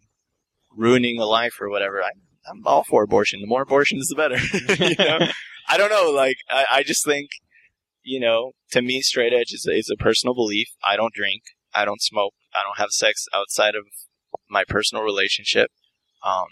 ruining 0.77 1.19
a 1.21 1.25
life 1.27 1.55
or 1.61 1.69
whatever. 1.69 2.03
I, 2.03 2.11
I'm 2.51 2.67
all 2.67 2.83
for 2.85 3.03
abortion. 3.03 3.41
The 3.41 3.47
more 3.47 3.63
abortions, 3.63 4.09
the 4.09 4.17
better. 4.17 4.37
you 4.85 4.95
know? 4.99 5.29
I 5.69 5.77
don't 5.77 5.91
know. 5.91 6.11
Like 6.11 6.37
I, 6.51 6.65
I 6.73 6.83
just 6.83 7.05
think 7.05 7.29
you 8.09 8.21
know 8.21 8.53
to 8.73 8.83
me 8.83 9.01
straight 9.03 9.33
edge 9.33 9.53
is 9.53 9.67
is 9.71 9.91
a 9.91 10.03
personal 10.03 10.35
belief. 10.35 10.69
I 10.87 10.97
don't 10.97 11.15
drink. 11.15 11.43
I 11.75 11.85
don't 11.85 12.03
smoke. 12.03 12.35
I 12.55 12.63
don't 12.65 12.79
have 12.79 12.91
sex 12.91 13.27
outside 13.35 13.75
of 13.75 13.85
my 14.49 14.65
personal 14.67 15.05
relationship. 15.05 15.71
Um, 16.25 16.47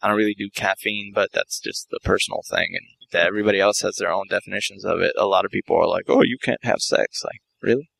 I 0.00 0.08
don't 0.08 0.16
really 0.16 0.36
do 0.36 0.48
caffeine, 0.54 1.12
but 1.14 1.30
that's 1.32 1.60
just 1.60 1.88
the 1.90 2.00
personal 2.04 2.42
thing, 2.48 2.68
and 2.72 2.86
that 3.12 3.26
everybody 3.26 3.60
else 3.60 3.80
has 3.80 3.96
their 3.96 4.12
own 4.12 4.26
definitions 4.30 4.84
of 4.84 5.00
it. 5.00 5.12
A 5.16 5.26
lot 5.26 5.44
of 5.44 5.50
people 5.50 5.76
are 5.76 5.88
like, 5.88 6.04
"Oh, 6.08 6.22
you 6.22 6.38
can't 6.42 6.64
have 6.64 6.80
sex." 6.80 7.22
Like, 7.24 7.40
really? 7.60 7.90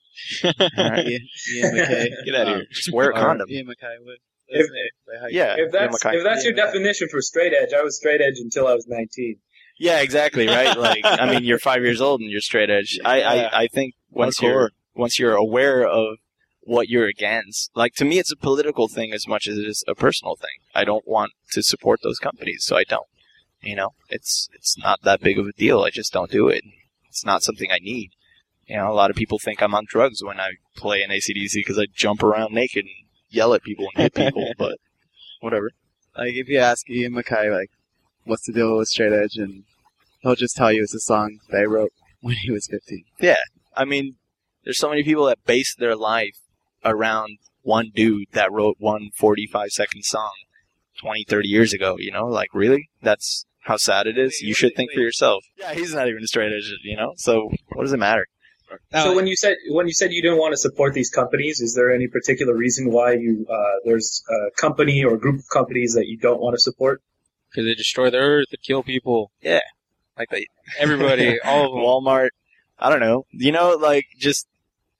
Alright. 0.45 1.07
Ian, 1.07 1.21
Ian 1.55 1.75
MacKaye. 1.77 2.09
Get 2.25 2.35
outta 2.35 2.51
um, 2.51 2.57
here. 2.59 2.67
Just 2.73 2.93
wear 2.93 3.11
a 3.11 3.17
uh, 3.17 3.21
condom. 3.21 3.49
Ian 3.51 3.67
MacKaye 3.67 4.05
would. 4.05 4.19
If- 4.49 4.67
say. 4.67 5.29
Yeah. 5.31 5.55
If 5.59 5.73
that's 5.73 6.05
yeah, 6.05 6.13
if 6.15 6.25
that's 6.25 6.45
your 6.45 6.55
Yeah. 6.57 6.65
definition 6.67 7.09
for 7.09 7.21
straight 7.23 7.53
edge, 7.55 7.73
I 7.73 7.83
was 7.83 7.97
straight 7.97 8.21
edge 8.21 8.39
until 8.39 8.67
I 8.67 8.75
was 8.75 8.87
19. 8.87 9.37
Yeah, 9.83 9.99
exactly. 10.01 10.47
Right. 10.47 10.79
Like, 10.79 11.01
I 11.05 11.29
mean, 11.29 11.43
you're 11.43 11.59
five 11.59 11.83
years 11.83 12.01
old 12.01 12.21
and 12.21 12.31
you're 12.31 12.41
straight 12.41 12.71
edge. 12.71 13.01
I, 13.05 13.19
Yeah. 13.19 13.31
I, 13.53 13.63
I 13.63 13.67
think 13.67 13.95
once 14.11 14.39
Hardcore. 14.39 14.43
you're 14.43 14.71
once 14.95 15.19
you're 15.19 15.35
aware 15.35 15.85
of 15.85 16.19
what 16.61 16.89
you're 16.89 17.09
against, 17.09 17.73
like 17.75 17.95
to 17.95 18.05
me, 18.05 18.21
it's 18.21 18.31
a 18.31 18.37
political 18.37 18.87
thing 18.87 19.13
as 19.13 19.27
much 19.27 19.49
as 19.49 19.59
it 19.59 19.67
is 19.67 19.83
a 19.89 19.97
personal 19.97 20.37
thing. 20.37 20.61
I 20.73 20.85
don't 20.85 21.07
want 21.09 21.33
to 21.51 21.65
support 21.65 21.99
those 22.05 22.21
companies, 22.21 22.65
so 22.65 22.77
I 22.77 22.85
don't. 22.85 23.09
You 23.61 23.75
know, 23.75 23.91
it's 24.09 24.49
it's 24.55 24.79
not 24.79 25.01
that 25.03 25.21
big 25.21 25.37
of 25.37 25.49
a 25.49 25.53
deal. 25.53 25.83
I 25.83 25.91
just 25.91 26.13
don't 26.13 26.31
do 26.31 26.49
it. 26.49 26.63
It's 27.09 27.25
not 27.25 27.43
something 27.43 27.73
I 27.73 27.81
need. 27.81 28.13
You 28.69 28.77
know, 28.77 28.89
a 28.89 28.95
lot 28.95 29.11
of 29.11 29.17
people 29.17 29.41
think 29.41 29.61
I'm 29.61 29.75
on 29.75 29.87
drugs 29.89 30.23
when 30.23 30.39
I 30.39 30.53
play 30.77 31.03
in 31.03 31.11
ACDC 31.11 31.55
because 31.55 31.79
I 31.79 31.87
jump 31.93 32.23
around 32.23 32.55
naked 32.55 32.85
and 32.85 33.09
yell 33.31 33.53
at 33.53 33.65
people 33.65 33.89
and 33.95 34.05
hit 34.05 34.15
people, 34.15 34.53
but 34.57 34.79
whatever. 35.41 35.73
Like 36.17 36.35
if 36.35 36.49
you 36.49 36.59
ask 36.59 36.89
Ian 36.89 37.15
MacKaye, 37.15 37.53
like, 37.53 37.71
what's 38.25 38.47
the 38.47 38.53
deal 38.53 38.77
with 38.79 38.89
straight 38.89 39.13
edge, 39.13 39.37
and 39.37 39.65
he'll 40.23 40.35
just 40.35 40.57
tell 40.57 40.73
you 40.73 40.83
it's 40.83 40.95
a 40.95 41.01
song 41.01 41.39
they 41.51 41.67
wrote 41.67 41.93
when 42.21 42.37
he 42.37 42.51
was 42.51 42.67
15. 42.71 43.05
Yeah. 43.21 43.37
I 43.77 43.85
mean, 43.85 44.17
there's 44.65 44.79
so 44.79 44.89
many 44.89 45.03
people 45.03 45.27
that 45.27 45.45
base 45.45 45.75
their 45.75 45.97
life 45.97 46.39
around 46.85 47.39
one 47.63 47.91
dude 47.95 48.29
that 48.33 48.53
wrote 48.53 48.77
one 48.79 49.11
45 49.15 49.71
second 49.71 50.05
song 50.05 50.33
20, 51.01 51.25
30 51.29 51.49
years 51.49 51.73
ago, 51.73 51.97
you 51.99 52.13
know? 52.13 52.27
Like, 52.27 52.49
really? 52.53 52.91
That's 53.03 53.47
how 53.61 53.77
sad 53.77 54.07
it 54.07 54.19
is? 54.19 54.41
You 54.41 54.55
should 54.55 54.75
think 54.75 54.93
for 54.93 55.01
yourself. 55.01 55.45
Yeah, 55.57 55.75
he's 55.75 55.95
not 55.95 56.09
even 56.09 56.23
a 56.23 56.27
straight 56.27 56.53
edge, 56.53 56.73
you 56.83 56.97
know? 56.97 57.13
So, 57.17 57.51
what 57.75 57.83
does 57.83 57.93
it 57.93 57.99
matter? 57.99 58.27
So 58.93 59.15
when 59.15 59.27
you 59.27 59.37
said 59.37 59.57
when 59.71 59.87
you 59.87 59.93
said 59.93 60.13
you 60.13 60.23
didn't 60.23 60.39
want 60.39 60.53
to 60.53 60.57
support 60.57 60.95
these 60.95 61.11
companies, 61.11 61.61
is 61.61 61.75
there 61.75 61.93
any 61.93 62.09
particular 62.09 62.57
reason 62.57 62.91
why 62.91 63.13
you 63.13 63.47
uh, 63.51 63.81
there's 63.85 64.23
a 64.31 64.61
company 64.61 65.05
or 65.05 65.15
a 65.15 65.19
group 65.19 65.41
of 65.41 65.49
companies 65.53 65.95
that 65.95 66.07
you 66.07 66.17
don't 66.19 66.41
want 66.41 66.55
to 66.55 66.61
support? 66.61 67.03
Because 67.51 67.67
they 67.67 67.75
destroy 67.75 68.09
the 68.11 68.19
earth, 68.19 68.47
they 68.51 68.57
kill 68.63 68.83
people. 68.83 69.31
Like, 70.23 70.31
they, 70.31 70.47
Everybody, 70.79 71.41
all 71.41 71.67
of 71.67 71.73
them. 71.73 71.83
Walmart, 71.83 72.29
I 72.79 72.91
don't 72.91 73.01
know. 73.01 73.27
You 73.33 73.53
know, 73.53 73.71
like, 73.71 74.07
just, 74.19 74.47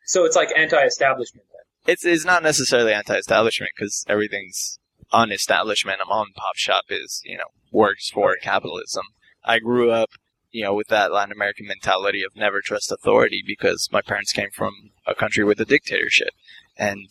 So 0.05 0.25
it's 0.25 0.37
like 0.37 0.51
anti-establishment. 0.57 1.47
Then. 1.53 1.93
it's, 1.93 2.05
it's 2.05 2.25
not 2.25 2.43
necessarily 2.43 2.93
anti-establishment 2.93 3.73
because 3.77 4.05
everything's 4.09 4.79
on 5.13 5.31
establishment. 5.31 6.01
A 6.03 6.09
mom 6.09 6.29
and 6.29 6.35
pop 6.35 6.57
shop 6.57 6.85
is, 6.89 7.23
you 7.25 7.37
know, 7.37 7.51
works 7.71 8.11
for 8.11 8.37
capitalism. 8.43 9.05
I 9.45 9.59
grew 9.59 9.91
up, 9.91 10.11
you 10.51 10.65
know, 10.65 10.75
with 10.75 10.89
that 10.89 11.13
Latin 11.13 11.33
American 11.33 11.67
mentality 11.67 12.23
of 12.23 12.37
never 12.37 12.61
trust 12.61 12.91
authority 12.91 13.43
because 13.47 13.89
my 13.93 14.01
parents 14.03 14.33
came 14.33 14.51
from 14.53 14.91
a 15.07 15.15
country 15.15 15.45
with 15.45 15.61
a 15.61 15.65
dictatorship. 15.65 16.31
And 16.77 17.09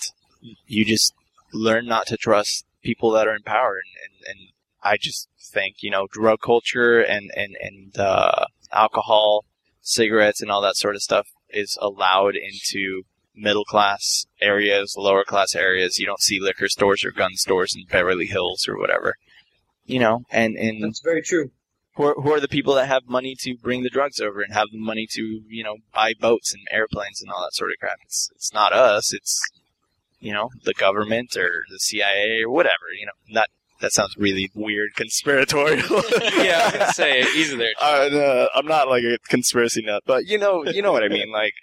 you 0.66 0.86
just 0.86 1.14
learn 1.54 1.86
not 1.86 2.08
to 2.08 2.18
trust 2.18 2.66
people 2.84 3.12
that 3.12 3.28
are 3.28 3.36
in 3.36 3.44
power. 3.44 3.80
And, 3.84 4.28
and, 4.28 4.38
and 4.38 4.50
I 4.84 4.98
just 4.98 5.30
think, 5.40 5.78
you 5.82 5.92
know, 5.92 6.08
drug 6.12 6.40
culture 6.42 7.02
and, 7.02 7.32
and, 7.36 7.56
and, 7.62 7.98
uh, 7.98 8.46
alcohol, 8.72 9.46
cigarettes 9.82 10.42
and 10.42 10.50
all 10.50 10.62
that 10.62 10.78
sort 10.78 10.96
of 10.96 11.02
stuff 11.02 11.28
is 11.50 11.78
allowed 11.82 12.36
into 12.36 13.04
middle 13.36 13.66
class 13.66 14.26
areas, 14.42 14.96
lower 14.98 15.24
class 15.24 15.56
areas. 15.56 16.00
You 16.00 16.06
don't 16.06 16.22
see 16.22 16.40
liquor 16.40 16.70
stores 16.70 17.04
or 17.04 17.12
gun 17.12 17.36
stores 17.36 17.76
in 17.76 17.86
Beverly 17.86 18.28
Hills 18.28 18.68
or 18.68 18.78
whatever. 18.78 19.16
You 19.86 20.00
know, 20.00 20.24
and, 20.32 20.56
and 20.56 20.84
That's 20.84 21.02
very 21.02 21.22
true. 21.22 21.52
who 21.96 22.04
are, 22.04 22.14
who 22.14 22.32
are 22.32 22.40
the 22.40 22.48
people 22.48 22.76
that 22.76 22.88
have 22.88 23.04
money 23.08 23.36
to 23.40 23.58
bring 23.58 23.84
the 23.84 23.90
drugs 23.90 24.20
over 24.20 24.42
and 24.42 24.54
have 24.54 24.68
the 24.72 24.80
money 24.80 25.08
to, 25.12 25.42
you 25.48 25.64
know, 25.64 25.78
buy 25.94 26.14
boats 26.20 26.54
and 26.54 26.64
airplanes 26.72 27.22
and 27.22 27.32
all 27.32 27.42
that 27.42 27.54
sort 27.54 27.72
of 27.72 27.78
crap? 27.80 27.98
It's, 28.06 28.30
it's 28.36 28.54
not 28.54 28.74
us. 28.74 29.14
It's, 29.14 29.42
you 30.20 30.32
know, 30.32 30.50
the 30.64 30.74
government 30.74 31.36
or 31.36 31.64
the 31.70 31.80
CIA 31.80 32.44
or 32.44 32.50
whatever, 32.52 32.94
you 32.98 33.08
know, 33.08 33.12
not, 33.28 33.50
that 33.82 33.92
sounds 33.92 34.16
really 34.18 34.50
weird, 34.54 34.94
conspiratorial. 34.96 35.80
yeah, 36.38 36.62
I 36.62 36.66
was 36.66 36.74
gonna 36.74 36.94
say 36.94 37.22
easy 37.36 37.58
there. 37.58 37.74
Uh, 37.80 38.10
no, 38.12 38.50
I'm 38.56 38.66
not 38.68 38.88
like 38.88 39.04
a 39.04 39.18
conspiracy 39.28 39.82
nut, 39.84 40.04
but 40.06 40.26
you 40.28 40.38
know, 40.38 40.66
you 40.66 40.82
know 40.82 40.92
what 40.92 41.04
I 41.04 41.10
mean. 41.10 41.32
Like, 41.42 41.54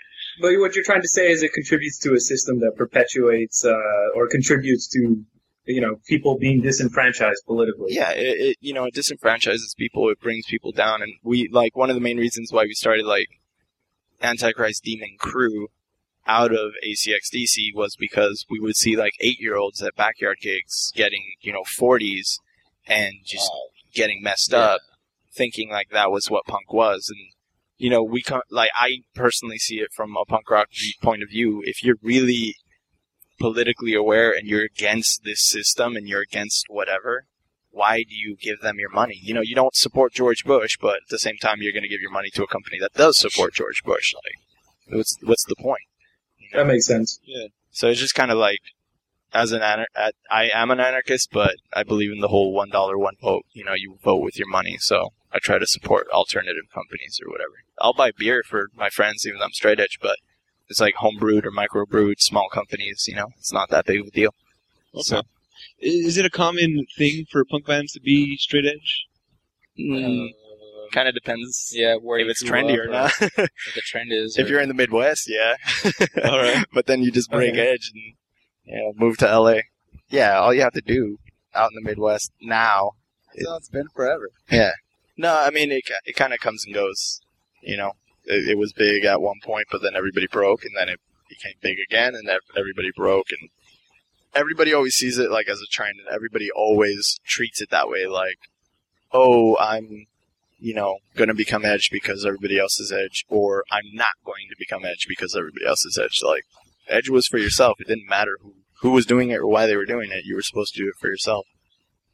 But 0.41 0.53
what 0.59 0.75
you're 0.75 0.85
trying 0.85 1.03
to 1.03 1.09
say 1.09 1.31
is 1.31 1.43
it 1.43 1.53
contributes 1.53 1.99
to 2.01 2.15
a 2.15 2.21
system 2.21 2.61
that 2.61 2.73
perpetuates 2.77 3.65
uh, 3.65 3.75
or 4.15 4.29
contributes 4.29 4.89
to 4.89 5.25
you 5.67 5.81
know 5.81 6.01
people 6.07 6.39
being 6.39 6.63
disenfranchised 6.63 7.43
politically. 7.47 7.95
yeah, 7.95 8.11
it, 8.11 8.41
it 8.41 8.57
you 8.61 8.73
know 8.73 8.85
it 8.85 8.95
disenfranchises 8.95 9.77
people. 9.77 10.09
It 10.11 10.21
brings 10.21 10.47
people 10.47 10.73
down, 10.73 11.03
and 11.03 11.13
we 11.23 11.49
like 11.53 11.77
one 11.77 11.91
of 11.91 11.97
the 11.97 12.01
main 12.01 12.17
reasons 12.17 12.53
why 12.53 12.65
we 12.65 12.75
started 12.75 13.05
like 13.05 13.29
Antichrist 14.23 14.83
Demon 14.85 15.17
Crew 15.19 15.69
out 16.29 16.53
of 16.53 16.73
ACXDC 16.87 17.75
was 17.75 17.97
because 17.97 18.45
we 18.51 18.61
would 18.61 18.77
see 18.77 18.97
like 18.97 19.14
eight 19.19 19.41
year 19.41 19.57
olds 19.57 19.83
at 19.83 19.97
backyard 19.97 20.37
gigs 20.41 20.93
getting 20.95 21.25
you 21.41 21.53
know 21.53 21.62
40s 21.62 22.37
and 22.87 23.14
just 23.25 23.51
getting 23.95 24.23
messed 24.23 24.53
Yeah. 24.53 24.59
up, 24.59 24.81
thinking 25.35 25.71
like 25.71 25.88
that 25.91 26.11
was 26.11 26.31
what 26.31 26.45
punk 26.47 26.73
was, 26.73 27.09
and 27.09 27.33
you 27.79 27.88
know 27.91 28.03
we 28.03 28.23
can 28.23 28.41
like 28.51 28.71
I 28.77 28.99
personally 29.14 29.59
see 29.59 29.77
it 29.77 29.93
from 29.93 30.17
a 30.17 30.25
punk 30.25 30.51
rock 30.51 30.69
point 31.03 31.23
of 31.23 31.31
view. 31.31 31.62
If 31.64 31.83
you're 31.83 31.97
really 32.03 32.55
politically 33.38 33.95
aware 33.95 34.31
and 34.33 34.47
you're 34.49 34.64
against 34.64 35.23
this 35.25 35.43
system 35.49 35.97
and 35.97 36.09
you're 36.09 36.23
against 36.23 36.67
whatever, 36.69 37.25
why 37.71 37.99
do 38.03 38.14
you 38.14 38.37
give 38.37 38.61
them 38.61 38.79
your 38.79 38.91
money? 38.91 39.19
You 39.23 39.33
know, 39.35 39.41
you 39.43 39.55
don't 39.55 39.77
support 39.77 40.12
George 40.12 40.45
Bush, 40.45 40.77
but 40.81 40.97
at 40.97 41.09
the 41.11 41.19
same 41.19 41.37
time, 41.41 41.59
you're 41.62 41.73
going 41.73 41.85
to 41.85 41.88
give 41.88 42.01
your 42.01 42.11
money 42.11 42.31
to 42.31 42.43
a 42.43 42.49
company 42.49 42.79
that 42.81 42.95
does 42.95 43.17
support 43.17 43.55
George 43.55 43.83
Bush. 43.85 44.12
Like, 44.14 44.97
what's 44.97 45.17
what's 45.23 45.45
the 45.45 45.55
point? 45.57 45.83
You 46.51 46.57
know? 46.59 46.65
That 46.65 46.69
makes 46.73 46.87
sense. 46.87 47.21
Yeah. 47.25 47.47
So 47.71 47.89
it's 47.89 48.01
just 48.01 48.15
kind 48.15 48.31
of 48.31 48.39
like, 48.39 48.61
as 49.33 49.53
an 49.53 49.61
anar- 49.61 49.87
at- 49.95 50.15
I 50.31 50.51
am 50.53 50.71
an 50.71 50.81
anarchist, 50.81 51.31
but 51.33 51.57
I 51.75 51.83
believe 51.83 52.11
in 52.13 52.21
the 52.21 52.29
whole 52.29 52.53
one 52.53 52.71
dollar 52.71 52.97
one 52.99 53.15
vote. 53.21 53.45
You 53.53 53.65
know, 53.65 53.75
you 53.75 53.99
vote 54.03 54.23
with 54.23 54.39
your 54.39 54.49
money. 54.49 54.77
So 54.79 55.13
I 55.33 55.39
try 55.39 55.59
to 55.59 55.67
support 55.67 56.09
alternative 56.11 56.65
companies 56.73 57.21
or 57.25 57.31
whatever. 57.31 57.53
I'll 57.81 57.93
buy 57.93 58.11
beer 58.17 58.43
for 58.43 58.69
my 58.75 58.89
friends, 58.89 59.27
even 59.27 59.39
though 59.39 59.45
I'm 59.45 59.53
straight 59.53 59.79
edge, 59.81 59.99
but 60.01 60.17
it's 60.69 60.81
like 60.81 60.95
home 60.97 61.17
brewed 61.19 61.47
or 61.47 61.51
micro 61.51 61.85
brewed 61.87 62.21
small 62.21 62.49
companies. 62.49 63.05
You 63.07 63.17
know, 63.17 63.29
it's 63.39 63.53
not 63.53 63.69
that 63.71 63.87
big 63.87 64.01
of 64.01 64.07
a 64.09 64.11
deal. 64.11 64.35
Okay. 64.95 65.03
So- 65.03 65.23
Is 65.81 66.17
it 66.17 66.25
a 66.25 66.31
common 66.31 66.87
thing 66.97 67.27
for 67.31 67.45
punk 67.45 67.67
bands 67.67 67.93
to 67.93 68.01
be 68.01 68.37
straight 68.39 68.65
edge? 68.65 69.07
Mm, 69.79 70.31
Um, 70.88 70.92
kind 70.92 71.09
of 71.09 71.14
depends 71.14 71.72
Yeah, 71.74 71.96
where 71.96 72.18
if 72.18 72.29
it's 72.29 72.42
trendy 72.42 72.77
or 72.79 72.88
not. 72.88 73.12
What 73.20 73.31
the 73.74 73.83
trend 73.85 74.12
is. 74.12 74.37
if 74.38 74.46
or- 74.46 74.51
you're 74.51 74.61
in 74.61 74.68
the 74.68 74.74
Midwest, 74.74 75.29
yeah. 75.29 75.55
All 76.24 76.38
right. 76.38 76.64
but 76.72 76.87
then 76.87 77.03
you 77.03 77.11
just 77.11 77.31
break 77.31 77.53
Okay. 77.53 77.68
edge 77.72 77.90
and 77.94 78.14
you 78.64 78.77
know 78.83 78.92
move 78.96 79.16
to 79.18 79.27
LA. 79.38 79.61
Yeah, 80.11 80.38
all 80.38 80.55
you 80.55 80.62
have 80.62 80.72
to 80.72 80.81
do 80.81 81.18
out 81.55 81.70
in 81.70 81.83
the 81.83 81.88
Midwest 81.88 82.33
now. 82.40 82.92
So 83.38 83.57
it's 83.57 83.68
been 83.68 83.88
forever. 83.94 84.31
Yeah. 84.51 84.72
No, 85.16 85.35
I 85.37 85.51
mean 85.51 85.70
it. 85.70 85.85
It 86.05 86.16
kind 86.16 86.33
of 86.33 86.40
comes 86.40 86.64
and 86.64 86.74
goes. 86.74 87.20
You 87.62 87.77
know, 87.77 87.92
it, 88.24 88.51
it 88.51 88.59
was 88.59 88.72
big 88.72 89.05
at 89.05 89.20
one 89.20 89.37
point, 89.44 89.66
but 89.70 89.83
then 89.83 89.94
everybody 89.96 90.27
broke, 90.27 90.64
and 90.64 90.74
then 90.77 90.88
it 90.88 91.01
became 91.29 91.55
big 91.61 91.77
again, 91.90 92.14
and 92.14 92.29
everybody 92.57 92.90
broke, 92.96 93.27
and 93.38 93.51
everybody 94.35 94.72
always 94.72 94.94
sees 94.94 95.18
it 95.18 95.31
like 95.31 95.48
as 95.48 95.61
a 95.61 95.66
trend, 95.70 95.96
and 95.98 96.09
everybody 96.14 96.51
always 96.51 97.18
treats 97.27 97.61
it 97.61 97.70
that 97.70 97.88
way. 97.88 98.07
Like, 98.07 98.38
oh, 99.12 99.57
I'm, 99.59 100.07
you 100.59 100.75
know, 100.75 100.99
gonna 101.16 101.35
become 101.35 101.64
edge 101.64 101.90
because 101.90 102.25
everybody 102.27 102.59
else 102.59 102.79
is 102.81 102.92
edge, 102.92 103.25
or 103.29 103.64
I'm 103.71 103.94
not 103.94 104.16
going 104.25 104.47
to 104.51 104.57
become 104.59 104.85
edge 104.85 105.07
because 105.09 105.35
everybody 105.37 105.66
else 105.66 105.85
is 105.85 105.99
edge. 105.99 106.21
Like, 106.23 106.44
edge 106.88 107.09
was 107.09 107.27
for 107.27 107.38
yourself. 107.38 107.81
It 107.81 107.87
didn't 107.88 108.09
matter 108.09 108.37
who 108.42 108.55
who 108.81 108.90
was 108.92 109.07
doing 109.07 109.31
it 109.31 109.38
or 109.38 109.47
why 109.47 109.66
they 109.66 109.77
were 109.77 109.87
doing 109.87 110.11
it. 110.12 110.25
You 110.25 110.35
were 110.37 110.42
supposed 110.42 110.75
to 110.75 110.83
do 110.83 110.88
it 110.88 110.94
for 111.01 111.09
yourself. 111.09 111.47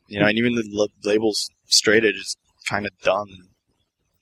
You 0.08 0.20
know, 0.20 0.26
and 0.26 0.38
even 0.38 0.54
the 0.54 0.68
l- 0.78 0.88
labels 1.04 1.50
straight 1.66 2.04
edge 2.04 2.16
is 2.16 2.36
kind 2.66 2.86
of 2.86 2.92
dumb. 3.02 3.28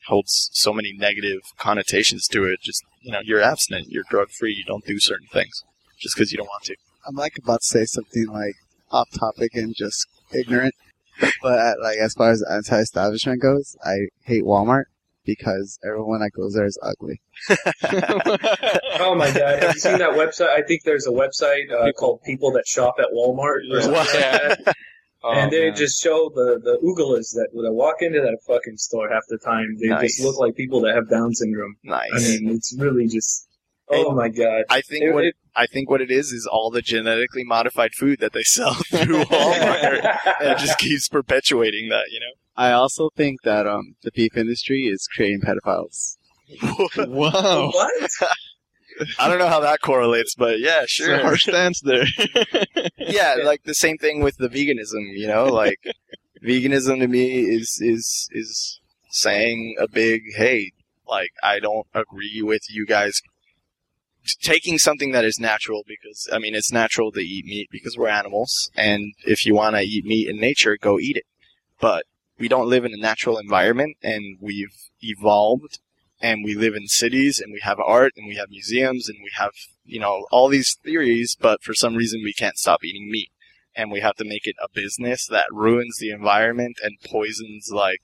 holds 0.06 0.50
so 0.52 0.72
many 0.72 0.92
negative 0.92 1.40
connotations 1.58 2.26
to 2.28 2.44
it. 2.44 2.61
Just 2.61 2.82
you 3.00 3.12
know, 3.12 3.20
you're 3.22 3.40
abstinent, 3.40 3.88
you're 3.88 4.04
drug 4.11 4.30
free, 4.30 4.52
you 4.54 4.64
don't 4.64 4.85
do 4.85 4.98
certain 4.98 5.28
things 5.32 5.62
just 6.00 6.16
because 6.16 6.32
you 6.32 6.38
don't 6.38 6.46
want 6.48 6.64
to. 6.64 6.76
I'm 7.06 7.14
like 7.16 7.37
about 7.38 7.61
to 7.62 7.66
say 7.66 7.85
something 7.85 8.26
like 8.26 8.54
off 8.90 9.08
topic 9.18 9.54
and 9.54 9.74
just 9.74 10.06
ignorant, 10.32 10.74
but 11.42 11.58
uh, 11.58 11.74
like 11.82 11.98
as 11.98 12.14
far 12.14 12.30
as 12.30 12.42
anti-establishment 12.50 13.40
goes, 13.42 13.76
I 13.85 14.08
hate 14.24 14.44
Walmart 14.44 14.85
because 15.24 15.78
everyone 15.85 16.20
that 16.20 16.30
goes 16.35 16.54
there 16.54 16.64
is 16.66 16.78
ugly. 16.82 17.20
oh 19.00 19.14
my 19.14 19.30
god! 19.32 19.62
Have 19.62 19.74
you 19.74 19.80
seen 19.80 19.98
that 19.98 20.11
website? 20.12 20.48
I 20.48 20.62
think 20.62 20.82
there's 20.85 21.06
a 21.06 21.11
website 21.11 21.70
uh, 21.72 21.92
called 21.92 22.22
People 22.24 22.52
That 22.52 22.66
Shop 22.66 22.94
at 22.98 23.06
Walmart 23.14 23.61
or 23.70 23.80
something 23.80 23.92
like 23.98 24.12
that. 24.12 24.74
Oh, 25.24 25.30
and 25.35 25.52
they 25.52 25.68
man. 25.68 25.76
just 25.76 26.02
show 26.02 26.32
the 26.35 26.58
the 26.64 26.78
oogalas 26.82 27.32
that 27.35 27.50
when 27.52 27.64
I 27.64 27.70
walk 27.70 27.98
into 28.02 28.18
that 28.20 28.37
fucking 28.44 28.76
store 28.76 29.08
half 29.08 29.22
the 29.28 29.38
time. 29.38 29.76
They 29.80 29.87
Nice. 29.87 30.16
just 30.16 30.20
look 30.24 30.37
like 30.40 30.56
people 30.56 30.80
that 30.80 30.96
have 30.96 31.08
Down 31.08 31.32
syndrome. 31.32 31.76
nice. 31.85 32.11
I 32.12 32.18
mean, 32.40 32.50
it's 32.50 32.74
really 32.76 33.06
just. 33.06 33.46
Oh 33.88 34.14
my 34.14 34.29
god! 34.29 34.64
I 34.71 34.81
think 34.81 35.05
It- 35.05 35.12
what 35.12 35.25
it- 35.25 35.37
I 35.55 35.66
think 35.66 35.90
what 35.90 36.01
it 36.01 36.11
is 36.11 36.33
is 36.33 36.47
all 36.51 36.71
the 36.71 36.81
genetically 36.81 37.45
modified 37.45 37.92
food 37.95 38.21
that 38.21 38.33
they 38.33 38.42
sell 38.45 38.75
through 38.75 39.25
Walmart. 39.25 40.18
and 40.40 40.51
it 40.51 40.59
just 40.59 40.79
keeps 40.79 41.09
perpetuating 41.09 41.88
that, 41.90 42.05
you 42.11 42.21
know. 42.21 42.33
I 42.57 42.73
also 42.73 43.11
think 43.16 43.42
that 43.42 43.66
um 43.66 43.97
the 44.03 44.11
beef 44.12 44.37
industry 44.37 44.85
is 44.85 45.07
creating 45.14 45.40
pedophiles. 45.40 46.16
Whoa! 46.97 47.71
What? 47.73 48.11
I 49.18 49.29
don't 49.29 49.38
know 49.38 49.49
how 49.49 49.61
that 49.61 49.81
correlates, 49.81 50.35
but 50.35 50.61
yeah, 50.61 50.83
It's 50.83 51.01
a 51.01 51.05
sure. 51.05 51.18
harsh 51.21 51.45
stance 51.45 51.81
there. 51.81 52.05
yeah, 52.99 53.37
like 53.42 53.62
the 53.64 53.75
same 53.75 53.97
thing 53.99 54.21
with 54.23 54.37
the 54.37 54.49
veganism, 54.49 55.16
you 55.16 55.27
know, 55.27 55.47
like 55.47 55.81
veganism 56.45 57.01
to 57.01 57.09
me 57.09 57.40
is 57.40 57.79
is 57.81 58.29
is 58.33 58.81
saying 59.11 59.77
a 59.79 59.88
big 59.88 60.23
hey, 60.37 60.73
like 61.09 61.31
I 61.42 61.59
don't 61.59 61.87
agree 61.95 62.42
with 62.42 62.62
you 62.71 62.87
guys 62.87 63.21
t- 63.21 63.29
taking 64.40 64.78
something 64.78 65.12
that 65.12 65.24
is 65.24 65.38
natural 65.38 65.82
because 65.87 66.28
I 66.32 66.38
mean 66.38 66.54
it's 66.54 66.72
natural 66.72 67.12
to 67.12 67.20
eat 67.20 67.44
meat 67.44 67.68
because 67.70 67.96
we're 67.96 68.08
animals 68.08 68.70
and 68.74 69.14
if 69.24 69.44
you 69.44 69.54
want 69.54 69.76
to 69.76 69.82
eat 69.82 70.04
meat 70.04 70.28
in 70.28 70.40
nature, 70.40 70.76
go 70.80 70.98
eat 70.98 71.16
it. 71.16 71.26
But 71.80 72.04
we 72.38 72.48
don't 72.48 72.68
live 72.68 72.85
in 72.85 72.94
a 72.94 73.00
natural 73.00 73.38
environment 73.38 73.96
and 74.02 74.38
we've 74.40 74.90
evolved 75.00 75.78
and 76.20 76.44
we 76.44 76.54
live 76.54 76.74
in 76.74 76.87
cities 76.87 77.40
and 77.40 77.52
we 77.52 77.61
have 77.61 77.78
art 77.80 78.12
and 78.16 78.26
we 78.26 78.37
have 78.37 78.48
museums 78.48 79.08
and 79.08 79.18
we 79.22 79.30
have 79.37 79.52
you 79.85 79.98
know 79.98 80.26
all 80.30 80.48
these 80.48 80.78
theories 80.85 81.37
but 81.38 81.62
for 81.62 81.74
some 81.74 81.96
reason 81.96 82.22
we 82.22 82.32
can't 82.32 82.56
stop 82.56 82.85
eating 82.85 83.11
meat 83.11 83.30
and 83.74 83.90
we 83.90 84.00
have 84.00 84.14
to 84.14 84.24
make 84.24 84.46
it 84.46 84.56
a 84.62 84.68
business 84.72 85.26
that 85.26 85.46
ruins 85.50 85.98
the 85.98 86.11
environment 86.11 86.76
and 86.82 86.96
poisons 87.04 87.70
like 87.72 88.00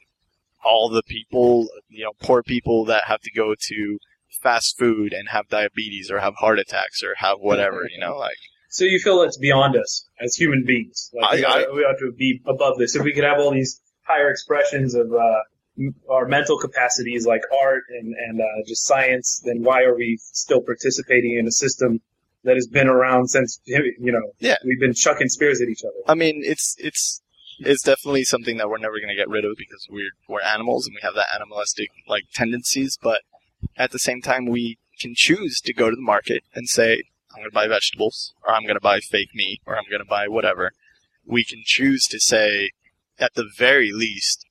all 0.65 0.89
the 0.89 1.03
people 1.03 1.69
you 1.89 2.05
know 2.05 2.13
poor 2.21 2.43
people 2.43 2.85
that 2.85 3.05
have 3.05 3.21
to 3.21 3.31
go 3.31 3.55
to 3.59 3.99
fast 4.43 4.79
food 4.79 5.13
and 5.13 5.29
have 5.31 5.49
diabetes 5.49 6.11
or 6.11 6.21
have 6.21 6.35
heart 6.37 6.59
attacks 6.59 7.03
or 7.03 7.15
have 7.17 7.39
whatever 7.41 7.89
you 7.93 7.99
know 7.99 8.17
like 8.17 8.37
So 8.71 8.85
you 8.85 8.99
feel 8.99 9.23
it's 9.23 9.39
beyond 9.39 9.77
us 9.77 10.07
as 10.21 10.35
human 10.35 10.65
beings? 10.67 11.11
Like 11.15 11.33
we, 11.39 11.45
I- 11.45 11.63
ought, 11.65 11.75
we 11.75 11.81
ought 11.83 11.99
to 11.99 12.13
be 12.13 12.41
above 12.47 12.79
this. 12.79 12.95
If 12.95 13.03
we 13.03 13.13
could 13.13 13.25
have 13.25 13.39
all 13.39 13.51
these 13.53 13.81
higher 14.03 14.31
expressions 14.31 14.95
of 14.95 15.13
uh, 15.13 15.41
m- 15.79 15.95
our 16.11 16.27
mental 16.27 16.59
capacities, 16.59 17.27
like 17.27 17.43
art 17.63 17.85
and 17.91 18.15
and 18.15 18.41
uh, 18.41 18.45
just 18.67 18.87
science, 18.87 19.43
then 19.45 19.63
why 19.63 19.83
are 19.83 19.97
we 19.97 20.19
still 20.21 20.61
participating 20.63 21.37
in 21.39 21.47
a 21.47 21.53
system 21.53 22.01
that 22.45 22.55
has 22.55 22.67
been 22.69 22.89
around 22.89 23.29
since 23.29 23.61
you 23.67 23.95
know? 24.13 24.33
Yeah. 24.39 24.57
we've 24.65 24.79
been 24.81 24.95
chucking 24.95 25.29
spears 25.29 25.61
at 25.61 25.69
each 25.69 25.83
other. 25.83 26.01
I 26.07 26.15
mean, 26.15 26.43
it's 26.45 26.77
it's 26.79 27.23
it's 27.61 27.83
definitely 27.83 28.25
something 28.25 28.59
that 28.59 28.69
we're 28.69 28.79
never 28.79 28.99
going 29.01 29.09
to 29.09 29.17
get 29.17 29.29
rid 29.29 29.45
of 29.45 29.53
because 29.59 29.87
we're 29.91 30.13
we're 30.29 30.43
animals 30.43 30.87
and 30.87 30.95
we 30.95 31.01
have 31.03 31.15
that 31.15 31.27
animalistic 31.35 31.89
like 32.07 32.25
tendencies. 32.35 32.97
But 33.03 33.23
at 33.77 33.91
the 33.91 33.99
same 33.99 34.21
time, 34.23 34.47
we 34.47 34.79
can 35.01 35.15
choose 35.17 35.61
to 35.61 35.73
go 35.73 35.91
to 35.91 35.97
the 35.97 36.03
market 36.03 36.43
and 36.55 36.69
say, 36.69 37.03
"I'm 37.31 37.39
going 37.43 37.51
to 37.51 37.55
buy 37.55 37.69
vegetables," 37.69 38.35
or 38.45 38.53
"I'm 38.55 38.63
going 38.65 38.75
to 38.77 38.81
buy 38.81 39.01
fake 39.01 39.31
meat," 39.35 39.61
or 39.67 39.77
"I'm 39.77 39.89
going 39.91 40.03
to 40.03 40.09
buy 40.09 40.29
whatever." 40.29 40.73
We 41.25 41.45
can 41.45 41.63
choose 41.65 42.07
to 42.09 42.19
say, 42.19 42.71
at 43.19 43.35
the 43.35 43.49
very 43.57 43.93
least, 43.93 44.47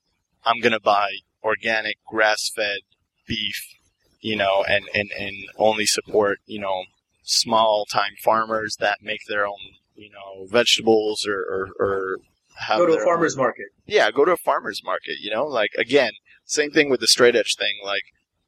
I'm 0.45 0.59
going 0.61 0.73
to 0.73 0.79
buy 0.79 1.09
organic, 1.43 1.97
grass-fed 2.05 2.79
beef, 3.27 3.75
you 4.21 4.35
know, 4.35 4.63
and 4.67 4.85
and 4.93 5.11
and 5.17 5.35
only 5.57 5.85
support 5.85 6.39
you 6.45 6.59
know 6.59 6.83
small-time 7.23 8.13
farmers 8.23 8.77
that 8.79 8.99
make 9.01 9.21
their 9.27 9.45
own 9.45 9.59
you 9.95 10.09
know 10.09 10.45
vegetables 10.47 11.25
or 11.27 11.39
or, 11.39 11.69
or 11.79 12.17
have 12.55 12.79
Go 12.79 12.85
to 12.87 12.93
a 12.93 12.97
own- 12.99 13.03
farmer's 13.03 13.35
market. 13.37 13.67
yeah, 13.85 14.09
go 14.11 14.25
to 14.25 14.31
a 14.31 14.37
farmer's 14.37 14.81
market, 14.83 15.17
you 15.21 15.29
know? 15.29 15.45
Like, 15.45 15.69
again, 15.77 16.13
same 16.45 16.71
thing 16.71 16.89
with 16.89 16.99
the 17.01 17.07
straight 17.07 17.35
edge 17.35 17.55
thing. 17.55 17.75
Like, 17.83 18.01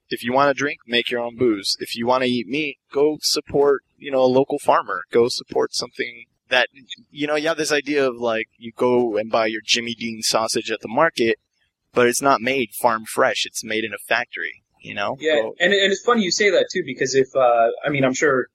if 0.09 0.23
you 0.23 0.33
want 0.33 0.49
to 0.49 0.59
drink, 0.59 0.79
make 0.87 1.09
your 1.09 1.21
own 1.21 1.37
booze. 1.37 1.77
If 1.79 1.95
you 1.95 2.05
want 2.07 2.23
to 2.23 2.29
eat 2.29 2.47
meat, 2.47 2.77
go 2.91 3.17
support, 3.21 3.83
you 3.97 4.11
know, 4.11 4.21
a 4.21 4.25
local 4.25 4.59
farmer. 4.59 5.03
Go 5.11 5.27
support 5.27 5.73
something 5.73 6.25
that, 6.49 6.67
you 7.11 7.27
know, 7.27 7.35
you 7.35 7.47
have 7.47 7.57
this 7.57 7.71
idea 7.71 8.07
of 8.07 8.15
like, 8.17 8.47
you 8.57 8.71
go 8.75 9.17
and 9.17 9.31
buy 9.31 9.45
your 9.47 9.61
Jimmy 9.63 9.93
Dean 9.93 10.21
sausage 10.21 10.71
at 10.71 10.81
the 10.81 10.87
market, 10.87 11.37
but 11.93 12.07
it's 12.07 12.21
not 12.21 12.41
made 12.41 12.69
farm 12.73 13.05
fresh. 13.05 13.45
It's 13.45 13.63
made 13.63 13.83
in 13.83 13.93
a 13.93 13.99
factory, 14.07 14.63
you 14.81 14.95
know? 14.95 15.15
Yeah, 15.19 15.35
Go- 15.35 15.55
and, 15.59 15.73
and 15.73 15.91
it's 15.91 16.01
funny 16.01 16.23
you 16.23 16.31
say 16.31 16.49
that 16.49 16.69
too 16.71 16.83
because 16.85 17.13
if 17.15 17.35
uh, 17.35 17.69
I 17.85 17.89
mean 17.89 18.03
I'm 18.03 18.15
sure 18.15 18.47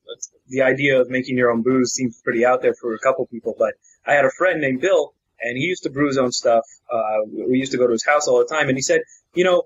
the 0.48 0.62
idea 0.62 1.00
of 1.00 1.08
making 1.08 1.36
your 1.36 1.50
own 1.50 1.62
booze 1.62 1.92
seems 1.92 2.20
pretty 2.22 2.44
out 2.44 2.62
there 2.62 2.74
for 2.74 2.94
a 2.94 2.98
couple 2.98 3.26
people, 3.26 3.54
but 3.58 3.74
I 4.06 4.14
had 4.14 4.24
a 4.24 4.30
friend 4.30 4.60
named 4.60 4.80
Bill 4.80 5.14
and 5.40 5.56
he 5.56 5.64
used 5.64 5.82
to 5.84 5.90
brew 5.90 6.08
his 6.08 6.18
own 6.18 6.32
stuff. 6.32 6.64
Uh, 6.92 7.18
we 7.48 7.58
used 7.58 7.72
to 7.72 7.78
go 7.78 7.86
to 7.86 7.92
his 7.92 8.04
house 8.04 8.26
all 8.26 8.38
the 8.38 8.46
time, 8.46 8.68
and 8.68 8.78
he 8.78 8.82
said, 8.82 9.02
you 9.34 9.44
know, 9.44 9.64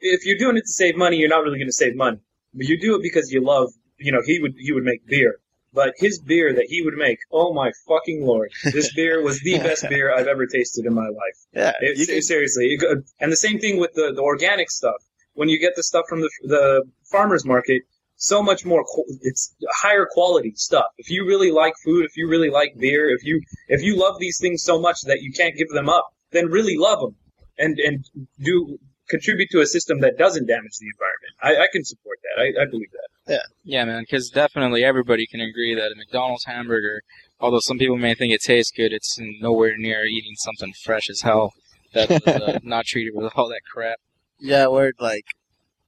if 0.00 0.24
you're 0.26 0.38
doing 0.38 0.56
it 0.56 0.62
to 0.62 0.72
save 0.72 0.96
money, 0.96 1.16
you're 1.16 1.28
not 1.28 1.42
really 1.42 1.58
going 1.58 1.68
to 1.68 1.72
save 1.72 1.96
money, 1.96 2.18
but 2.52 2.66
you 2.66 2.78
do 2.80 2.94
it 2.96 3.02
because 3.02 3.30
you 3.32 3.42
love. 3.44 3.70
You 3.98 4.12
know, 4.12 4.20
he 4.24 4.40
would 4.40 4.54
he 4.58 4.72
would 4.72 4.84
make 4.84 5.06
beer. 5.06 5.36
But 5.72 5.94
his 5.96 6.20
beer 6.20 6.52
that 6.54 6.66
he 6.68 6.82
would 6.82 6.94
make, 6.94 7.18
oh 7.32 7.52
my 7.52 7.72
fucking 7.88 8.24
lord! 8.24 8.50
This 8.72 8.94
beer 8.96 9.22
was 9.22 9.40
the 9.40 9.58
best 9.58 9.88
beer 9.88 10.14
I've 10.14 10.28
ever 10.28 10.46
tasted 10.46 10.86
in 10.86 10.94
my 10.94 11.08
life. 11.08 11.38
yeah. 11.52 11.72
It, 11.80 12.06
can- 12.08 12.22
seriously, 12.22 12.76
it 12.78 13.04
and 13.20 13.32
the 13.32 13.36
same 13.36 13.58
thing 13.58 13.78
with 13.78 13.92
the, 13.94 14.12
the 14.14 14.22
organic 14.22 14.70
stuff. 14.70 15.00
When 15.34 15.48
you 15.48 15.58
get 15.58 15.74
the 15.74 15.82
stuff 15.82 16.04
from 16.08 16.20
the 16.20 16.30
the 16.44 16.84
farmers 17.10 17.44
market, 17.44 17.82
so 18.16 18.40
much 18.42 18.64
more. 18.64 18.84
It's 19.22 19.54
higher 19.72 20.06
quality 20.08 20.52
stuff. 20.54 20.86
If 20.96 21.10
you 21.10 21.26
really 21.26 21.50
like 21.50 21.74
food, 21.84 22.04
if 22.04 22.16
you 22.16 22.28
really 22.28 22.50
like 22.50 22.74
beer, 22.78 23.10
if 23.10 23.24
you 23.24 23.40
if 23.68 23.82
you 23.82 23.96
love 23.96 24.20
these 24.20 24.38
things 24.40 24.62
so 24.62 24.80
much 24.80 24.98
that 25.06 25.22
you 25.22 25.32
can't 25.32 25.56
give 25.56 25.68
them 25.70 25.88
up, 25.88 26.06
then 26.30 26.46
really 26.46 26.76
love 26.76 27.00
them 27.00 27.16
and 27.58 27.78
and 27.80 28.04
do 28.40 28.78
contribute 29.14 29.48
to 29.50 29.60
a 29.60 29.66
system 29.66 30.00
that 30.00 30.18
doesn't 30.18 30.46
damage 30.46 30.76
the 30.80 30.86
environment. 30.94 31.32
I, 31.40 31.64
I 31.64 31.66
can 31.72 31.84
support 31.84 32.18
that. 32.22 32.40
I, 32.42 32.62
I 32.62 32.66
believe 32.66 32.90
that. 32.92 33.32
Yeah, 33.34 33.42
yeah, 33.64 33.84
man, 33.84 34.02
because 34.02 34.28
definitely 34.28 34.82
everybody 34.84 35.26
can 35.26 35.40
agree 35.40 35.74
that 35.74 35.92
a 35.92 35.94
McDonald's 35.96 36.44
hamburger, 36.44 37.02
although 37.40 37.60
some 37.60 37.78
people 37.78 37.96
may 37.96 38.14
think 38.14 38.32
it 38.32 38.40
tastes 38.42 38.72
good, 38.76 38.92
it's 38.92 39.16
nowhere 39.40 39.76
near 39.76 40.04
eating 40.04 40.34
something 40.36 40.72
fresh 40.84 41.08
as 41.08 41.20
hell 41.22 41.52
that 41.94 42.10
was 42.10 42.26
uh, 42.26 42.58
not 42.74 42.84
treated 42.86 43.12
with 43.14 43.32
all 43.36 43.48
that 43.48 43.62
crap. 43.72 43.98
Yeah, 44.38 44.66
word 44.66 44.96
like 44.98 45.24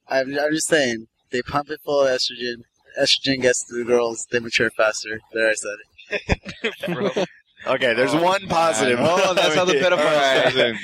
I'm 0.08 0.38
I'm 0.38 0.52
just 0.52 0.68
saying 0.68 1.08
they 1.30 1.42
pump 1.42 1.68
it 1.70 1.80
full 1.84 2.02
of 2.02 2.08
estrogen. 2.08 2.62
Estrogen 2.98 3.42
gets 3.42 3.66
to 3.68 3.76
the 3.76 3.84
girls, 3.84 4.26
they 4.30 4.38
mature 4.38 4.70
faster. 4.70 5.20
There 5.32 5.50
I 5.50 5.54
said 5.54 5.76
it. 6.10 7.28
Okay, 7.66 7.94
there's 7.94 8.14
Oh, 8.14 8.22
one 8.22 8.46
positive. 8.46 8.98
Oh, 9.00 9.34
that's 9.34 9.56
how 9.56 9.64
the 9.64 9.72
pedophile 9.74 10.54
Alright. 10.54 10.76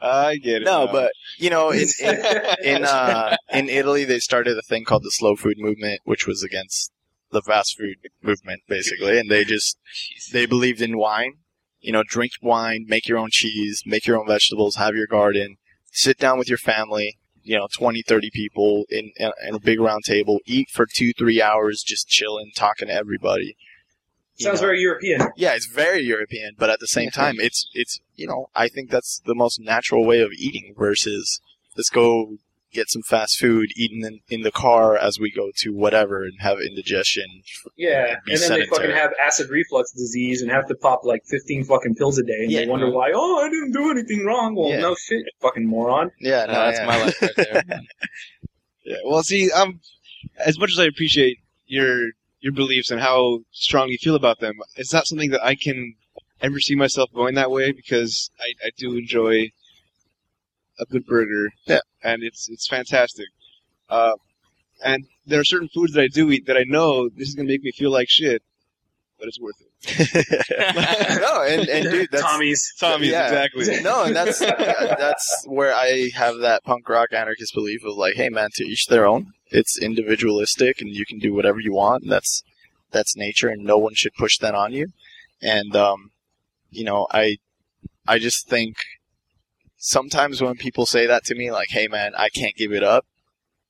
I 0.00 0.36
get 0.36 0.62
it. 0.62 0.64
No, 0.64 0.86
now. 0.86 0.92
but 0.92 1.12
you 1.38 1.50
know, 1.50 1.70
in 1.70 1.88
in 2.00 2.16
in, 2.62 2.84
uh, 2.84 3.36
in 3.52 3.68
Italy, 3.68 4.04
they 4.04 4.18
started 4.18 4.58
a 4.58 4.62
thing 4.62 4.84
called 4.84 5.02
the 5.02 5.10
slow 5.10 5.36
food 5.36 5.56
movement, 5.58 6.00
which 6.04 6.26
was 6.26 6.42
against 6.42 6.92
the 7.30 7.42
fast 7.42 7.76
food 7.76 7.96
movement, 8.22 8.62
basically, 8.68 9.18
and 9.18 9.30
they 9.30 9.44
just 9.44 9.78
they 10.32 10.46
believed 10.46 10.80
in 10.80 10.98
wine. 10.98 11.34
You 11.80 11.92
know, 11.92 12.02
drink 12.06 12.32
wine, 12.40 12.86
make 12.88 13.06
your 13.06 13.18
own 13.18 13.28
cheese, 13.30 13.82
make 13.84 14.06
your 14.06 14.18
own 14.18 14.26
vegetables, 14.26 14.76
have 14.76 14.94
your 14.94 15.06
garden, 15.06 15.56
sit 15.92 16.18
down 16.18 16.38
with 16.38 16.48
your 16.48 16.58
family. 16.58 17.18
You 17.46 17.58
know, 17.58 17.68
20, 17.76 18.02
30 18.08 18.30
people 18.32 18.84
in 18.88 19.12
in, 19.16 19.30
in 19.46 19.54
a 19.54 19.60
big 19.60 19.78
round 19.78 20.04
table, 20.04 20.38
eat 20.46 20.68
for 20.70 20.86
two, 20.86 21.12
three 21.12 21.42
hours, 21.42 21.82
just 21.86 22.08
chilling, 22.08 22.50
talking 22.54 22.88
to 22.88 22.94
everybody. 22.94 23.56
You 24.36 24.44
Sounds 24.44 24.60
know? 24.60 24.66
very 24.66 24.80
European. 24.80 25.20
Yeah, 25.36 25.54
it's 25.54 25.66
very 25.66 26.00
European, 26.00 26.54
but 26.58 26.68
at 26.70 26.80
the 26.80 26.88
same 26.88 27.10
time, 27.10 27.36
it's 27.38 27.68
it's 27.72 28.00
you 28.16 28.26
know 28.26 28.50
I 28.54 28.68
think 28.68 28.90
that's 28.90 29.20
the 29.24 29.34
most 29.34 29.60
natural 29.60 30.04
way 30.04 30.20
of 30.20 30.32
eating 30.32 30.74
versus 30.76 31.40
let's 31.76 31.88
go 31.90 32.36
get 32.72 32.90
some 32.90 33.02
fast 33.02 33.38
food, 33.38 33.70
eating 33.76 34.02
in, 34.04 34.18
in 34.28 34.42
the 34.42 34.50
car 34.50 34.96
as 34.96 35.20
we 35.20 35.30
go 35.30 35.52
to 35.54 35.70
whatever 35.72 36.24
and 36.24 36.32
have 36.40 36.58
indigestion. 36.60 37.24
Yeah, 37.76 38.16
Be 38.26 38.32
and 38.32 38.42
then 38.42 38.50
they 38.58 38.66
fucking 38.66 38.90
have 38.90 39.12
acid 39.24 39.48
reflux 39.50 39.92
disease 39.92 40.42
and 40.42 40.50
have 40.50 40.66
to 40.66 40.74
pop 40.74 41.04
like 41.04 41.22
15 41.26 41.62
fucking 41.66 41.94
pills 41.94 42.18
a 42.18 42.24
day, 42.24 42.40
and 42.42 42.50
Yeah. 42.50 42.60
they 42.62 42.66
wonder 42.66 42.90
why. 42.90 43.12
Oh, 43.14 43.36
I 43.46 43.48
didn't 43.48 43.70
do 43.70 43.92
anything 43.92 44.24
wrong. 44.26 44.56
Well, 44.56 44.70
Yeah. 44.70 44.80
no 44.80 44.96
shit, 44.96 45.24
fucking 45.40 45.64
moron. 45.64 46.10
Yeah, 46.18 46.46
No, 46.46 46.52
no, 46.52 46.58
that's 46.64 46.78
yeah. 46.80 46.86
my 46.86 47.04
life 47.04 47.22
right 47.22 47.36
there. 47.36 47.62
Yeah. 48.84 48.96
Well, 49.06 49.22
see, 49.22 49.50
um, 49.52 49.80
as 50.44 50.58
much 50.58 50.70
as 50.72 50.78
I 50.78 50.84
appreciate 50.84 51.38
your 51.66 52.10
your 52.44 52.52
beliefs 52.52 52.90
and 52.90 53.00
how 53.00 53.40
strong 53.52 53.88
you 53.88 53.96
feel 53.98 54.14
about 54.14 54.38
them, 54.38 54.56
it's 54.76 54.92
not 54.92 55.06
something 55.06 55.30
that 55.30 55.42
I 55.42 55.54
can 55.54 55.94
ever 56.42 56.60
see 56.60 56.74
myself 56.74 57.08
going 57.14 57.34
that 57.36 57.50
way 57.50 57.72
because 57.72 58.30
I, 58.38 58.66
I 58.66 58.70
do 58.76 58.96
enjoy 58.98 59.48
a 60.78 60.84
good 60.84 61.06
burger. 61.06 61.50
Yeah. 61.66 61.80
and 62.02 62.22
it's 62.22 62.48
it's 62.50 62.68
fantastic. 62.68 63.26
Uh, 63.88 64.12
and 64.84 65.06
there 65.26 65.40
are 65.40 65.44
certain 65.44 65.68
foods 65.68 65.94
that 65.94 66.02
I 66.02 66.08
do 66.08 66.30
eat 66.30 66.46
that 66.46 66.58
I 66.58 66.64
know 66.66 67.08
this 67.08 67.28
is 67.28 67.34
gonna 67.34 67.48
make 67.48 67.62
me 67.62 67.72
feel 67.72 67.90
like 67.90 68.10
shit, 68.10 68.42
but 69.18 69.26
it's 69.26 69.40
worth 69.40 69.54
it. 69.60 69.70
no, 71.20 71.42
and, 71.42 71.68
and 71.68 71.90
dude, 71.90 72.08
that's 72.10 72.22
Tommy's. 72.22 72.74
Tommy's 72.78 73.10
Yeah. 73.10 73.24
exactly. 73.26 73.82
no, 73.82 74.04
and 74.04 74.14
that's 74.14 74.38
that's 74.38 75.44
where 75.46 75.74
I 75.74 76.10
have 76.14 76.38
that 76.38 76.62
punk 76.64 76.88
rock 76.90 77.08
anarchist 77.12 77.54
belief 77.54 77.80
of 77.86 77.96
like, 77.96 78.16
hey 78.16 78.28
man, 78.28 78.50
to 78.56 78.64
each 78.64 78.86
their 78.86 79.06
own. 79.06 79.32
It's 79.54 79.78
individualistic, 79.78 80.80
and 80.80 80.90
you 80.90 81.06
can 81.06 81.18
do 81.18 81.32
whatever 81.32 81.60
you 81.60 81.74
want. 81.74 82.02
And 82.02 82.12
that's 82.12 82.42
that's 82.90 83.16
nature, 83.16 83.48
and 83.48 83.62
no 83.62 83.78
one 83.78 83.94
should 83.94 84.14
push 84.14 84.36
that 84.38 84.54
on 84.54 84.72
you. 84.72 84.88
And 85.40 85.74
um, 85.76 86.10
you 86.70 86.84
know, 86.84 87.06
I 87.12 87.38
I 88.06 88.18
just 88.18 88.48
think 88.48 88.76
sometimes 89.76 90.42
when 90.42 90.56
people 90.56 90.86
say 90.86 91.06
that 91.06 91.24
to 91.26 91.34
me, 91.34 91.52
like, 91.52 91.68
hey 91.70 91.86
man, 91.88 92.12
I 92.16 92.28
can't 92.30 92.56
give 92.56 92.72
it 92.72 92.82
up. 92.82 93.06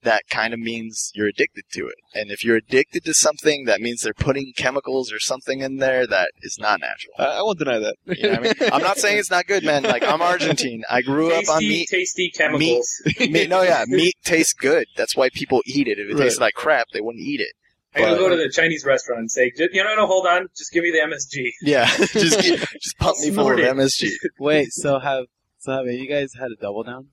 That 0.05 0.23
kind 0.31 0.55
of 0.55 0.61
means 0.61 1.11
you're 1.15 1.27
addicted 1.27 1.65
to 1.73 1.87
it. 1.89 1.97
And 2.15 2.31
if 2.31 2.45
you're 2.45 2.57
addicted 2.57 3.05
to 3.05 3.13
something, 3.15 3.65
that 3.65 3.81
means 3.81 4.03
they're 4.03 4.15
putting 4.15 4.53
chemicals 4.57 5.13
or 5.13 5.19
something 5.19 5.61
in 5.61 5.79
there 5.79 6.07
that 6.07 6.31
is 6.43 6.57
not 6.59 6.81
natural. 6.81 7.13
I, 7.19 7.25
I 7.39 7.43
won't 7.43 7.59
deny 7.59 7.79
that. 7.79 7.97
You 8.07 8.23
know 8.25 8.41
what 8.41 8.61
I 8.61 8.65
mean? 8.65 8.73
I'm 8.73 8.83
not 8.83 8.99
saying 8.99 9.19
it's 9.19 9.31
not 9.31 9.47
good, 9.47 9.65
man. 9.65 9.83
Like 9.83 10.03
I'm 10.05 10.23
Argentine. 10.23 10.83
I 10.89 11.03
grew 11.03 11.33
up 11.35 11.49
on 11.49 11.59
meat. 11.61 11.89
tasty 11.91 12.31
chemicals. 12.37 12.89
meat. 13.19 13.49
No, 13.51 13.63
yeah, 13.63 13.85
meat 13.89 14.15
tastes 14.25 14.53
good. 14.55 14.87
That's 14.97 15.17
why 15.17 15.29
people 15.33 15.63
eat 15.67 15.89
it. 15.89 15.99
If 15.99 16.11
it 16.11 16.15
Right. 16.15 16.23
tastes 16.25 16.41
like 16.41 16.55
crap, 16.55 16.87
they 16.93 17.01
wouldn't 17.01 17.25
eat 17.25 17.41
it. 17.41 17.53
I'm 17.97 18.03
gonna 18.03 18.17
go 18.17 18.29
to 18.29 18.37
the 18.37 18.51
Chinese 18.51 18.85
restaurant 18.85 19.21
and 19.21 19.31
say, 19.31 19.53
you 19.57 19.83
know, 19.85 19.95
no, 19.95 20.07
hold 20.07 20.27
on, 20.27 20.49
just 20.59 20.73
give 20.73 20.83
me 20.83 20.91
the 20.91 20.99
MSG. 20.99 21.51
Yeah, 21.63 21.87
just 21.97 22.41
gi- 22.41 22.57
just 22.57 22.99
pump 22.99 23.17
me 23.21 23.31
full 23.31 23.51
of 23.53 23.59
Snort. 23.59 23.77
MSG. 23.77 24.09
Wait, 24.41 24.73
so 24.73 24.99
have 24.99 25.27
so 25.61 25.73
have 25.73 25.87
you 25.87 26.09
guys 26.09 26.33
had 26.39 26.51
a 26.51 26.57
double 26.61 26.83
down? 26.83 27.11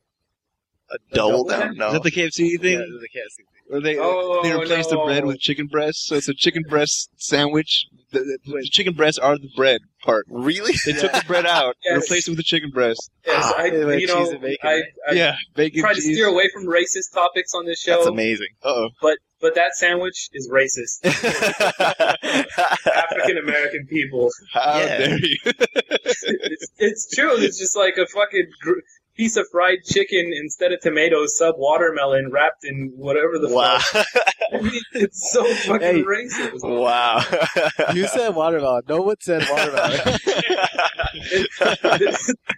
A 0.93 1.15
double 1.15 1.31
double 1.31 1.43
down? 1.45 1.59
down? 1.59 1.71
Is 1.71 1.77
No. 1.77 1.91
that 1.93 2.03
the 2.03 2.11
KFC 2.11 2.59
thing? 2.59 2.73
Yeah, 2.73 2.79
the 2.79 3.09
KFC. 3.15 3.45
Where 3.67 3.79
they 3.81 3.97
uh, 3.97 4.01
Oh, 4.03 4.41
they 4.43 4.53
replace 4.53 4.87
the 4.87 4.97
bread 4.97 5.23
with 5.25 5.39
chicken 5.39 5.67
breast, 5.67 6.05
so 6.07 6.15
it's 6.15 6.27
a 6.27 6.33
chicken 6.33 6.63
breast 6.67 7.09
sandwich. 7.15 7.85
The, 8.11 8.19
the, 8.19 8.37
the 8.51 8.67
chicken 8.69 8.93
breasts 8.93 9.17
are 9.17 9.37
the 9.37 9.47
bread 9.55 9.79
part. 10.03 10.25
Really? 10.29 10.73
They 10.85 10.91
took 10.91 11.13
the 11.13 11.23
bread 11.25 11.45
out, 11.45 11.77
and 11.85 11.95
Yes. 11.95 12.01
replaced 12.03 12.27
it 12.27 12.31
with 12.31 12.37
the 12.39 12.43
chicken 12.43 12.71
breast. 12.71 13.09
Yes, 13.25 13.53
I, 13.57 13.65
Yeah, 13.67 13.85
like 13.85 14.01
you 14.01 14.07
know, 14.07 14.17
cheese 14.19 14.29
and 14.31 14.41
bacon, 14.41 14.57
I, 14.69 14.73
right? 14.73 14.83
I 15.09 15.13
yeah, 15.13 15.35
bacon 15.55 15.79
try 15.81 15.93
to 15.93 16.01
steer 16.01 16.27
away 16.27 16.49
from 16.53 16.65
racist 16.65 17.13
topics 17.13 17.53
on 17.55 17.65
this 17.65 17.81
That's 17.85 18.03
show, 18.03 18.09
amazing. 18.11 18.47
Uh-oh. 18.63 18.89
but 19.01 19.17
but 19.39 19.55
that 19.55 19.73
sandwich 19.75 20.27
is 20.33 20.49
racist. 20.51 21.05
African 22.93 23.37
American 23.37 23.87
people. 23.87 24.29
How 24.53 24.79
Yeah. 24.79 24.97
dare 24.97 25.19
you? 25.19 25.37
it's, 25.45 26.67
it's 26.77 27.15
true. 27.15 27.37
It's 27.37 27.57
just 27.57 27.75
like 27.77 27.95
a 27.97 28.05
fucking 28.07 28.47
gr- 28.61 28.79
piece 29.21 29.37
of 29.37 29.45
fried 29.51 29.77
chicken 29.85 30.31
instead 30.35 30.71
of 30.71 30.79
tomatoes, 30.81 31.37
sub 31.37 31.53
watermelon 31.57 32.31
wrapped 32.31 32.63
in 32.65 32.91
whatever 32.95 33.37
the 33.37 33.53
wow. 33.53 33.77
fuck. 33.79 34.07
I 34.53 34.57
mean, 34.61 34.81
it's 34.93 35.31
so 35.31 35.43
fucking 35.45 35.79
Hey. 35.79 36.01
racist. 36.01 36.61
wow. 36.63 37.23
You 37.93 38.07
said 38.07 38.29
watermelon. 38.35 38.81
No 38.89 39.01
one 39.01 39.17
said 39.19 39.45
watermelon. 39.49 39.99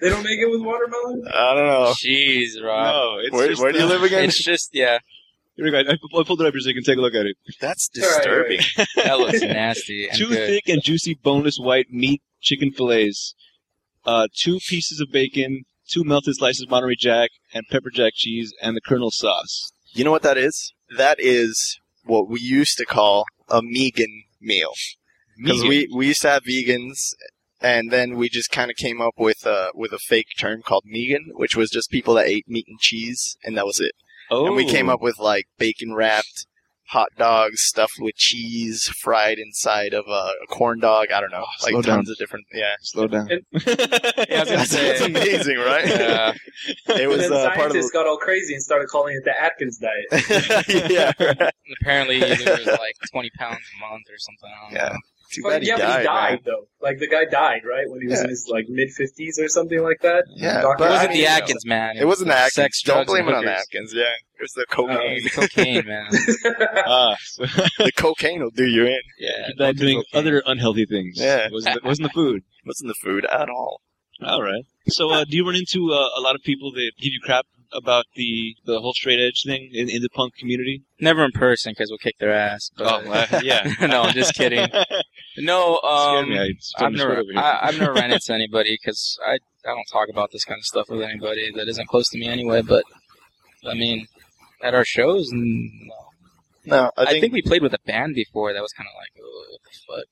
they 0.01 0.09
don't 0.09 0.24
make 0.24 0.39
it 0.39 0.49
with 0.49 0.61
watermelon. 0.61 1.24
I 1.34 1.53
don't 1.53 1.68
know. 1.68 1.93
Jeez, 1.97 2.61
Rob. 2.64 2.86
no, 2.93 3.18
it's 3.24 3.34
Where, 3.36 3.47
just, 3.49 3.61
where 3.61 3.72
do 3.74 3.80
you 3.80 3.86
live 3.86 4.03
again? 4.03 4.26
It's 4.26 4.41
just 4.43 4.70
yeah, 4.74 4.99
Here 5.55 5.66
we 5.66 5.72
go. 5.72 5.80
I, 5.80 5.82
I 5.93 6.24
pulled 6.24 6.41
it 6.41 6.47
up 6.47 6.53
here 6.53 6.59
so 6.61 6.70
you 6.70 6.76
can 6.76 6.84
take 6.84 6.97
a 6.97 7.01
look 7.01 7.16
at 7.16 7.26
it. 7.26 7.36
That's 7.59 7.89
All 7.97 8.03
right, 8.03 8.11
all 8.11 8.18
disturbing. 8.20 8.59
that 9.03 9.20
looks 9.20 9.41
nasty 9.41 10.07
and 10.07 10.18
two 10.18 10.30
good. 10.30 10.47
thick 10.47 10.70
and 10.70 10.82
juicy 10.82 11.20
boneless 11.22 11.57
white 11.59 11.88
meat 11.91 12.22
chicken 12.41 12.72
fillets, 12.72 13.36
uh, 14.05 14.28
two 14.36 14.59
pieces 14.70 14.99
of 15.01 15.11
bacon, 15.11 15.64
two 15.90 16.04
melted 16.04 16.36
slices 16.36 16.64
of 16.64 16.70
Monterey 16.70 16.96
Jack, 16.98 17.32
and 17.54 17.66
pepper 17.70 17.90
jack 17.90 18.14
cheese, 18.16 18.54
and 18.62 18.76
the 18.76 18.82
Colonel 18.82 19.12
sauce. 19.12 19.72
You 19.92 20.04
know 20.04 20.12
what 20.12 20.24
that 20.24 20.38
is? 20.38 20.74
That 20.98 21.20
is 21.20 21.80
what 22.04 22.28
we 22.28 22.40
used 22.42 22.78
to 22.78 22.86
call 22.86 23.26
a 23.50 23.62
vegan 23.62 24.24
meal. 24.42 24.74
Because 25.38 25.64
we, 25.64 25.88
we 25.94 26.08
used 26.08 26.22
to 26.22 26.30
have 26.30 26.44
vegans, 26.44 27.14
and 27.62 27.92
then 27.92 28.16
we 28.16 28.30
just 28.30 28.52
kind 28.52 28.70
of 28.70 28.78
came 28.78 29.02
up 29.02 29.14
with 29.18 29.46
a, 29.46 29.72
with 29.74 29.92
a 29.92 29.98
fake 30.00 30.28
term 30.38 30.62
called 30.62 30.84
Megan, 30.86 31.32
which 31.34 31.56
was 31.56 31.70
just 31.70 31.90
people 31.90 32.14
that 32.16 32.28
ate 32.28 32.48
meat 32.48 32.66
and 32.68 32.80
cheese, 32.80 33.38
and 33.44 33.58
that 33.58 33.66
was 33.66 33.80
it. 33.80 33.94
oh, 34.30 34.46
And 34.46 34.56
we 34.56 34.66
came 34.66 34.90
oh. 34.90 34.94
up 34.94 35.02
with 35.02 35.18
like 35.18 35.46
bacon 35.58 35.94
wrapped 35.96 36.46
hot 36.94 37.10
dogs 37.18 37.62
stuffed 37.62 37.98
with 38.00 38.16
cheese, 38.16 38.84
fried 39.02 39.38
inside 39.39 39.94
of 39.94 40.06
a, 40.08 40.12
a 40.44 40.48
corn 40.50 40.80
dog. 40.80 41.08
I 41.12 41.20
don't 41.22 41.32
know, 41.32 41.44
Oh, 41.44 41.64
like 41.64 41.72
slow 41.72 41.82
tons 41.82 42.08
down. 42.08 42.12
of 42.12 42.18
different. 42.18 42.46
Yeah, 42.54 42.74
Slow 42.82 43.08
down. 43.08 43.30
And- 43.32 43.41
Yeah, 44.30 44.41
I 44.41 44.44
that's, 44.46 44.70
say- 44.72 44.88
that's 44.88 45.02
amazing, 45.02 45.58
right? 45.58 45.86
Yeah. 45.88 46.34
it 46.88 47.02
And 47.02 47.10
was 47.10 47.20
then 47.20 47.34
uh, 47.34 47.44
part 47.54 47.68
of 47.68 47.72
scientists 47.74 47.91
got 47.91 48.08
all 48.08 48.18
crazy 48.18 48.54
and 48.54 48.62
started 48.64 48.88
calling 48.88 49.16
it 49.16 49.24
the 49.26 49.34
Atkins 49.41 49.78
diet. 49.80 50.66
yeah, 50.91 51.12
right. 51.20 51.54
Apparently, 51.82 52.16
he 52.20 52.44
was 52.50 52.66
like 52.68 52.96
20 53.12 53.30
pounds 53.38 53.60
a 53.78 53.89
month 53.89 54.04
or 54.10 54.18
something. 54.18 54.50
I 54.50 54.64
don't 54.66 54.74
Yeah. 54.76 54.89
know. 54.94 55.00
Too 55.34 55.42
But 55.44 55.50
bad 55.50 55.62
he 55.64 55.68
yeah, 55.70 55.76
but 55.78 55.82
died. 55.82 56.00
he 56.00 56.06
died 56.06 56.30
man. 56.32 56.40
though. 56.46 56.68
Like 56.82 57.00
the 57.00 57.08
guy 57.08 57.26
died, 57.26 57.62
right? 57.68 57.90
When 57.90 58.02
he 58.02 58.08
was 58.08 58.20
Yeah. 58.20 58.24
in 58.26 58.30
his 58.30 58.48
like 58.50 58.66
mid 58.70 58.90
fifties 58.92 59.40
or 59.40 59.48
something 59.50 59.82
like 59.82 60.02
that. 60.02 60.26
Yeah, 60.30 60.62
Dr. 60.62 60.76
but 60.78 60.86
It 60.88 60.90
wasn't 60.92 61.10
mean, 61.12 61.22
the 61.22 61.28
Atkins, 61.28 61.66
man. 61.66 61.98
It 61.98 62.06
wasn't 62.06 62.28
the 62.30 62.36
Atkins. 62.38 62.54
Sex, 62.54 62.82
Don't 62.84 63.08
blame 63.08 63.28
it 63.28 63.34
on 63.36 63.46
the. 63.46 63.52
Atkins. 63.52 63.94
Yeah, 63.96 64.04
it 64.04 64.42
was 64.42 64.52
the 64.54 64.66
cocaine. 64.70 65.14
was 65.16 65.24
the 65.24 65.30
cocaine, 65.30 65.86
man. 65.88 66.12
so 67.22 67.46
the 67.84 67.92
cocaine 67.96 68.42
will 68.42 68.50
do 68.52 68.66
you 68.66 68.86
in. 68.86 69.00
Yeah. 69.20 69.48
he 69.48 69.54
died 69.54 69.78
doing 69.78 70.04
other 70.14 70.44
unhealthy 70.46 70.86
things. 70.86 71.16
Yeah. 71.20 71.50
wasn't 71.52 71.82
the, 71.82 71.88
wasn't 71.88 72.08
the 72.10 72.14
food. 72.14 72.44
Wasn't 72.66 72.88
the 72.88 72.94
food 72.96 73.26
at 73.26 73.50
all. 73.50 73.82
All 74.24 74.42
right. 74.42 74.64
So, 74.88 75.10
uh, 75.12 75.26
do 75.26 75.36
you 75.36 75.46
run 75.46 75.56
into 75.58 75.92
uh, 75.92 76.08
a 76.18 76.22
lot 76.22 76.34
of 76.36 76.42
people 76.44 76.72
that 76.72 76.92
give 76.98 77.12
you 77.12 77.20
crap 77.22 77.46
about 77.74 78.06
the 78.16 78.56
the 78.66 78.80
whole 78.80 78.94
straight 78.94 79.20
edge 79.20 79.44
thing 79.46 79.70
in, 79.74 79.90
in 79.90 80.02
the 80.02 80.08
punk 80.08 80.36
community? 80.38 80.84
Never 80.98 81.26
in 81.26 81.32
person 81.34 81.72
because 81.74 81.90
we'll 81.90 81.98
kick 81.98 82.20
their 82.20 82.32
ass. 82.32 82.70
But, 82.78 82.88
Oh, 83.06 83.12
uh, 83.12 83.42
yeah. 83.44 83.74
no, 83.82 84.04
I'm 84.04 84.14
just 84.14 84.34
kidding. 84.36 84.66
No, 85.38 85.80
Scared 85.84 86.24
um, 86.26 86.30
me. 86.30 86.40
I 86.78 86.86
I've, 86.86 86.92
never, 86.94 86.98
straight 87.24 87.36
over. 87.36 87.40
I, 87.46 87.60
I've 87.68 87.80
never 87.80 87.94
ran 87.94 88.12
into 88.14 88.34
anybody 88.34 88.78
because 88.82 89.18
I, 89.26 89.34
I 89.34 89.40
don't 89.66 89.86
talk 89.92 90.10
about 90.10 90.32
this 90.32 90.46
kind 90.46 90.60
of 90.60 90.66
stuff 90.66 90.90
with 90.90 91.02
anybody 91.02 91.52
that 91.56 91.68
isn't 91.68 91.88
close 91.88 92.10
to 92.10 92.18
me 92.18 92.28
anyway. 92.28 92.62
But 92.62 92.84
I 93.66 93.74
mean, 93.74 94.08
at 94.62 94.74
our 94.74 94.86
shows, 94.86 95.30
no. 95.32 95.94
No, 96.66 96.92
I 96.98 97.02
I 97.02 97.06
think, 97.08 97.22
think, 97.22 97.34
we 97.34 97.42
played 97.42 97.62
with 97.62 97.74
a 97.74 97.80
band 97.86 98.16
before. 98.16 98.54
That 98.54 98.62
was 98.62 98.72
kind 98.72 98.88
of 98.88 98.94
like, 98.98 99.22
oh, 99.22 99.46
what 99.52 99.62
the 99.64 99.80
fuck? 99.88 100.06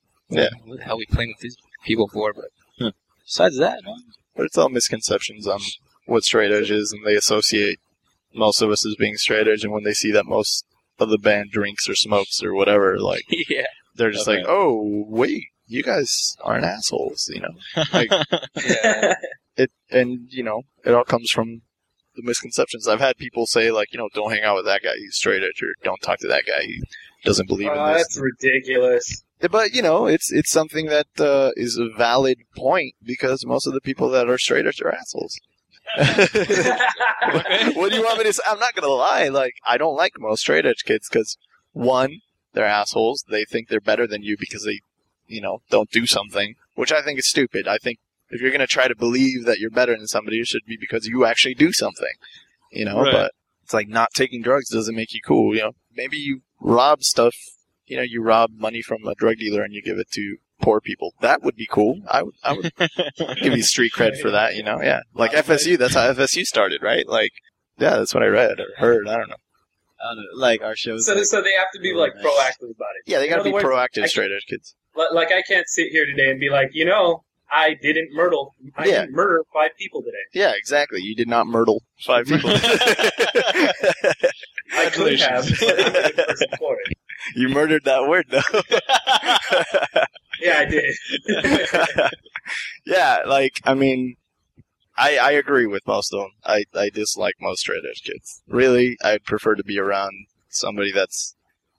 Yeah. 0.52 0.68
What 0.68 0.78
the 0.78 0.84
hell 0.84 0.94
are 0.96 0.98
we 0.98 1.06
playing 1.06 1.30
with 1.30 1.40
these 1.40 1.56
people 1.84 2.08
for? 2.08 2.32
But 2.34 2.44
Hmm. 2.78 2.88
besides 3.24 3.58
that, 3.58 3.80
no. 3.84 3.96
but 4.36 4.44
it's 4.46 4.58
all 4.58 4.68
misconceptions 4.68 5.46
on 5.46 5.60
what 6.06 6.24
straight 6.24 6.50
edge 6.52 6.70
is, 6.70 6.92
and 6.92 7.06
they 7.06 7.14
associate 7.16 7.78
most 8.34 8.60
of 8.60 8.70
us 8.70 8.84
as 8.86 8.96
being 8.96 9.16
straight 9.16 9.48
edge, 9.48 9.64
and 9.64 9.72
when 9.72 9.84
they 9.84 9.92
see 9.94 10.10
that 10.12 10.26
most 10.26 10.64
of 10.98 11.08
the 11.08 11.18
band 11.18 11.50
drinks 11.52 11.88
or 11.88 11.94
smokes 11.94 12.42
or 12.42 12.52
whatever, 12.54 12.98
like 12.98 13.24
yeah. 13.48 13.64
They're 13.94 14.10
just 14.10 14.28
Okay. 14.28 14.38
like, 14.38 14.46
"Oh, 14.48 15.04
wait, 15.08 15.44
you 15.66 15.82
guys 15.82 16.36
aren't 16.42 16.64
assholes," 16.64 17.30
you 17.32 17.40
know. 17.40 17.84
Like 17.92 18.10
Yeah. 18.66 19.14
it, 19.56 19.70
and 19.90 20.26
you 20.30 20.42
know, 20.42 20.62
it 20.84 20.92
all 20.94 21.04
comes 21.04 21.30
from 21.30 21.62
the 22.16 22.22
misconceptions. 22.22 22.86
I've 22.88 23.00
had 23.00 23.16
people 23.16 23.46
say 23.46 23.70
like, 23.70 23.92
you 23.92 23.98
know, 23.98 24.08
don't 24.14 24.30
hang 24.32 24.42
out 24.42 24.56
with 24.56 24.66
that 24.66 24.82
guy; 24.82 24.94
he's 24.98 25.16
straight 25.16 25.42
edge, 25.42 25.62
or 25.62 25.74
don't 25.82 26.00
talk 26.02 26.18
to 26.20 26.28
that 26.28 26.44
guy; 26.46 26.62
he 26.64 26.82
doesn't 27.24 27.48
believe 27.48 27.68
Oh, 27.72 27.86
in 27.86 27.92
this. 27.94 28.02
that's 28.02 28.18
ridiculous. 28.20 29.22
But 29.50 29.72
you 29.74 29.82
know, 29.82 30.06
it's 30.06 30.30
it's 30.32 30.50
something 30.50 30.86
that 30.86 31.08
uh, 31.18 31.50
is 31.56 31.76
a 31.76 31.88
valid 31.96 32.38
point 32.56 32.94
because 33.02 33.44
most 33.46 33.66
of 33.66 33.72
the 33.72 33.80
people 33.80 34.08
that 34.10 34.28
are 34.28 34.38
straight 34.38 34.66
edge 34.66 34.80
are 34.82 34.92
assholes. 34.94 35.38
what 37.74 37.90
do 37.90 37.96
you 37.96 38.04
want 38.04 38.18
me 38.18 38.24
to 38.24 38.32
say? 38.32 38.42
I'm 38.48 38.58
not 38.60 38.74
gonna 38.74 38.86
lie. 38.92 39.28
Like, 39.28 39.54
I 39.66 39.78
don't 39.78 39.96
like 39.96 40.12
most 40.18 40.40
straight 40.40 40.64
edge 40.66 40.84
kids 40.84 41.08
because 41.08 41.36
one, 41.72 42.20
they're 42.52 42.66
assholes. 42.66 43.24
They 43.28 43.44
think 43.44 43.68
they're 43.68 43.80
better 43.80 44.06
than 44.06 44.22
you 44.22 44.36
because 44.38 44.64
they, 44.64 44.80
you 45.26 45.40
know, 45.40 45.62
don't 45.70 45.90
do 45.90 46.06
something, 46.06 46.54
which 46.74 46.92
I 46.92 47.02
think 47.02 47.18
is 47.18 47.28
stupid. 47.28 47.66
I 47.68 47.78
think 47.78 47.98
if 48.30 48.40
you're 48.40 48.50
gonna 48.52 48.66
try 48.66 48.88
to 48.88 48.96
believe 48.96 49.44
that 49.44 49.58
you're 49.58 49.70
better 49.70 49.96
than 49.96 50.06
somebody, 50.06 50.40
it 50.40 50.46
should 50.46 50.64
be 50.66 50.76
because 50.78 51.06
you 51.06 51.24
actually 51.24 51.54
do 51.54 51.72
something. 51.72 52.12
You 52.70 52.84
know, 52.86 53.02
Right. 53.02 53.12
but 53.12 53.32
it's 53.62 53.74
like 53.74 53.88
not 53.88 54.08
taking 54.14 54.42
drugs 54.42 54.70
doesn't 54.70 54.94
make 54.96 55.12
you 55.12 55.20
cool. 55.24 55.54
You 55.54 55.62
know, 55.62 55.72
maybe 55.94 56.16
you 56.16 56.42
rob 56.60 57.02
stuff. 57.02 57.34
You 57.86 57.96
know, 57.98 58.02
you 58.02 58.22
rob 58.22 58.52
money 58.56 58.80
from 58.80 59.06
a 59.06 59.14
drug 59.14 59.36
dealer 59.36 59.62
and 59.62 59.74
you 59.74 59.82
give 59.82 59.98
it 59.98 60.10
to 60.12 60.36
poor 60.62 60.80
people. 60.80 61.12
That 61.20 61.42
would 61.42 61.56
be 61.56 61.66
cool. 61.70 62.00
I 62.08 62.22
would, 62.22 62.34
I 62.42 62.52
would 62.54 62.72
give 63.42 63.56
you 63.56 63.62
street 63.62 63.92
cred 63.92 64.18
for 64.18 64.30
that, 64.30 64.54
you 64.54 64.62
know? 64.62 64.80
Yeah. 64.80 65.00
Like 65.12 65.32
FSU, 65.32 65.76
that's 65.76 65.94
how 65.94 66.10
FSU 66.12 66.44
started, 66.44 66.82
right? 66.82 67.06
Like, 67.06 67.32
yeah, 67.78 67.96
that's 67.98 68.14
what 68.14 68.22
I 68.22 68.26
read 68.26 68.60
or 68.60 68.68
heard. 68.78 69.08
I 69.08 69.16
don't 69.18 69.28
know. 69.28 69.36
I 70.02 70.14
don't 70.14 70.16
know, 70.24 70.40
like 70.40 70.62
our 70.62 70.74
shows. 70.76 71.06
so, 71.06 71.14
like, 71.14 71.24
so 71.24 71.42
they 71.42 71.52
have 71.52 71.68
to 71.74 71.80
be 71.80 71.92
like 71.94 72.12
proactive 72.14 72.70
about 72.74 72.90
it. 72.98 73.04
Yeah, 73.06 73.18
they 73.18 73.28
gotta 73.28 73.44
be 73.44 73.52
words, 73.52 73.64
proactive 73.64 74.02
I- 74.04 74.06
straight 74.06 74.30
edge 74.32 74.46
kids. 74.48 74.74
Like 74.94 75.32
I 75.32 75.42
can't 75.42 75.66
sit 75.68 75.88
here 75.90 76.04
today 76.04 76.30
and 76.30 76.38
be 76.38 76.50
like, 76.50 76.70
you 76.74 76.84
know, 76.84 77.24
I 77.50 77.74
didn't 77.80 78.08
murder. 78.12 78.36
I 78.76 78.84
Yeah. 78.86 79.00
didn't 79.02 79.12
murder 79.14 79.42
five 79.52 79.70
people 79.78 80.02
today. 80.02 80.16
Yeah, 80.34 80.52
exactly. 80.56 81.00
You 81.02 81.14
did 81.14 81.28
not 81.28 81.46
myrtle 81.46 81.82
five 82.04 82.26
people. 82.26 82.50
I 84.74 84.88
could 84.92 85.18
have, 85.20 85.46
but 85.60 85.80
I'm 85.80 86.12
person 86.26 86.48
for 86.58 86.76
it. 86.84 86.96
you 87.36 87.48
murdered 87.48 87.84
that 87.84 88.06
word 88.08 88.26
though. 88.30 88.40
Yeah, 90.40 90.58
I 90.58 90.64
did. 90.64 90.94
yeah, 92.86 93.18
like 93.26 93.60
I 93.64 93.74
mean, 93.74 94.16
I, 94.96 95.16
I 95.16 95.30
agree 95.32 95.66
with 95.66 95.86
most 95.86 96.12
of 96.12 96.20
them. 96.20 96.30
I, 96.44 96.64
I 96.74 96.90
dislike 96.90 97.34
most 97.40 97.60
straight 97.60 97.82
edge 97.88 98.02
kids. 98.02 98.42
Really, 98.46 98.96
I'd 99.02 99.24
prefer 99.24 99.54
to 99.54 99.64
be 99.64 99.78
around 99.78 100.26
somebody 100.48 100.92
that's 100.92 101.34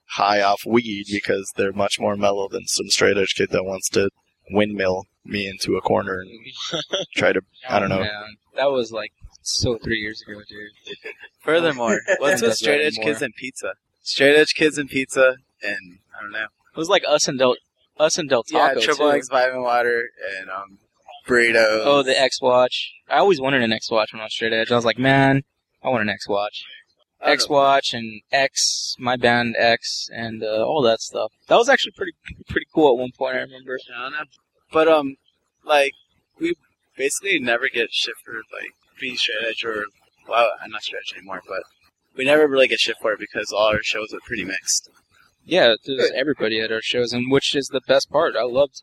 high 0.05 0.41
off 0.41 0.65
weed 0.65 1.05
because 1.11 1.53
they're 1.55 1.73
much 1.73 1.99
more 1.99 2.15
mellow 2.15 2.47
than 2.49 2.67
some 2.67 2.89
straight 2.89 3.17
edge 3.17 3.35
kid 3.35 3.49
that 3.51 3.63
wants 3.63 3.89
to 3.89 4.09
windmill 4.51 5.05
me 5.25 5.47
into 5.47 5.75
a 5.75 5.81
corner 5.81 6.19
and 6.21 6.83
try 7.15 7.33
to. 7.33 7.41
I 7.69 7.79
don't 7.79 7.89
know. 7.89 7.99
Man, 7.99 8.37
that 8.55 8.71
was 8.71 8.91
like 8.91 9.11
so 9.41 9.77
three 9.77 9.99
years 9.99 10.21
ago, 10.21 10.39
dude. 10.47 10.97
Furthermore, 11.41 11.99
what's 12.17 12.41
Does 12.41 12.49
with 12.49 12.57
straight 12.57 12.81
edge 12.81 12.97
anymore. 12.97 13.13
kids 13.13 13.21
and 13.21 13.35
pizza? 13.35 13.73
Straight 14.01 14.35
edge 14.35 14.53
kids 14.53 14.77
and 14.77 14.89
pizza, 14.89 15.37
and 15.61 15.99
I 16.17 16.21
don't 16.21 16.31
know. 16.31 16.47
It 16.75 16.77
was 16.77 16.89
like 16.89 17.03
us 17.07 17.27
and 17.27 17.37
Del, 17.39 17.55
us 17.99 18.17
and 18.17 18.29
Del 18.29 18.43
Taco. 18.43 18.79
yeah, 18.79 18.85
triple 18.85 19.11
too. 19.11 19.17
X 19.17 19.29
vitamin 19.29 19.61
water 19.61 20.09
and 20.39 20.49
um, 20.49 20.79
burritos. 21.27 21.81
Oh, 21.85 22.03
the 22.03 22.19
X 22.19 22.41
Watch. 22.41 22.93
I 23.09 23.17
always 23.17 23.39
wanted 23.39 23.61
an 23.61 23.73
X 23.73 23.89
Watch 23.91 24.13
when 24.13 24.21
I 24.21 24.25
was 24.25 24.33
straight 24.33 24.53
edge. 24.53 24.71
I 24.71 24.75
was 24.75 24.85
like, 24.85 24.99
man, 24.99 25.43
I 25.83 25.89
want 25.89 26.01
an 26.01 26.09
X 26.09 26.27
Watch. 26.27 26.63
X 27.21 27.47
Watch 27.47 27.93
and 27.93 28.21
X, 28.31 28.95
my 28.99 29.15
band 29.15 29.55
X, 29.57 30.09
and 30.13 30.43
uh, 30.43 30.65
all 30.65 30.81
that 30.81 30.99
stuff. 31.01 31.31
That 31.47 31.55
was 31.55 31.69
actually 31.69 31.93
pretty 31.95 32.13
pretty 32.49 32.67
cool 32.73 32.93
at 32.93 32.99
one 32.99 33.11
point. 33.17 33.35
I 33.35 33.41
remember. 33.41 33.77
Know. 33.89 34.09
But 34.71 34.87
um, 34.87 35.15
like 35.65 35.93
we 36.39 36.55
basically 36.97 37.39
never 37.39 37.69
get 37.69 37.91
shit 37.91 38.15
for 38.25 38.33
like 38.33 38.71
being 38.99 39.15
straight 39.15 39.45
edge 39.47 39.63
or 39.63 39.85
well, 40.27 40.51
I'm 40.61 40.71
not 40.71 40.83
straight 40.83 41.03
edge 41.07 41.17
anymore, 41.17 41.41
but 41.47 41.63
we 42.15 42.25
never 42.25 42.47
really 42.47 42.67
get 42.67 42.79
shit 42.79 42.97
for 43.01 43.13
it 43.13 43.19
because 43.19 43.51
all 43.51 43.67
our 43.67 43.83
shows 43.83 44.13
are 44.13 44.19
pretty 44.25 44.43
mixed. 44.43 44.89
Yeah, 45.45 45.75
there's 45.85 46.11
everybody 46.15 46.61
at 46.61 46.71
our 46.71 46.81
shows, 46.81 47.11
and 47.11 47.29
which 47.29 47.53
is 47.53 47.67
the 47.67 47.81
best 47.85 48.09
part. 48.09 48.35
I 48.37 48.43
loved, 48.43 48.81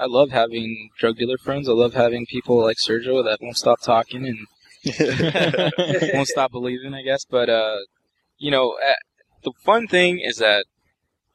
I 0.00 0.06
love 0.06 0.30
having 0.30 0.88
drug 0.98 1.18
dealer 1.18 1.36
friends. 1.36 1.68
I 1.68 1.72
love 1.72 1.92
having 1.92 2.24
people 2.24 2.62
like 2.62 2.78
Sergio 2.78 3.22
that 3.22 3.38
won't 3.42 3.58
stop 3.58 3.82
talking 3.82 4.26
and 4.26 4.38
won't 6.14 6.28
stop 6.28 6.50
believing, 6.52 6.94
I 6.94 7.02
guess. 7.02 7.26
But 7.26 7.50
uh, 7.50 7.76
you 8.38 8.50
know, 8.50 8.78
uh, 8.82 8.94
the 9.44 9.52
fun 9.62 9.86
thing 9.86 10.20
is 10.20 10.36
that 10.36 10.64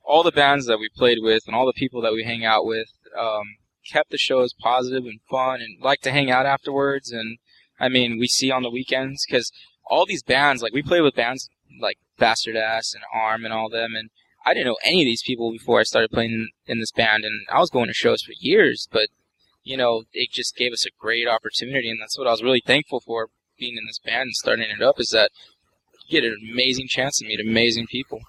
all 0.03 0.23
the 0.23 0.31
bands 0.31 0.65
that 0.65 0.79
we 0.79 0.89
played 0.95 1.19
with 1.21 1.43
and 1.45 1.55
all 1.55 1.67
the 1.67 1.73
people 1.73 2.01
that 2.01 2.13
we 2.13 2.23
hang 2.23 2.43
out 2.43 2.65
with 2.65 2.87
um, 3.19 3.57
kept 3.91 4.09
the 4.09 4.17
shows 4.17 4.53
positive 4.53 5.05
and 5.05 5.19
fun, 5.29 5.61
and 5.61 5.81
like 5.83 6.01
to 6.01 6.11
hang 6.11 6.31
out 6.31 6.47
afterwards. 6.47 7.11
And 7.11 7.37
I 7.79 7.87
mean, 7.87 8.17
we 8.19 8.27
see 8.27 8.49
on 8.49 8.63
the 8.63 8.71
weekends 8.71 9.25
because 9.27 9.51
all 9.87 10.07
these 10.07 10.23
bands, 10.23 10.63
like 10.63 10.73
we 10.73 10.81
play 10.81 11.01
with 11.01 11.15
bands 11.15 11.49
like 11.79 11.97
Bastard 12.17 12.55
Ass 12.55 12.95
and 12.95 13.03
Arm 13.13 13.45
and 13.45 13.53
all 13.53 13.69
them, 13.69 13.93
and 13.95 14.09
I 14.45 14.53
didn't 14.53 14.67
know 14.67 14.77
any 14.85 15.01
of 15.01 15.05
these 15.05 15.23
people 15.23 15.51
before 15.51 15.79
I 15.79 15.83
started 15.83 16.11
playing 16.11 16.49
in 16.67 16.79
this 16.79 16.91
band, 16.91 17.25
and 17.25 17.47
I 17.51 17.59
was 17.59 17.69
going 17.69 17.87
to 17.87 17.93
shows 17.93 18.21
for 18.21 18.33
years, 18.39 18.87
but 18.91 19.07
you 19.63 19.75
know, 19.75 20.03
it 20.13 20.29
just 20.31 20.55
gave 20.55 20.71
us 20.71 20.85
a 20.85 20.89
great 20.99 21.27
opportunity, 21.27 21.89
and 21.89 21.99
that's 21.99 22.17
what 22.17 22.27
I 22.27 22.31
was 22.31 22.43
really 22.43 22.61
thankful 22.65 22.99
for 22.99 23.29
being 23.57 23.75
in 23.77 23.85
this 23.87 23.99
band 23.99 24.23
and 24.23 24.35
starting 24.35 24.67
it 24.69 24.81
up 24.81 24.99
is 24.99 25.09
that 25.09 25.31
you 26.07 26.21
get 26.21 26.27
an 26.27 26.37
amazing 26.53 26.87
chance 26.87 27.17
to 27.17 27.25
meet 27.25 27.39
amazing 27.39 27.87
people. 27.87 28.19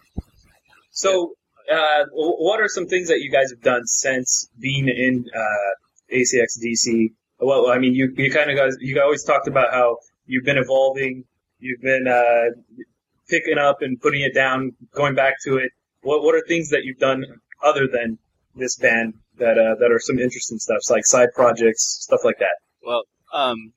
So, 0.90 1.34
uh, 1.70 2.04
what 2.12 2.60
are 2.60 2.68
some 2.68 2.86
things 2.86 3.08
that 3.08 3.20
you 3.20 3.30
guys 3.30 3.50
have 3.50 3.60
done 3.60 3.86
since 3.86 4.48
being 4.58 4.88
in 4.88 5.26
uh, 5.34 6.14
ACXDC? 6.14 7.12
Well, 7.40 7.70
I 7.70 7.78
mean, 7.78 7.94
you 7.94 8.12
you 8.16 8.32
kind 8.32 8.50
of 8.50 8.56
guys 8.56 8.76
you 8.80 9.00
always 9.02 9.24
talked 9.24 9.48
about 9.48 9.72
how 9.72 9.98
you've 10.24 10.44
been 10.44 10.56
evolving, 10.56 11.24
you've 11.58 11.82
been 11.82 12.06
uh, 12.08 12.84
picking 13.28 13.58
up 13.58 13.82
and 13.82 14.00
putting 14.00 14.22
it 14.22 14.34
down, 14.34 14.72
going 14.94 15.14
back 15.14 15.34
to 15.44 15.56
it. 15.56 15.70
What 16.02 16.22
what 16.22 16.34
are 16.34 16.42
things 16.46 16.70
that 16.70 16.84
you've 16.84 16.98
done 16.98 17.24
other 17.62 17.86
than 17.86 18.18
this 18.54 18.76
band 18.76 19.14
that 19.38 19.58
uh, 19.58 19.74
that 19.80 19.90
are 19.92 19.98
some 19.98 20.18
interesting 20.18 20.58
stuff, 20.58 20.78
like 20.90 21.04
side 21.06 21.28
projects, 21.34 21.98
stuff 22.02 22.20
like 22.24 22.38
that? 22.38 22.56
Well, 22.82 23.02
um, 23.32 23.72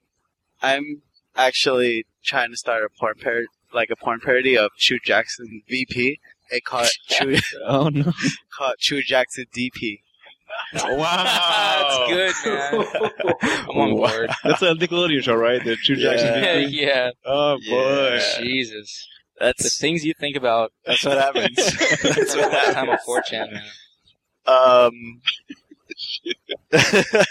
I'm 0.61 1.01
actually 1.35 2.05
trying 2.23 2.51
to 2.51 2.57
start 2.57 2.83
a 2.83 2.89
porn 2.99 3.15
parody, 3.19 3.47
like 3.73 3.89
a 3.91 3.95
porn 3.95 4.19
parody 4.19 4.57
of 4.57 4.71
True 4.79 4.99
Jackson 5.03 5.61
VP. 5.69 6.19
They 6.51 6.59
call 6.59 6.83
it 6.83 6.91
Chew, 7.09 7.37
Oh 7.65 7.89
no! 7.89 8.11
call 8.57 8.71
it 8.71 8.79
Chew 8.79 9.01
Jackson 9.01 9.45
DP. 9.55 9.99
Wow, 10.73 12.07
That's 12.09 12.43
good, 12.43 12.51
man. 12.51 13.11
I'm 13.69 13.77
on 13.77 13.91
board. 13.91 14.29
That's 14.43 14.61
a 14.63 14.73
Nickelodeon 14.73 15.21
show, 15.23 15.35
right? 15.35 15.63
The 15.63 15.75
True 15.75 15.95
Jackson. 15.95 16.27
Yeah, 16.27 16.55
VP? 16.65 16.81
yeah. 16.81 17.09
Oh 17.25 17.57
boy. 17.69 18.15
Yeah. 18.19 18.41
Jesus. 18.41 19.07
That's 19.39 19.63
the 19.63 19.69
things 19.69 20.03
you 20.05 20.13
think 20.19 20.35
about. 20.35 20.71
that's 20.85 21.05
what 21.05 21.17
happens. 21.17 21.55
That's 22.03 22.35
what 22.35 22.51
that 22.51 22.73
time 22.73 22.89
of 22.89 22.99
4chan, 23.07 23.51
man. 23.53 23.63
Um, 24.45 25.21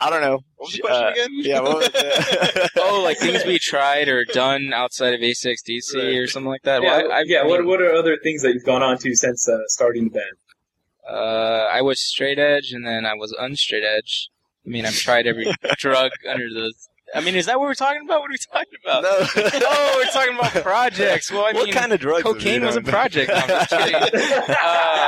I 0.00 0.10
don't 0.10 0.20
know. 0.20 0.40
What 0.56 0.66
was 0.66 0.72
the 0.72 0.80
question 0.80 1.04
Uh, 1.06 1.10
again? 1.10 1.28
Yeah, 1.32 1.60
what 1.60 1.76
was 1.76 1.90
it? 1.94 2.70
Oh, 2.76 3.02
like 3.04 3.18
things 3.18 3.44
we 3.44 3.58
tried 3.58 4.08
or 4.08 4.24
done 4.24 4.72
outside 4.72 5.14
of 5.14 5.20
ACXDC 5.20 5.94
Right. 5.94 6.16
or 6.18 6.26
something 6.26 6.48
like 6.50 6.62
that. 6.62 6.82
yeah, 6.82 6.98
Well, 7.02 7.12
I, 7.12 7.18
I 7.20 7.22
yeah. 7.26 7.42
mean, 7.42 7.50
What 7.50 7.64
what 7.66 7.80
are 7.82 7.92
other 7.92 8.16
things 8.22 8.42
that 8.42 8.52
you've 8.52 8.64
gone 8.64 8.82
on 8.82 8.98
to 8.98 9.14
since 9.14 9.48
uh, 9.48 9.58
starting 9.68 10.04
the 10.04 10.10
band? 10.10 10.36
Uh, 11.08 11.66
I 11.72 11.82
was 11.82 12.00
straight 12.00 12.38
edge, 12.38 12.72
and 12.72 12.86
then 12.86 13.04
I 13.06 13.14
was 13.14 13.32
unstraight 13.38 13.84
edge. 13.84 14.28
I 14.66 14.70
mean, 14.70 14.86
I've 14.86 14.94
tried 14.94 15.26
every 15.26 15.52
drug 15.78 16.10
under 16.28 16.48
the. 16.48 16.72
I 17.14 17.20
mean, 17.20 17.34
is 17.34 17.46
that 17.46 17.58
what 17.58 17.66
we're 17.66 17.74
talking 17.74 18.02
about? 18.04 18.20
What 18.20 18.30
are 18.30 18.32
we 18.32 18.38
talking 18.38 18.78
about? 18.82 19.02
no. 19.02 19.10
oh, 19.66 19.94
we're 19.96 20.10
talking 20.10 20.34
about 20.34 20.62
projects. 20.62 21.30
Well, 21.30 21.44
I 21.44 21.52
what 21.52 21.64
mean, 21.64 21.74
kind 21.74 21.92
of 21.92 22.00
drugs? 22.00 22.22
cocaine 22.22 22.64
was 22.64 22.76
a 22.76 22.82
project. 22.82 23.28
No, 23.28 23.34
I'm 23.36 23.48
just 23.48 23.70
kidding. 23.70 23.94
Uh, 23.94 24.54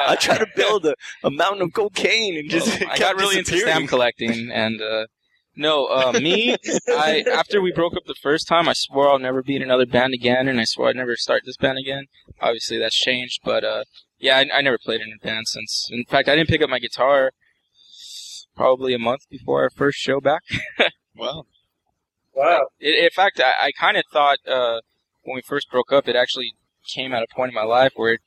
I 0.09 0.17
try 0.21 0.39
to 0.39 0.47
build 0.55 0.85
a, 0.85 0.95
a 1.23 1.31
mountain 1.31 1.63
of 1.63 1.73
cocaine 1.73 2.37
and 2.37 2.51
just. 2.51 2.83
I 2.83 2.99
got 2.99 3.17
really 3.17 3.39
into 3.39 3.59
stamp 3.59 3.89
collecting, 3.89 4.51
and 4.53 4.83
uh, 4.83 5.07
no, 5.57 5.87
uh, 5.87 6.13
me, 6.13 6.57
I 6.89 7.25
after 7.33 7.63
we 7.63 7.73
broke 7.73 7.97
up 7.97 8.05
the 8.07 8.17
first 8.21 8.49
time, 8.49 8.69
I 8.69 8.75
swore 8.75 9.09
I'll 9.09 9.19
never 9.19 9.43
be 9.43 9.57
in 9.57 9.63
another 9.63 9.87
band 9.87 10.13
again, 10.13 10.47
and 10.47 10.61
I 10.61 10.65
swore 10.65 10.89
I'd 10.89 10.97
never 10.97 11.17
start 11.17 11.43
this 11.47 11.57
band 11.57 11.79
again. 11.79 12.05
Obviously, 12.41 12.79
that's 12.79 12.97
changed, 12.97 13.41
but 13.45 13.65
uh, 13.65 13.85
yeah, 14.19 14.37
I, 14.37 14.59
I 14.59 14.61
never 14.61 14.79
played 14.79 15.01
in 15.01 15.09
a 15.09 15.25
band 15.25 15.49
since. 15.49 15.89
In 15.91 16.05
fact, 16.05 16.29
I 16.29 16.37
didn't 16.37 16.51
pick 16.51 16.61
up 16.61 16.69
my 16.69 16.81
guitar 16.81 17.33
probably 18.55 18.93
a 18.93 18.99
month 18.99 19.23
before 19.31 19.63
our 19.63 19.71
first 19.71 19.99
show 19.99 20.21
back. 20.21 20.43
Wow. 21.17 21.47
Wow. 22.35 22.69
In 22.81 22.95
in 22.95 23.11
fact, 23.11 23.41
I, 23.41 23.67
I 23.67 23.73
kind 23.73 23.97
of 23.97 24.05
thought 24.13 24.39
uh, 24.47 24.81
when 25.23 25.37
we 25.37 25.43
first 25.43 25.71
broke 25.71 25.93
up, 25.93 26.09
it 26.09 26.17
actually 26.17 26.53
came 26.95 27.13
at 27.13 27.23
a 27.23 27.35
point 27.35 27.51
in 27.51 27.55
my 27.55 27.65
life 27.65 27.93
where 27.97 28.15
it, 28.15 28.21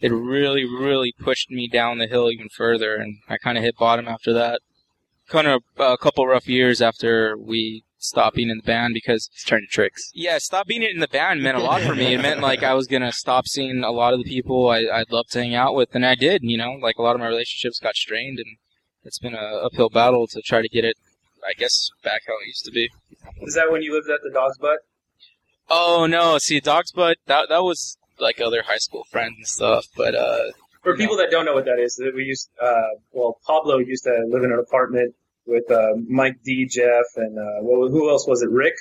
it 0.00 0.12
really, 0.12 0.64
really 0.64 1.12
pushed 1.18 1.50
me 1.50 1.68
down 1.68 1.98
the 1.98 2.06
hill 2.06 2.30
even 2.30 2.48
further, 2.48 2.96
and 2.96 3.18
I 3.28 3.38
kind 3.38 3.56
of 3.58 3.64
hit 3.64 3.76
bottom 3.78 4.06
after 4.08 4.32
that. 4.34 4.60
Kind 5.28 5.48
of 5.48 5.62
a 5.78 5.96
couple 5.96 6.26
rough 6.26 6.46
years 6.46 6.80
after 6.80 7.36
we 7.36 7.82
stopped 7.98 8.36
being 8.36 8.50
in 8.50 8.58
the 8.58 8.62
band 8.62 8.94
because 8.94 9.28
It's 9.32 9.42
turning 9.42 9.66
tricks. 9.68 10.10
yeah, 10.14 10.38
stop 10.38 10.66
being 10.68 10.82
in 10.82 11.00
the 11.00 11.08
band 11.08 11.42
meant 11.42 11.56
a 11.56 11.60
lot 11.62 11.80
for 11.80 11.94
me. 11.96 12.14
It 12.14 12.20
meant 12.20 12.40
like 12.40 12.62
I 12.62 12.74
was 12.74 12.86
gonna 12.86 13.10
stop 13.10 13.48
seeing 13.48 13.82
a 13.82 13.90
lot 13.90 14.12
of 14.12 14.22
the 14.22 14.30
people 14.30 14.68
I, 14.68 14.86
I'd 14.86 15.10
love 15.10 15.26
to 15.30 15.40
hang 15.40 15.54
out 15.54 15.74
with, 15.74 15.94
and 15.94 16.06
I 16.06 16.14
did. 16.14 16.42
You 16.44 16.58
know, 16.58 16.72
like 16.80 16.96
a 16.98 17.02
lot 17.02 17.16
of 17.16 17.20
my 17.20 17.26
relationships 17.26 17.80
got 17.80 17.96
strained, 17.96 18.38
and 18.38 18.58
it's 19.02 19.18
been 19.18 19.34
a 19.34 19.38
uphill 19.64 19.88
battle 19.88 20.26
to 20.28 20.42
try 20.42 20.62
to 20.62 20.68
get 20.68 20.84
it, 20.84 20.96
I 21.44 21.52
guess, 21.58 21.88
back 22.04 22.22
how 22.26 22.34
it 22.42 22.46
used 22.46 22.64
to 22.66 22.70
be. 22.72 22.90
Is 23.42 23.54
that 23.54 23.70
when 23.70 23.82
you 23.82 23.92
lived 23.94 24.08
at 24.10 24.20
the 24.22 24.30
Dog's 24.32 24.58
Butt? 24.58 24.78
Oh 25.68 26.06
no, 26.06 26.38
see, 26.38 26.60
Dog's 26.60 26.92
Butt, 26.92 27.18
that 27.26 27.48
that 27.48 27.62
was 27.62 27.98
like 28.18 28.40
other 28.40 28.62
high 28.62 28.78
school 28.78 29.04
friends 29.10 29.34
and 29.36 29.46
stuff, 29.46 29.86
but 29.96 30.14
uh, 30.14 30.52
For 30.82 30.92
No. 30.92 30.96
people 30.98 31.16
that 31.18 31.30
don't 31.30 31.44
know 31.44 31.54
what 31.54 31.64
that 31.66 31.78
is, 31.78 31.96
that 31.96 32.12
we 32.14 32.24
used, 32.24 32.48
uh, 32.62 32.88
well, 33.12 33.38
Pablo 33.46 33.78
used 33.78 34.04
to 34.04 34.24
live 34.28 34.42
in 34.44 34.52
an 34.52 34.58
apartment 34.58 35.14
with 35.46 35.70
uh, 35.70 35.94
Mike 36.08 36.36
D, 36.44 36.66
Jeff, 36.70 37.04
and 37.16 37.38
uh, 37.38 37.62
well, 37.62 37.88
who 37.90 38.08
else 38.10 38.26
was 38.26 38.42
it? 38.42 38.50
Rick, 38.50 38.74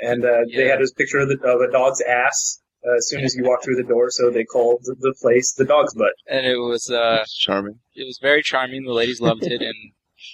and 0.00 0.24
uh, 0.24 0.44
they 0.54 0.66
had 0.68 0.80
this 0.80 0.92
picture 0.92 1.18
of, 1.18 1.28
the, 1.28 1.38
of 1.44 1.60
a 1.60 1.70
dog's 1.70 2.00
ass 2.00 2.60
uh, 2.86 2.96
as 2.96 3.08
soon 3.08 3.24
as 3.24 3.34
you 3.34 3.42
walk 3.44 3.62
through 3.64 3.76
the 3.76 3.82
door, 3.82 4.10
so 4.10 4.30
they 4.30 4.44
called 4.44 4.80
the, 4.84 4.94
the 5.00 5.14
place 5.20 5.52
the 5.54 5.64
Dog's 5.64 5.94
Butt. 5.94 6.12
and 6.28 6.46
it 6.46 6.56
was 6.56 6.88
uh, 6.90 7.24
charming. 7.36 7.80
it 7.96 8.04
was 8.06 8.18
very 8.22 8.42
charming. 8.42 8.84
The 8.84 8.92
ladies 8.92 9.20
loved 9.20 9.42
it, 9.42 9.60
and 9.60 9.62
it 9.62 9.92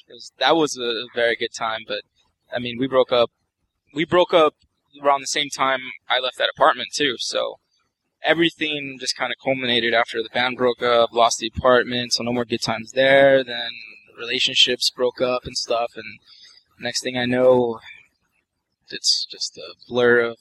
was 0.09 0.33
that 0.39 0.57
was 0.57 0.77
a 0.77 1.05
very 1.15 1.37
good 1.37 1.55
time. 1.57 1.81
But 1.87 2.03
I 2.55 2.59
mean, 2.59 2.79
we 2.79 2.87
broke 2.87 3.13
up. 3.13 3.31
We 3.95 4.05
broke 4.05 4.35
up 4.35 4.55
around 5.03 5.21
the 5.21 5.27
same 5.27 5.49
time 5.51 5.81
I 6.09 6.19
left 6.19 6.39
that 6.39 6.51
apartment 6.55 6.91
too. 6.95 7.17
So 7.19 7.59
everything 8.23 8.97
just 8.99 9.17
kind 9.17 9.33
of 9.33 9.39
culminated 9.43 9.95
after 9.95 10.23
the 10.23 10.31
band 10.31 10.57
broke 10.57 10.83
up. 10.83 11.13
Lost 11.13 11.39
the 11.39 11.51
apartment, 11.55 12.13
so 12.13 12.23
no 12.23 12.33
more 12.33 12.45
good 12.45 12.63
times 12.63 12.93
there. 12.93 13.45
Then 13.45 13.71
relationships 14.19 14.91
broke 14.91 15.21
up 15.21 15.45
and 15.45 15.57
stuff, 15.57 15.93
and 15.97 16.21
next 16.81 17.03
thing 17.03 17.17
I 17.17 17.27
know, 17.27 17.81
it's 18.91 19.27
just 19.31 19.57
a 19.59 19.75
blur 19.89 20.21
of 20.21 20.37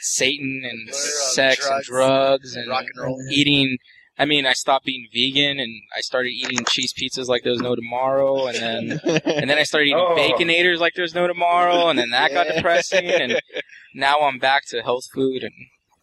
Satan 0.00 0.62
and 0.64 0.94
sex 0.94 1.68
and 1.68 1.82
drugs, 1.84 1.88
drugs 1.88 2.56
and 2.56 2.68
rock 2.68 2.84
and 2.94 3.04
roll. 3.04 3.22
eating. 3.30 3.78
I 4.18 4.24
mean, 4.26 4.46
I 4.46 4.52
stopped 4.52 4.84
being 4.84 5.06
vegan 5.12 5.58
and 5.58 5.72
I 5.96 6.00
started 6.00 6.30
eating 6.30 6.64
cheese 6.68 6.92
pizzas 6.92 7.26
like 7.26 7.42
there's 7.42 7.60
no 7.60 7.74
tomorrow, 7.74 8.46
and 8.46 8.56
then 8.56 9.00
and 9.26 9.50
then 9.50 9.58
I 9.58 9.64
started 9.64 9.86
eating 9.88 9.98
Oh. 10.08 10.14
baconators 10.16 10.78
like 10.78 10.92
there's 10.94 11.14
no 11.14 11.26
tomorrow, 11.26 11.88
and 11.88 11.98
then 11.98 12.10
that 12.10 12.32
got 12.32 12.46
depressing, 12.46 13.06
and 13.06 13.40
now 13.94 14.20
I'm 14.20 14.38
back 14.38 14.62
to 14.68 14.82
health 14.82 15.04
food 15.12 15.42
and 15.42 15.52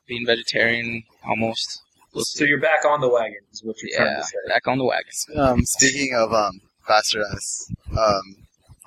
being 0.08 0.26
vegetarian 0.26 1.04
almost. 1.26 1.82
We'll 2.14 2.26
So 2.26 2.44
you're 2.44 2.60
back 2.60 2.84
on 2.84 3.00
the 3.00 3.08
wagon, 3.08 3.38
is 3.54 3.64
what 3.64 3.78
you're 3.82 3.96
trying 3.98 4.12
Yeah, 4.12 4.18
to 4.20 4.24
say. 4.26 4.38
back 4.50 4.68
on 4.68 4.78
the 4.78 4.84
wagon. 4.84 5.12
Um, 5.38 5.64
speaking 5.66 6.14
of 6.14 6.34
um, 6.34 6.60
bastard 6.86 7.24
ass, 7.34 7.72
um, 7.98 8.36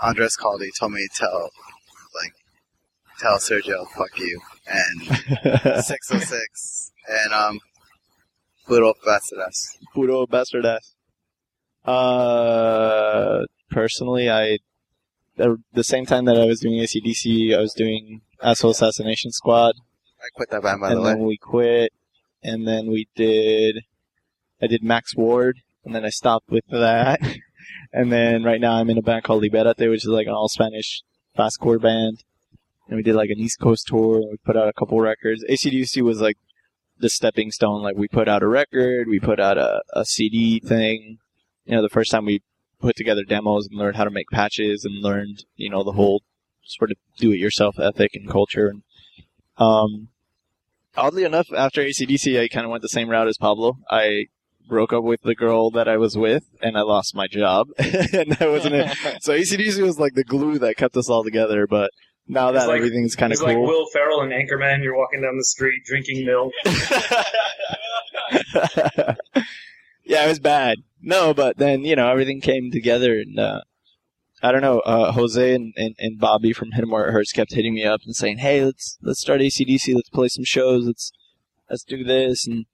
Andres 0.03 0.37
Caldi 0.37 0.69
told 0.79 0.93
me 0.93 1.09
to 1.11 1.19
tell 1.21 1.51
like 2.23 2.33
tell 3.19 3.39
Sergio, 3.39 3.89
fuck 3.97 4.19
you, 4.19 4.39
and 4.67 5.03
606, 5.85 6.91
and 7.09 7.33
um, 7.33 7.61
Puro 8.67 8.95
Bastadas. 9.07 9.77
Puro 9.93 10.27
bastard 10.27 10.65
ass. 10.65 10.95
Uh, 11.85 13.45
personally, 13.71 14.31
I 14.31 14.59
the, 15.37 15.59
the 15.73 15.85
same 15.85 16.07
time 16.07 16.25
that 16.27 16.39
I 16.39 16.45
was 16.47 16.61
doing 16.61 16.81
ACDC, 16.81 17.55
I 17.57 17.61
was 17.61 17.75
doing 17.75 18.23
Asshole 18.43 18.71
Assassination 18.71 19.33
Squad, 19.33 19.75
I 20.25 20.29
quit 20.35 20.51
that 20.51 20.63
band, 20.63 20.81
by 20.81 20.95
the 20.95 21.03
way. 21.03 21.11
and 21.11 21.21
then 21.21 21.27
we 21.27 21.37
quit, 21.37 21.93
and 22.43 22.67
then 22.67 22.87
we 22.87 23.09
did, 23.15 23.81
I 24.63 24.67
did 24.67 24.83
Max 24.83 25.15
Ward, 25.15 25.59
and 25.85 25.95
then 25.95 26.05
I 26.05 26.09
stopped 26.09 26.49
with 26.49 26.65
that, 26.71 27.21
and 27.93 28.11
then 28.11 28.43
right 28.43 28.61
now 28.61 28.75
I'm 28.75 28.89
in 28.89 28.97
a 28.97 29.03
band 29.03 29.25
called 29.25 29.43
Liberate, 29.43 29.77
which 29.79 30.05
is 30.05 30.07
like 30.07 30.27
an 30.27 30.33
all 30.33 30.49
Spanish 30.49 31.03
fastcore 31.37 31.81
band, 31.81 32.25
and 32.89 32.97
we 32.97 33.03
did 33.03 33.15
like 33.15 33.29
an 33.29 33.39
East 33.39 33.61
Coast 33.61 33.87
tour, 33.89 34.17
and 34.17 34.31
we 34.31 34.39
put 34.47 34.57
out 34.57 34.69
a 34.69 34.73
couple 34.73 34.99
records. 34.99 35.45
ACDC 35.45 36.01
was 36.01 36.23
like 36.23 36.39
the 36.99 37.09
stepping 37.09 37.51
stone, 37.51 37.83
like 37.83 37.97
we 37.97 38.09
put 38.09 38.29
out 38.29 38.43
a 38.43 38.49
record, 38.49 39.09
we 39.09 39.21
put 39.21 39.41
out 39.41 39.59
a, 39.59 39.83
a 39.93 40.05
CD 40.05 40.61
thing, 40.61 41.19
you 41.65 41.75
know, 41.75 41.83
the 41.83 41.89
first 41.89 42.11
time 42.11 42.25
we 42.25 42.43
put 42.81 42.97
together 42.97 43.25
demos 43.25 43.67
and 43.67 43.79
learned 43.79 43.97
how 43.97 44.05
to 44.05 44.11
make 44.11 44.29
patches 44.31 44.85
and 44.85 45.03
learned, 45.03 45.45
you 45.57 45.71
know, 45.71 45.83
the 45.83 45.93
whole 45.93 46.23
sort 46.63 46.91
of 46.91 46.97
do-it-yourself 47.19 47.79
ethic 47.79 48.13
and 48.15 48.29
culture. 48.29 48.69
And 48.69 48.83
um, 49.59 50.09
oddly 50.97 51.25
enough, 51.25 51.49
after 51.53 51.83
ACDC, 51.83 52.41
I 52.41 52.49
kind 52.49 52.65
of 52.65 52.71
went 52.71 52.83
the 52.83 52.89
same 52.89 53.09
route 53.09 53.29
as 53.29 53.39
Pablo. 53.39 53.79
I 53.91 54.27
broke 54.67 54.93
up 54.93 55.05
with 55.05 55.23
the 55.23 55.35
girl 55.35 55.71
that 55.71 55.89
I 55.89 55.97
was 55.97 56.17
with, 56.17 56.45
and 56.63 56.77
I 56.77 56.83
lost 56.83 57.15
my 57.15 57.27
job, 57.27 57.69
and 57.79 58.33
that 58.33 58.51
wasn't 58.51 58.75
it. 58.75 58.97
So 59.23 59.33
ACDC 59.33 59.81
was 59.83 59.99
like 59.99 60.15
the 60.15 60.25
glue 60.25 60.59
that 60.59 60.77
kept 60.77 60.97
us 60.97 61.09
all 61.09 61.25
together. 61.25 61.67
But 61.67 61.91
now 62.27 62.53
that 62.53 62.69
like- 62.69 62.79
everything's 62.79 63.15
kind 63.17 63.33
of 63.33 63.37
It's 63.37 63.43
like 63.43 63.57
Will 63.57 63.87
Ferrell 63.93 64.23
and 64.23 64.33
Anchorman. 64.33 64.83
You're 64.83 64.97
walking 64.97 65.23
down 65.23 65.37
the 65.37 65.45
street 65.45 65.85
drinking 65.85 66.25
milk. 66.27 66.53
yeah, 70.05 70.25
it 70.25 70.29
was 70.29 70.39
bad. 70.39 70.79
No, 71.03 71.35
but 71.35 71.59
then 71.59 71.85
you 71.85 71.97
know 71.97 72.09
everything 72.11 72.41
came 72.41 72.71
together, 72.71 73.19
and 73.19 73.39
uh, 73.39 73.61
I 74.43 74.53
don't 74.53 74.63
know. 74.63 74.81
Uh, 74.81 75.13
Jose 75.13 75.55
and, 75.55 75.73
and, 75.77 75.95
and 75.99 76.19
Bobby 76.19 76.53
from 76.53 76.73
Hit 76.73 76.83
'Em 76.83 76.91
Where 76.91 77.09
It 77.09 77.13
Hurts 77.13 77.33
kept 77.33 77.55
hitting 77.55 77.75
me 77.75 77.85
up 77.85 78.01
and 78.05 78.15
saying, 78.17 78.39
"Hey, 78.39 78.65
let's 78.65 78.99
let's 79.03 79.21
start 79.21 79.41
ACDC. 79.41 79.95
Let's 79.95 80.09
play 80.11 80.29
some 80.29 80.45
shows. 80.45 80.87
Let's 80.87 81.13
let's 81.69 81.85
do 81.85 82.05
this." 82.05 82.47
And 82.47 82.67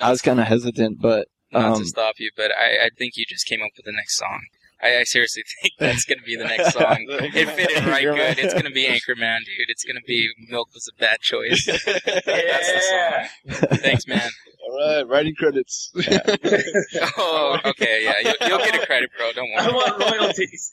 I 0.00 0.10
was 0.10 0.22
kind 0.22 0.40
of 0.40 0.46
hesitant, 0.46 1.00
but 1.00 1.28
Not 1.52 1.74
Um, 1.74 1.78
to 1.78 1.84
stop 1.86 2.16
you, 2.18 2.30
but 2.36 2.50
I, 2.50 2.86
I 2.86 2.90
think 2.96 3.16
you 3.16 3.24
just 3.28 3.46
came 3.46 3.62
up 3.62 3.70
with 3.76 3.86
the 3.86 3.92
next 3.92 4.16
song. 4.18 4.40
I, 4.84 4.98
I 5.00 5.04
seriously 5.04 5.42
think 5.62 5.74
that's 5.78 6.04
going 6.04 6.18
to 6.18 6.24
be 6.24 6.36
the 6.36 6.44
next 6.44 6.72
song. 6.74 7.06
It 7.08 7.48
fit 7.50 7.70
in 7.70 7.86
right 7.86 8.04
Anchorman. 8.06 8.36
good. 8.36 8.38
It's 8.44 8.52
going 8.54 8.66
to 8.66 8.70
be 8.70 8.84
Anchorman, 8.88 9.38
dude. 9.44 9.68
It's 9.68 9.84
going 9.84 9.96
to 9.96 10.02
be 10.06 10.28
Milk 10.50 10.68
was 10.74 10.88
a 10.94 11.00
bad 11.00 11.20
choice. 11.20 11.64
That's 11.66 11.84
the 12.24 12.80
song. 13.50 13.78
Thanks, 13.78 14.06
man. 14.06 14.28
All 14.70 14.96
right, 14.96 15.06
writing 15.08 15.34
credits. 15.36 15.92
Oh, 17.18 17.58
okay, 17.64 18.04
yeah. 18.04 18.14
You'll, 18.40 18.48
you'll 18.48 18.58
get 18.58 18.82
a 18.82 18.86
credit, 18.86 19.10
bro. 19.16 19.32
Don't 19.32 19.48
worry. 19.50 19.58
I 19.58 19.66
worry. 19.68 19.74
want 19.76 20.00
royalties. 20.20 20.72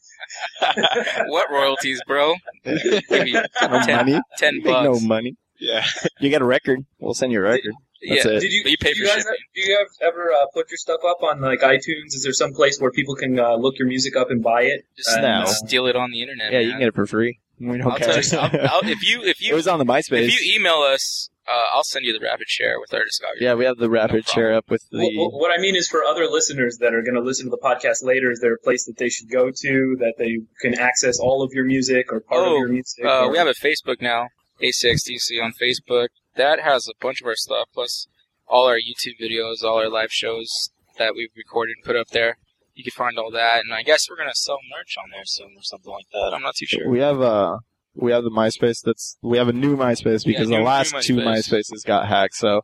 what 1.27 1.51
royalties, 1.51 2.01
bro? 2.07 2.35
Give 2.65 3.03
me 3.09 3.33
no 3.33 3.81
10, 3.83 3.95
money. 3.95 4.21
10 4.37 4.53
You 4.55 4.63
make 4.63 4.83
no 4.83 4.99
money. 5.01 5.35
yeah. 5.59 5.85
You 6.19 6.29
got 6.29 6.41
a 6.41 6.45
record. 6.45 6.79
We'll 6.99 7.13
send 7.13 7.31
you 7.31 7.39
a 7.39 7.41
record. 7.43 7.73
That's 8.07 8.25
yeah. 8.25 8.31
it. 8.31 8.39
Did 8.39 8.51
you, 8.51 8.63
But 8.63 8.71
you 8.71 8.77
pay 8.77 8.93
do 8.93 8.99
you 8.99 9.05
for 9.07 9.13
guys 9.15 9.23
shipping. 9.23 9.37
have, 9.39 9.53
do 9.55 9.61
you 9.61 9.77
guys 9.77 9.97
ever 10.07 10.31
uh, 10.33 10.45
put 10.53 10.69
your 10.71 10.77
stuff 10.77 11.01
up 11.07 11.21
on 11.23 11.41
like 11.41 11.59
iTunes? 11.61 12.07
Is 12.13 12.23
there 12.23 12.33
some 12.33 12.53
place 12.53 12.79
where 12.79 12.91
people 12.91 13.15
can 13.15 13.39
uh, 13.39 13.55
look 13.55 13.77
your 13.77 13.87
music 13.87 14.15
up 14.15 14.31
and 14.31 14.41
buy 14.43 14.63
it? 14.63 14.85
Just 14.97 15.15
No. 15.21 15.43
steal 15.45 15.85
it 15.87 15.95
on 15.95 16.11
the 16.11 16.21
internet. 16.21 16.51
Yeah, 16.51 16.59
you 16.59 16.71
can 16.71 16.79
get 16.79 16.87
it 16.89 16.95
for 16.95 17.05
free. 17.05 17.39
We 17.59 17.77
don't 17.77 17.91
I'll 17.91 17.97
care. 17.99 18.19
tell 18.21 18.49
you, 18.49 18.59
I'll, 18.59 18.69
I'll, 18.83 18.89
if 18.89 19.03
you 19.07 19.21
if 19.23 19.37
it 19.39 19.53
was 19.53 19.67
on 19.67 19.77
the 19.77 19.85
MySpace. 19.85 20.27
if 20.29 20.41
you 20.41 20.55
email 20.55 20.77
us, 20.77 21.29
uh, 21.47 21.75
I'll 21.75 21.83
send 21.83 22.05
you 22.05 22.11
the 22.11 22.19
rapid 22.19 22.47
share 22.47 22.79
with 22.79 22.91
our 22.91 23.01
discography. 23.01 23.41
yeah, 23.41 23.53
we 23.53 23.65
have 23.65 23.77
the 23.77 23.87
rapid 23.89 24.25
problem. 24.25 24.33
share 24.33 24.53
up 24.55 24.65
with 24.71 24.81
the. 24.89 24.97
What, 25.15 25.33
what 25.33 25.51
I 25.55 25.61
mean 25.61 25.75
is 25.75 25.87
for 25.87 26.03
other 26.03 26.25
listeners 26.25 26.77
that 26.79 26.95
are 26.95 27.03
going 27.03 27.13
to 27.13 27.21
listen 27.21 27.45
to 27.45 27.49
the 27.51 27.59
podcast 27.63 28.03
later, 28.03 28.31
is 28.31 28.39
there 28.39 28.55
a 28.55 28.57
place 28.57 28.85
that 28.85 28.97
they 28.97 29.09
should 29.09 29.29
go 29.29 29.51
to 29.51 29.95
that 29.99 30.15
they 30.17 30.39
can 30.59 30.79
access 30.79 31.19
all 31.19 31.43
of 31.43 31.51
your 31.53 31.65
music 31.65 32.11
or 32.11 32.21
part 32.21 32.41
Oh, 32.41 32.53
of 32.55 32.59
your 32.61 32.69
music? 32.69 33.05
Uh, 33.05 33.25
or- 33.25 33.31
we 33.31 33.37
have 33.37 33.45
a 33.47 33.53
Facebook 33.53 34.01
now, 34.01 34.25
ACXDC 34.63 35.43
on 35.43 35.53
Facebook. 35.61 36.07
That 36.35 36.59
has 36.61 36.87
a 36.87 36.93
bunch 37.01 37.21
of 37.21 37.27
our 37.27 37.35
stuff, 37.35 37.67
plus 37.73 38.07
all 38.47 38.65
our 38.67 38.77
YouTube 38.77 39.19
videos, 39.21 39.63
all 39.63 39.77
our 39.77 39.89
live 39.89 40.11
shows 40.11 40.71
that 40.97 41.15
we've 41.15 41.29
recorded 41.35 41.75
and 41.77 41.85
put 41.85 41.95
up 41.95 42.07
there. 42.09 42.37
You 42.73 42.83
can 42.83 42.91
find 42.91 43.17
all 43.17 43.31
that, 43.31 43.63
and 43.63 43.73
I 43.73 43.83
guess 43.83 44.09
we're 44.09 44.17
gonna 44.17 44.33
sell 44.33 44.59
merch 44.75 44.95
on 44.97 45.09
there 45.11 45.25
soon 45.25 45.51
or 45.57 45.63
something 45.63 45.91
like 45.91 46.05
that. 46.13 46.31
I'm 46.33 46.41
not 46.41 46.55
too 46.55 46.65
sure. 46.65 46.89
We 46.89 46.99
have 46.99 47.21
uh 47.21 47.57
we 47.95 48.11
have 48.11 48.23
the 48.23 48.31
MySpace. 48.31 48.81
That's 48.83 49.17
we 49.21 49.37
have 49.37 49.49
a 49.49 49.53
new 49.53 49.75
MySpace 49.75 50.25
because 50.25 50.49
new- 50.49 50.57
the 50.57 50.63
last 50.63 50.95
two 51.01 51.17
MySpaces 51.17 51.85
got 51.85 52.07
hacked. 52.07 52.35
So, 52.35 52.61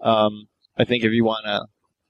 um, 0.00 0.48
I 0.76 0.84
think 0.84 1.04
if 1.04 1.12
you 1.12 1.24
want 1.24 1.46
to 1.46 1.66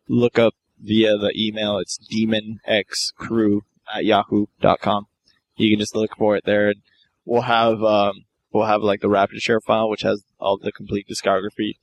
look 0.09 0.39
up 0.39 0.55
via 0.81 1.17
the 1.17 1.33
email, 1.37 1.79
it's 1.79 1.99
demonxcrew 2.13 3.61
at 3.95 4.05
yahoo.com. 4.05 5.07
You 5.57 5.71
can 5.71 5.79
just 5.81 5.95
look 5.95 6.17
for 6.17 6.37
it 6.37 6.45
there, 6.45 6.69
and 6.69 6.83
we'll 7.25 7.43
have 7.43 7.83
um 7.83 8.25
we'll 8.57 8.67
have 8.67 8.83
like 8.83 9.01
the 9.01 9.09
rapid 9.09 9.41
share 9.41 9.61
file, 9.61 9.89
which 9.89 10.03
has 10.03 10.23
all 10.41 10.59
the 10.59 10.73
complete 10.73 11.07
discography, 11.09 11.75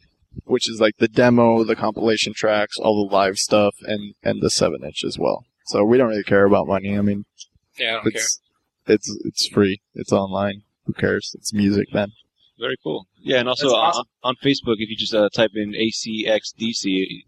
which 0.45 0.69
is 0.69 0.79
like 0.81 0.97
the 0.97 1.07
demo, 1.07 1.63
the 1.63 1.75
compilation 1.75 2.33
tracks, 2.33 2.77
all 2.77 3.07
the 3.07 3.13
live 3.13 3.37
stuff, 3.37 3.75
and 3.83 4.15
and 4.23 4.41
the 4.41 4.49
seven 4.49 4.83
inch 4.83 5.03
as 5.05 5.17
well. 5.17 5.45
So 5.65 5.83
we 5.85 5.97
don't 5.97 6.09
really 6.09 6.23
care 6.23 6.45
about 6.45 6.67
money. 6.67 6.97
I 6.97 7.01
mean, 7.01 7.25
yeah, 7.77 7.89
I 7.89 7.91
don't 7.93 8.03
care. 8.03 8.11
it's 8.13 8.39
it's 8.87 9.17
it's 9.25 9.47
free. 9.47 9.81
It's 9.93 10.11
online. 10.11 10.63
Who 10.85 10.93
cares? 10.93 11.33
It's 11.37 11.53
music 11.53 11.87
then. 11.93 12.09
Very 12.59 12.75
cool. 12.83 13.07
Yeah, 13.19 13.39
and 13.39 13.49
also 13.49 13.69
That's 13.69 13.97
on, 13.97 14.05
on 14.23 14.35
Facebook, 14.43 14.75
if 14.77 14.89
you 14.89 14.95
just 14.95 15.13
uh, 15.13 15.27
type 15.33 15.51
in 15.55 15.71
ACXDC, 15.73 16.83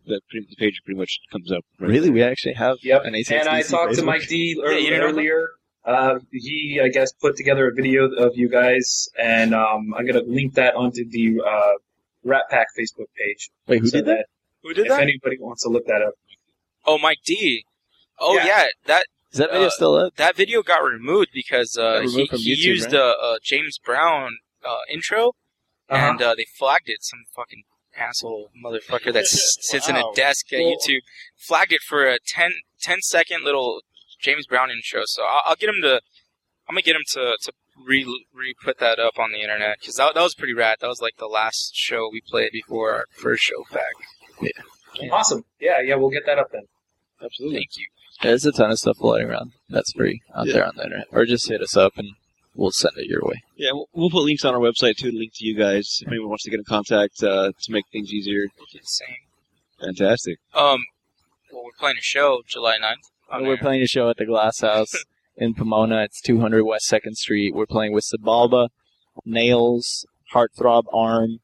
the, 0.05 0.21
the 0.31 0.55
page 0.57 0.81
pretty 0.85 0.97
much 0.97 1.19
comes 1.31 1.51
up. 1.51 1.63
right 1.79 1.89
Really, 1.89 2.09
we 2.09 2.21
actually 2.21 2.53
have 2.53 2.77
Yep. 2.83 3.01
an 3.05 3.13
ACXDC 3.13 3.39
and 3.39 3.49
I 3.49 3.61
talked 3.61 3.95
to 3.95 4.03
Mike 4.03 4.27
D 4.27 4.55
Yeah, 4.63 4.77
you 4.77 4.91
know 4.91 4.97
earlier. 4.97 5.49
Uh, 5.85 6.19
he, 6.31 6.81
I 6.83 6.87
guess, 6.89 7.11
put 7.13 7.35
together 7.37 7.67
a 7.69 7.73
video 7.73 8.05
of 8.11 8.31
you 8.35 8.49
guys, 8.49 9.07
and 9.19 9.53
um, 9.53 9.93
I'm 9.97 10.05
gonna 10.05 10.23
link 10.25 10.55
that 10.55 10.75
onto 10.75 11.07
the 11.07 11.41
uh, 11.45 11.73
Rat 12.23 12.43
Pack 12.49 12.67
Facebook 12.77 13.05
page. 13.17 13.49
Wait, 13.67 13.81
who 13.81 13.87
so 13.87 13.97
did 13.97 14.05
that? 14.05 14.25
Who 14.63 14.73
did 14.73 14.83
if 14.85 14.89
that? 14.89 14.95
If 14.95 15.01
anybody 15.03 15.37
wants 15.39 15.63
to 15.63 15.69
look 15.69 15.85
that 15.85 16.01
up, 16.01 16.13
Oh, 16.85 16.97
Mike 16.97 17.19
D. 17.25 17.65
Oh 18.19 18.35
Yeah. 18.35 18.45
yeah, 18.45 18.65
that 18.87 19.05
Is 19.31 19.37
that 19.39 19.51
video 19.51 19.67
uh, 19.67 19.71
still 19.71 19.95
up? 19.95 20.15
that 20.15 20.35
video 20.35 20.63
got 20.63 20.83
removed 20.83 21.29
because 21.33 21.77
uh, 21.77 21.81
Got 21.81 21.99
removed 21.99 22.15
he, 22.17 22.27
from 22.27 22.39
he 22.39 22.53
YouTube, 22.55 22.65
used 22.65 22.85
right? 22.93 23.01
a, 23.01 23.03
a 23.03 23.37
James 23.43 23.77
Brown 23.77 24.37
uh, 24.67 24.77
intro, 24.91 25.33
Uh-huh. 25.89 25.95
and 26.11 26.21
uh, 26.21 26.33
they 26.35 26.45
flagged 26.57 26.89
it. 26.89 27.03
Some 27.03 27.19
fucking 27.35 27.63
asshole 27.97 28.49
motherfucker 28.63 29.13
that 29.13 29.23
s- 29.23 29.57
sits 29.61 29.87
in 29.87 29.95
a 29.95 30.03
desk 30.15 30.51
at 30.51 30.59
Well- 30.59 30.75
YouTube 30.77 31.01
flagged 31.37 31.73
it 31.73 31.81
for 31.81 32.05
a 32.05 32.17
10, 32.25 32.51
10 32.81 33.01
second 33.01 33.43
little 33.43 33.81
James 34.25 34.47
Brown 34.47 34.71
intro. 34.71 35.01
So 35.05 35.23
I'll, 35.23 35.41
I'll 35.49 35.55
get 35.55 35.69
him 35.69 35.81
to. 35.83 36.01
I'm 36.67 36.73
gonna 36.73 36.81
get 36.81 36.95
him 36.95 37.03
to 37.09 37.37
to 37.43 37.51
re 37.85 38.03
re 38.33 38.53
put 38.63 38.79
that 38.79 38.97
up 38.99 39.19
on 39.19 39.31
the 39.31 39.41
internet 39.41 39.77
because 39.79 39.95
that, 39.95 40.15
that 40.15 40.21
was 40.23 40.33
pretty 40.33 40.53
rad. 40.53 40.77
That 40.81 40.87
was 40.87 41.01
like 41.01 41.17
the 41.17 41.27
last 41.27 41.75
show 41.75 42.09
we 42.11 42.21
played 42.27 42.51
before 42.51 42.91
our 42.93 43.05
first 43.11 43.43
show 43.43 43.63
back. 43.71 43.93
Yeah. 44.41 45.09
awesome. 45.11 45.43
Yeah, 45.59 45.81
yeah, 45.81 45.95
we'll 45.95 46.09
get 46.09 46.25
that 46.25 46.39
up 46.39 46.51
then. 46.51 46.63
Absolutely. 47.23 47.57
Thank 47.59 47.77
you. 47.77 47.85
There's 48.23 48.45
a 48.45 48.51
ton 48.51 48.71
of 48.71 48.79
stuff 48.79 48.97
floating 48.97 49.27
around 49.29 49.51
that's 49.69 49.91
free 49.93 50.21
out 50.35 50.47
Yeah. 50.47 50.53
there 50.53 50.65
on 50.67 50.73
the 50.77 50.83
internet. 50.83 51.07
Or 51.11 51.25
just 51.25 51.47
hit 51.49 51.61
us 51.61 51.75
up 51.77 51.93
and 51.97 52.09
we'll 52.55 52.71
send 52.71 52.93
it 52.97 53.07
your 53.07 53.21
way. 53.23 53.41
Yeah, 53.57 53.71
we'll, 53.73 53.89
we'll 53.93 54.09
put 54.09 54.23
links 54.23 54.45
on 54.45 54.53
our 54.53 54.59
website 54.59 54.95
too, 54.97 55.11
to 55.11 55.17
link 55.17 55.33
to 55.35 55.45
you 55.45 55.55
guys 55.55 55.99
if 56.01 56.07
anyone 56.07 56.29
wants 56.29 56.43
to 56.45 56.49
get 56.49 56.59
in 56.59 56.65
contact 56.65 57.21
uh, 57.23 57.51
to 57.61 57.71
make 57.71 57.85
things 57.91 58.11
easier. 58.13 58.47
We'll 58.57 58.67
do 58.71 58.79
the 58.79 58.85
same. 58.85 59.17
Fantastic. 59.81 60.39
Um, 60.53 60.79
well, 61.51 61.63
we're 61.65 61.71
playing 61.77 61.97
a 61.97 62.01
show 62.01 62.41
July 62.47 62.77
9th. 62.81 63.09
On 63.31 63.41
We're 63.43 63.55
there. 63.55 63.57
playing 63.57 63.81
a 63.81 63.87
show 63.87 64.09
at 64.09 64.17
the 64.17 64.25
Glass 64.25 64.61
House 64.61 64.93
in 65.35 65.53
Pomona. 65.53 66.03
It's 66.03 66.21
200 66.21 66.63
West 66.63 66.89
2nd 66.91 67.15
Street. 67.15 67.55
We're 67.55 67.65
playing 67.65 67.93
with 67.93 68.05
Xibalba, 68.05 68.69
Nails, 69.25 70.05
Heartthrob 70.33 70.83
Arm, 70.93 71.39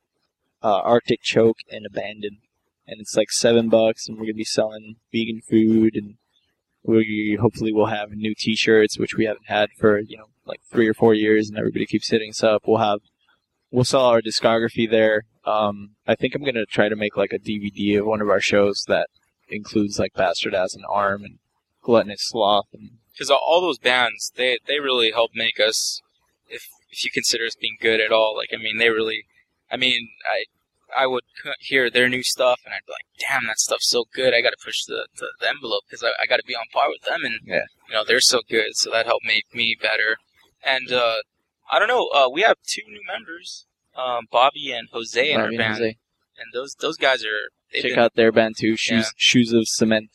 uh, 0.64 0.80
Arctic 0.80 1.22
Choke, 1.22 1.58
and 1.72 1.86
Abandon. 1.86 2.40
And 2.88 3.00
it's 3.00 3.16
like 3.16 3.32
seven 3.32 3.70
bucks, 3.70 4.08
and 4.08 4.18
we're 4.18 4.26
gonna 4.26 4.34
be 4.34 4.44
selling 4.44 4.98
vegan 5.12 5.42
food, 5.42 5.96
and 5.96 6.16
we 6.84 7.38
hopefully 7.40 7.72
will 7.72 7.86
have 7.88 8.12
new 8.12 8.34
T-shirts, 8.38 8.98
which 9.00 9.16
we 9.16 9.26
haven't 9.26 9.48
had 9.48 9.70
for 9.78 10.00
you 10.00 10.18
know 10.18 10.26
like 10.46 10.60
three 10.70 10.88
or 10.88 10.94
four 10.94 11.14
years, 11.14 11.48
and 11.48 11.58
everybody 11.58 11.86
keeps 11.86 12.10
hitting 12.10 12.32
us 12.32 12.44
up. 12.44 12.64
We'll 12.68 12.80
have 12.80 13.00
we'll 13.72 13.86
sell 13.86 14.06
our 14.06 14.22
discography 14.22 14.90
there. 14.90 15.24
Um, 15.46 15.92
I 16.06 16.16
think 16.16 16.36
I'm 16.36 16.44
gonna 16.44 16.66
try 16.66 16.90
to 16.90 16.96
make 16.96 17.16
like 17.16 17.34
a 17.34 17.40
DVD 17.40 18.00
of 18.00 18.06
one 18.06 18.22
of 18.22 18.30
our 18.30 18.42
shows 18.42 18.84
that 18.88 19.08
includes 19.48 19.98
like 19.98 20.14
Bastard 20.14 20.54
as 20.54 20.74
an 20.74 20.84
Arm 20.90 21.24
and 21.24 21.40
Gluttonous 21.84 22.22
Sloth 22.30 22.68
because 23.14 23.30
all 23.30 23.62
those 23.62 23.80
bands 23.80 24.32
they 24.36 24.58
they 24.68 24.80
really 24.80 25.12
help 25.12 25.32
make 25.36 25.60
us 25.60 26.02
if 26.48 26.68
if 26.90 27.04
you 27.04 27.12
consider 27.12 27.46
us 27.46 27.56
being 27.56 27.78
good 27.82 28.00
at 28.00 28.12
all 28.12 28.36
like 28.36 28.50
i 28.54 28.58
mean 28.58 28.78
they 28.78 28.90
really 28.90 29.26
i 29.72 29.78
mean 29.78 30.10
i 30.26 30.44
i 31.04 31.06
would 31.08 31.24
hear 31.60 31.90
their 31.90 32.08
new 32.10 32.24
stuff 32.24 32.60
and 32.66 32.74
i'd 32.74 32.86
be 32.86 32.92
like 32.94 33.06
damn 33.20 33.48
that 33.48 33.60
stuff's 33.60 33.90
so 33.90 34.06
good 34.14 34.34
i 34.34 34.42
gotta 34.42 34.58
push 34.64 34.84
the 34.86 35.08
the, 35.18 35.28
the 35.40 35.50
envelope 35.50 35.84
because 35.90 36.04
I, 36.04 36.10
I 36.22 36.26
gotta 36.28 36.44
be 36.46 36.56
on 36.56 36.66
par 36.74 36.90
with 36.90 37.02
them 37.02 37.24
and 37.24 37.36
Yeah. 37.46 37.66
you 37.88 37.94
know 37.94 38.04
they're 38.06 38.22
so 38.22 38.42
good 38.50 38.76
so 38.76 38.90
that 38.92 39.06
helped 39.06 39.26
make 39.26 39.46
me 39.54 39.76
better 39.82 40.18
and 40.64 40.92
uh 40.92 41.18
I 41.74 41.80
don't 41.80 41.88
know. 41.88 42.10
Uh, 42.14 42.28
we 42.30 42.42
have 42.42 42.58
two 42.68 42.82
new 42.90 43.00
members, 43.08 43.66
um, 43.96 44.26
Bobby 44.30 44.74
and 44.74 44.90
Jose 44.92 45.32
in 45.32 45.40
our 45.40 45.46
Bobby 45.46 45.56
and 45.56 45.58
band, 45.58 45.74
Jose. 45.76 45.98
and 46.38 46.48
those 46.54 46.76
those 46.82 46.98
guys 46.98 47.24
are. 47.24 47.48
Check 47.74 47.84
been- 47.92 48.00
out 48.00 48.14
their 48.16 48.34
band 48.34 48.56
too. 48.58 48.76
Shoes 48.76 49.06
Yeah. 49.06 49.12
Shoes 49.16 49.54
of 49.54 49.70
Cement. 49.70 50.10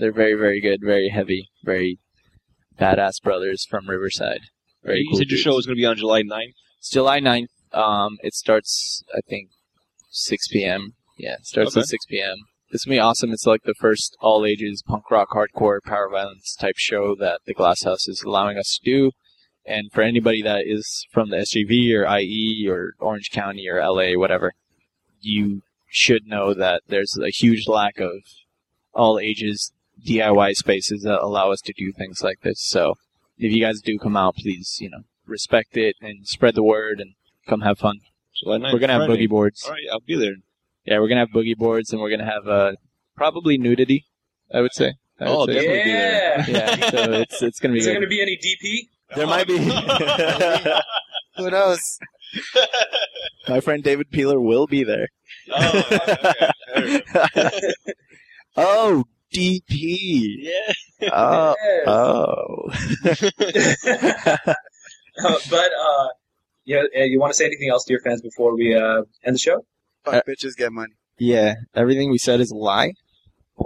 They're 0.00 0.12
very 0.12 0.34
very 0.34 0.60
good, 0.60 0.80
very 0.82 1.10
heavy, 1.10 1.50
very 1.62 1.98
badass 2.78 3.22
brothers 3.22 3.66
from 3.68 3.88
Riverside. 3.88 4.40
Very 4.82 5.00
you 5.00 5.08
cool 5.10 5.18
said 5.18 5.26
your 5.28 5.36
dudes. 5.36 5.42
show 5.42 5.54
was 5.54 5.66
going 5.66 5.76
to 5.76 5.80
be 5.80 5.86
on 5.86 5.96
July 5.96 6.22
9th. 6.22 6.54
It's 6.78 6.90
July 6.90 7.20
9th. 7.20 7.48
Um, 7.72 8.16
it 8.22 8.32
starts, 8.34 9.04
I 9.14 9.20
think, 9.28 9.50
6 10.10 10.48
p.m. 10.48 10.94
Yeah, 11.18 11.34
it 11.34 11.46
starts 11.46 11.72
Okay. 11.76 11.80
at 11.82 11.86
6 11.88 12.04
p.m. 12.06 12.36
This 12.72 12.86
will 12.86 12.92
be 12.92 12.98
awesome. 12.98 13.30
It's 13.32 13.46
like 13.46 13.64
the 13.64 13.74
first 13.78 14.16
all 14.20 14.46
ages 14.46 14.82
punk 14.86 15.10
rock, 15.10 15.28
hardcore, 15.34 15.80
power 15.84 16.08
violence 16.10 16.56
type 16.58 16.76
show 16.78 17.14
that 17.16 17.40
the 17.46 17.52
Glass 17.52 17.82
House 17.84 18.08
is 18.08 18.22
allowing 18.22 18.56
us 18.56 18.78
to 18.82 18.90
do. 18.90 19.10
And 19.66 19.92
for 19.92 20.00
anybody 20.00 20.40
that 20.42 20.62
is 20.66 21.06
from 21.12 21.28
the 21.28 21.36
SGV 21.36 21.92
or 21.94 22.18
IE 22.18 22.66
or 22.68 22.94
Orange 22.98 23.30
County 23.30 23.68
or 23.68 23.78
LA, 23.86 24.18
whatever, 24.18 24.52
you 25.20 25.60
should 25.90 26.26
know 26.26 26.54
that 26.54 26.82
there's 26.88 27.18
a 27.22 27.28
huge 27.28 27.68
lack 27.68 27.98
of 27.98 28.12
all 28.94 29.18
ages 29.18 29.72
DIY 30.06 30.54
spaces 30.54 31.02
that 31.02 31.20
allow 31.20 31.50
us 31.52 31.60
to 31.62 31.72
do 31.72 31.92
things 31.92 32.22
like 32.22 32.40
this. 32.42 32.60
So 32.62 32.94
if 33.38 33.52
you 33.52 33.60
guys 33.60 33.80
do 33.80 33.98
come 33.98 34.16
out, 34.16 34.36
please, 34.36 34.78
you 34.80 34.90
know, 34.90 35.02
respect 35.26 35.76
it 35.76 35.96
and 36.00 36.26
spread 36.26 36.54
the 36.54 36.62
word 36.62 37.00
and 37.00 37.14
come 37.46 37.60
have 37.62 37.78
fun. 37.78 38.00
July 38.34 38.58
9th. 38.58 38.72
We're 38.72 38.78
gonna 38.78 38.92
have 38.94 39.06
Friday. 39.06 39.26
boogie 39.26 39.30
boards. 39.30 39.64
All 39.64 39.72
right, 39.72 39.82
I'll 39.92 40.00
be 40.00 40.16
there. 40.16 40.34
Yeah, 40.86 40.98
we're 41.00 41.08
gonna 41.08 41.20
have 41.20 41.30
boogie 41.30 41.56
boards 41.56 41.92
and 41.92 42.00
we're 42.00 42.10
gonna 42.10 42.30
have 42.30 42.46
uh, 42.48 42.72
probably 43.16 43.58
nudity. 43.58 44.06
I 44.52 44.60
would 44.62 44.72
say. 44.74 44.94
I 45.20 45.24
would 45.24 45.30
Oh, 45.30 45.46
say. 45.46 45.54
definitely 45.54 45.82
be 45.84 45.90
there. 45.92 46.44
Yeah. 46.48 46.76
Yeah, 46.76 46.90
so 46.90 47.12
it's 47.12 47.42
it's 47.42 47.60
gonna 47.60 47.72
be 47.74 47.80
Is 47.80 47.84
there 47.84 47.94
good. 47.94 48.08
going 48.08 48.10
to 48.10 48.16
be 48.16 48.22
any 48.22 48.36
DP? 48.38 48.88
There 49.16 49.26
might 49.26 49.46
be. 49.46 49.58
Who 51.36 51.50
knows? 51.50 51.80
My 53.48 53.60
friend 53.60 53.82
David 53.82 54.10
Peeler 54.10 54.40
will 54.40 54.66
be 54.66 54.84
there. 54.84 55.08
Oh, 55.52 55.78
okay, 56.76 57.00
okay. 57.26 57.72
oh, 58.56 59.04
DP. 59.32 60.36
Yeah. 60.38 61.10
Oh, 61.12 61.54
Yes. 61.62 61.86
oh. 61.88 62.70
Uh, 65.24 65.34
but 65.50 65.70
uh, 65.80 66.08
yeah, 66.64 66.82
uh, 66.96 67.02
you 67.04 67.18
want 67.20 67.32
to 67.32 67.36
say 67.36 67.44
anything 67.46 67.68
else 67.70 67.84
to 67.84 67.92
your 67.92 68.00
fans 68.02 68.20
before 68.22 68.54
we 68.54 68.74
uh, 68.74 69.02
end 69.24 69.34
the 69.34 69.38
show? 69.38 69.64
Fuck 70.04 70.14
Uh, 70.14 70.22
bitches 70.28 70.56
get 70.56 70.72
money. 70.72 70.94
Yeah, 71.18 71.54
everything 71.74 72.10
we 72.10 72.18
said 72.18 72.40
is 72.40 72.50
a 72.50 72.56
lie. 72.56 72.92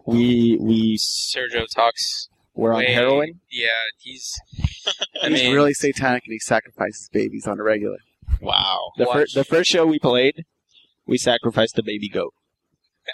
We 0.06 0.58
we 0.60 0.96
Sergio 0.98 1.66
talks. 1.72 2.28
were 2.54 2.72
on 2.72 2.78
way- 2.80 2.92
heroin. 2.92 3.40
Yeah, 3.50 3.68
he's. 4.00 4.32
I 5.22 5.28
He's 5.28 5.42
mean, 5.42 5.54
really 5.54 5.72
satanic 5.72 6.24
and 6.26 6.32
he 6.32 6.38
sacrifices 6.40 7.08
babies 7.12 7.46
on 7.46 7.58
a 7.58 7.62
regular. 7.62 7.96
Wow. 8.42 8.90
The, 8.98 9.06
fir- 9.06 9.26
the 9.34 9.44
first 9.44 9.70
show 9.70 9.86
we 9.86 9.98
played, 9.98 10.44
we 11.06 11.16
sacrificed 11.16 11.78
a 11.78 11.82
baby 11.82 12.08
goat, 12.08 12.34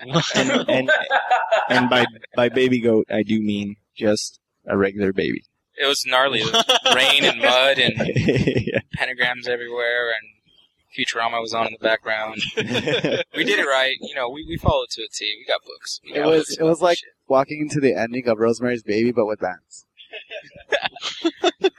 and 0.02 0.68
and, 0.68 0.90
and 1.68 1.90
by 1.90 2.04
by 2.36 2.48
baby 2.48 2.80
goat 2.80 3.06
I 3.10 3.22
do 3.22 3.40
mean 3.40 3.76
just 3.96 4.38
a 4.66 4.76
regular 4.76 5.12
baby. 5.12 5.42
it 5.80 5.86
was 5.86 6.04
gnarly. 6.06 6.40
It 6.40 6.52
was 6.52 6.94
rain 6.94 7.24
and 7.24 7.40
mud 7.40 7.78
and 7.78 7.94
yeah. 8.16 8.80
pentagrams 8.98 9.48
everywhere, 9.48 10.10
and 10.10 10.28
Futurama 10.96 11.40
was 11.40 11.54
on 11.54 11.66
in 11.68 11.72
the 11.78 11.84
background. 11.84 12.40
We 13.36 13.44
did 13.44 13.58
it 13.60 13.66
right. 13.66 13.96
You 14.00 14.14
know, 14.14 14.28
we, 14.28 14.44
we 14.46 14.56
followed 14.58 14.88
to 14.90 15.02
a 15.02 15.08
T. 15.10 15.24
We 15.38 15.46
got 15.46 15.60
books. 15.64 16.00
We 16.04 16.12
It 16.12 16.16
got 16.22 16.26
was 16.28 16.38
books 16.48 16.56
it 16.58 16.64
was 16.64 16.82
like 16.82 16.98
shit. 16.98 17.08
walking 17.28 17.60
into 17.62 17.80
the 17.80 17.94
ending 17.94 18.26
of 18.28 18.38
Rosemary's 18.38 18.82
Baby, 18.82 19.12
but 19.12 19.24
with 19.26 19.40
bands. 19.40 19.86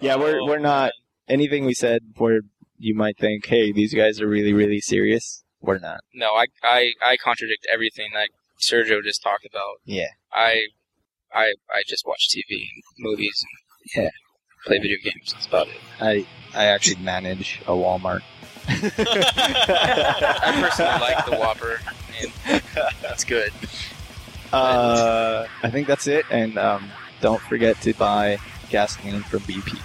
yeah, 0.00 0.16
we're 0.16 0.40
Oh, 0.40 0.46
we're 0.46 0.58
not 0.58 0.92
anything 1.28 1.64
we 1.64 1.74
said 1.74 2.02
where 2.16 2.40
you 2.78 2.94
might 2.94 3.18
think, 3.18 3.46
hey, 3.46 3.72
these 3.72 3.94
guys 3.94 4.20
are 4.20 4.28
really 4.28 4.52
really 4.52 4.80
serious. 4.80 5.42
We're 5.60 5.78
not. 5.78 6.00
No, 6.14 6.34
I, 6.34 6.46
I, 6.62 6.92
I 7.04 7.16
contradict 7.16 7.66
everything 7.72 8.10
that 8.14 8.28
Sergio 8.60 9.02
just 9.02 9.22
talked 9.22 9.46
about. 9.46 9.76
Yeah. 9.84 10.08
I, 10.32 10.62
I, 11.32 11.52
I 11.72 11.82
just 11.86 12.06
watch 12.06 12.28
TV 12.28 12.50
and 12.72 12.82
movies 12.98 13.44
and 13.94 14.04
Yeah. 14.04 14.10
play 14.66 14.78
video 14.78 14.96
games. 15.02 15.32
That's 15.32 15.46
about 15.46 15.68
it. 15.68 15.76
I 16.00 16.26
I 16.54 16.64
actually 16.66 17.02
manage 17.02 17.60
a 17.66 17.70
Walmart. 17.72 18.22
I 18.68 20.58
personally 20.60 21.00
like 21.00 21.24
the 21.26 21.36
Whopper. 21.36 21.80
And 22.20 22.62
that's 23.02 23.24
good. 23.24 23.52
Uh, 24.52 25.46
I 25.62 25.70
think 25.70 25.86
that's 25.86 26.06
it, 26.08 26.24
and 26.30 26.58
um, 26.58 26.90
don't 27.20 27.40
forget 27.42 27.80
to 27.82 27.94
buy 27.94 28.38
gasoline 28.68 29.22
from 29.22 29.40
BP. 29.40 29.78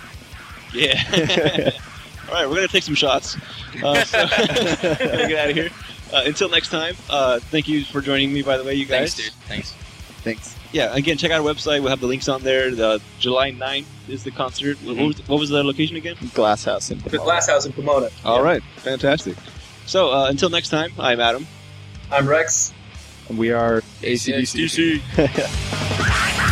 Yeah. 0.73 1.71
All 2.27 2.33
right, 2.33 2.49
we're 2.49 2.55
gonna 2.55 2.67
take 2.67 2.83
some 2.83 2.95
shots. 2.95 3.37
Uh, 3.83 4.03
so, 4.03 4.27
get 4.27 5.37
out 5.37 5.49
of 5.49 5.55
here. 5.55 5.69
Uh, 6.13 6.23
until 6.25 6.49
next 6.49 6.69
time, 6.69 6.95
uh, 7.09 7.39
thank 7.39 7.67
you 7.67 7.83
for 7.83 8.01
joining 8.01 8.33
me. 8.33 8.41
By 8.41 8.57
the 8.57 8.63
way, 8.63 8.73
you 8.75 8.85
guys. 8.85 9.15
Thanks, 9.15 9.29
dude. 9.29 9.33
Thanks. 9.47 9.71
Thanks. 10.23 10.55
Yeah, 10.71 10.95
again, 10.95 11.17
check 11.17 11.31
out 11.31 11.39
our 11.39 11.53
website. 11.53 11.81
We'll 11.81 11.89
have 11.89 12.01
the 12.01 12.07
links 12.07 12.27
on 12.27 12.41
there. 12.41 12.71
The 12.71 13.01
July 13.19 13.51
9th 13.51 13.85
is 14.09 14.23
the 14.23 14.31
concert. 14.31 14.77
What, 14.83 14.97
was, 14.97 15.27
what 15.27 15.39
was 15.39 15.49
the 15.49 15.63
location 15.63 15.95
again? 15.95 16.15
Glass 16.33 16.65
House 16.65 16.91
in 16.91 16.99
The 16.99 17.17
Glass 17.17 17.47
House 17.47 17.65
in 17.65 17.73
Pomona. 17.73 18.09
All 18.25 18.41
right, 18.43 18.63
fantastic. 18.77 19.37
So 19.85 20.11
uh, 20.11 20.27
until 20.29 20.49
next 20.49 20.69
time, 20.69 20.91
I'm 20.97 21.19
Adam. 21.19 21.47
I'm 22.11 22.27
Rex. 22.27 22.73
And 23.29 23.37
we 23.37 23.51
are 23.51 23.81
ACDC. 24.01 25.01
ACDC. 25.11 26.51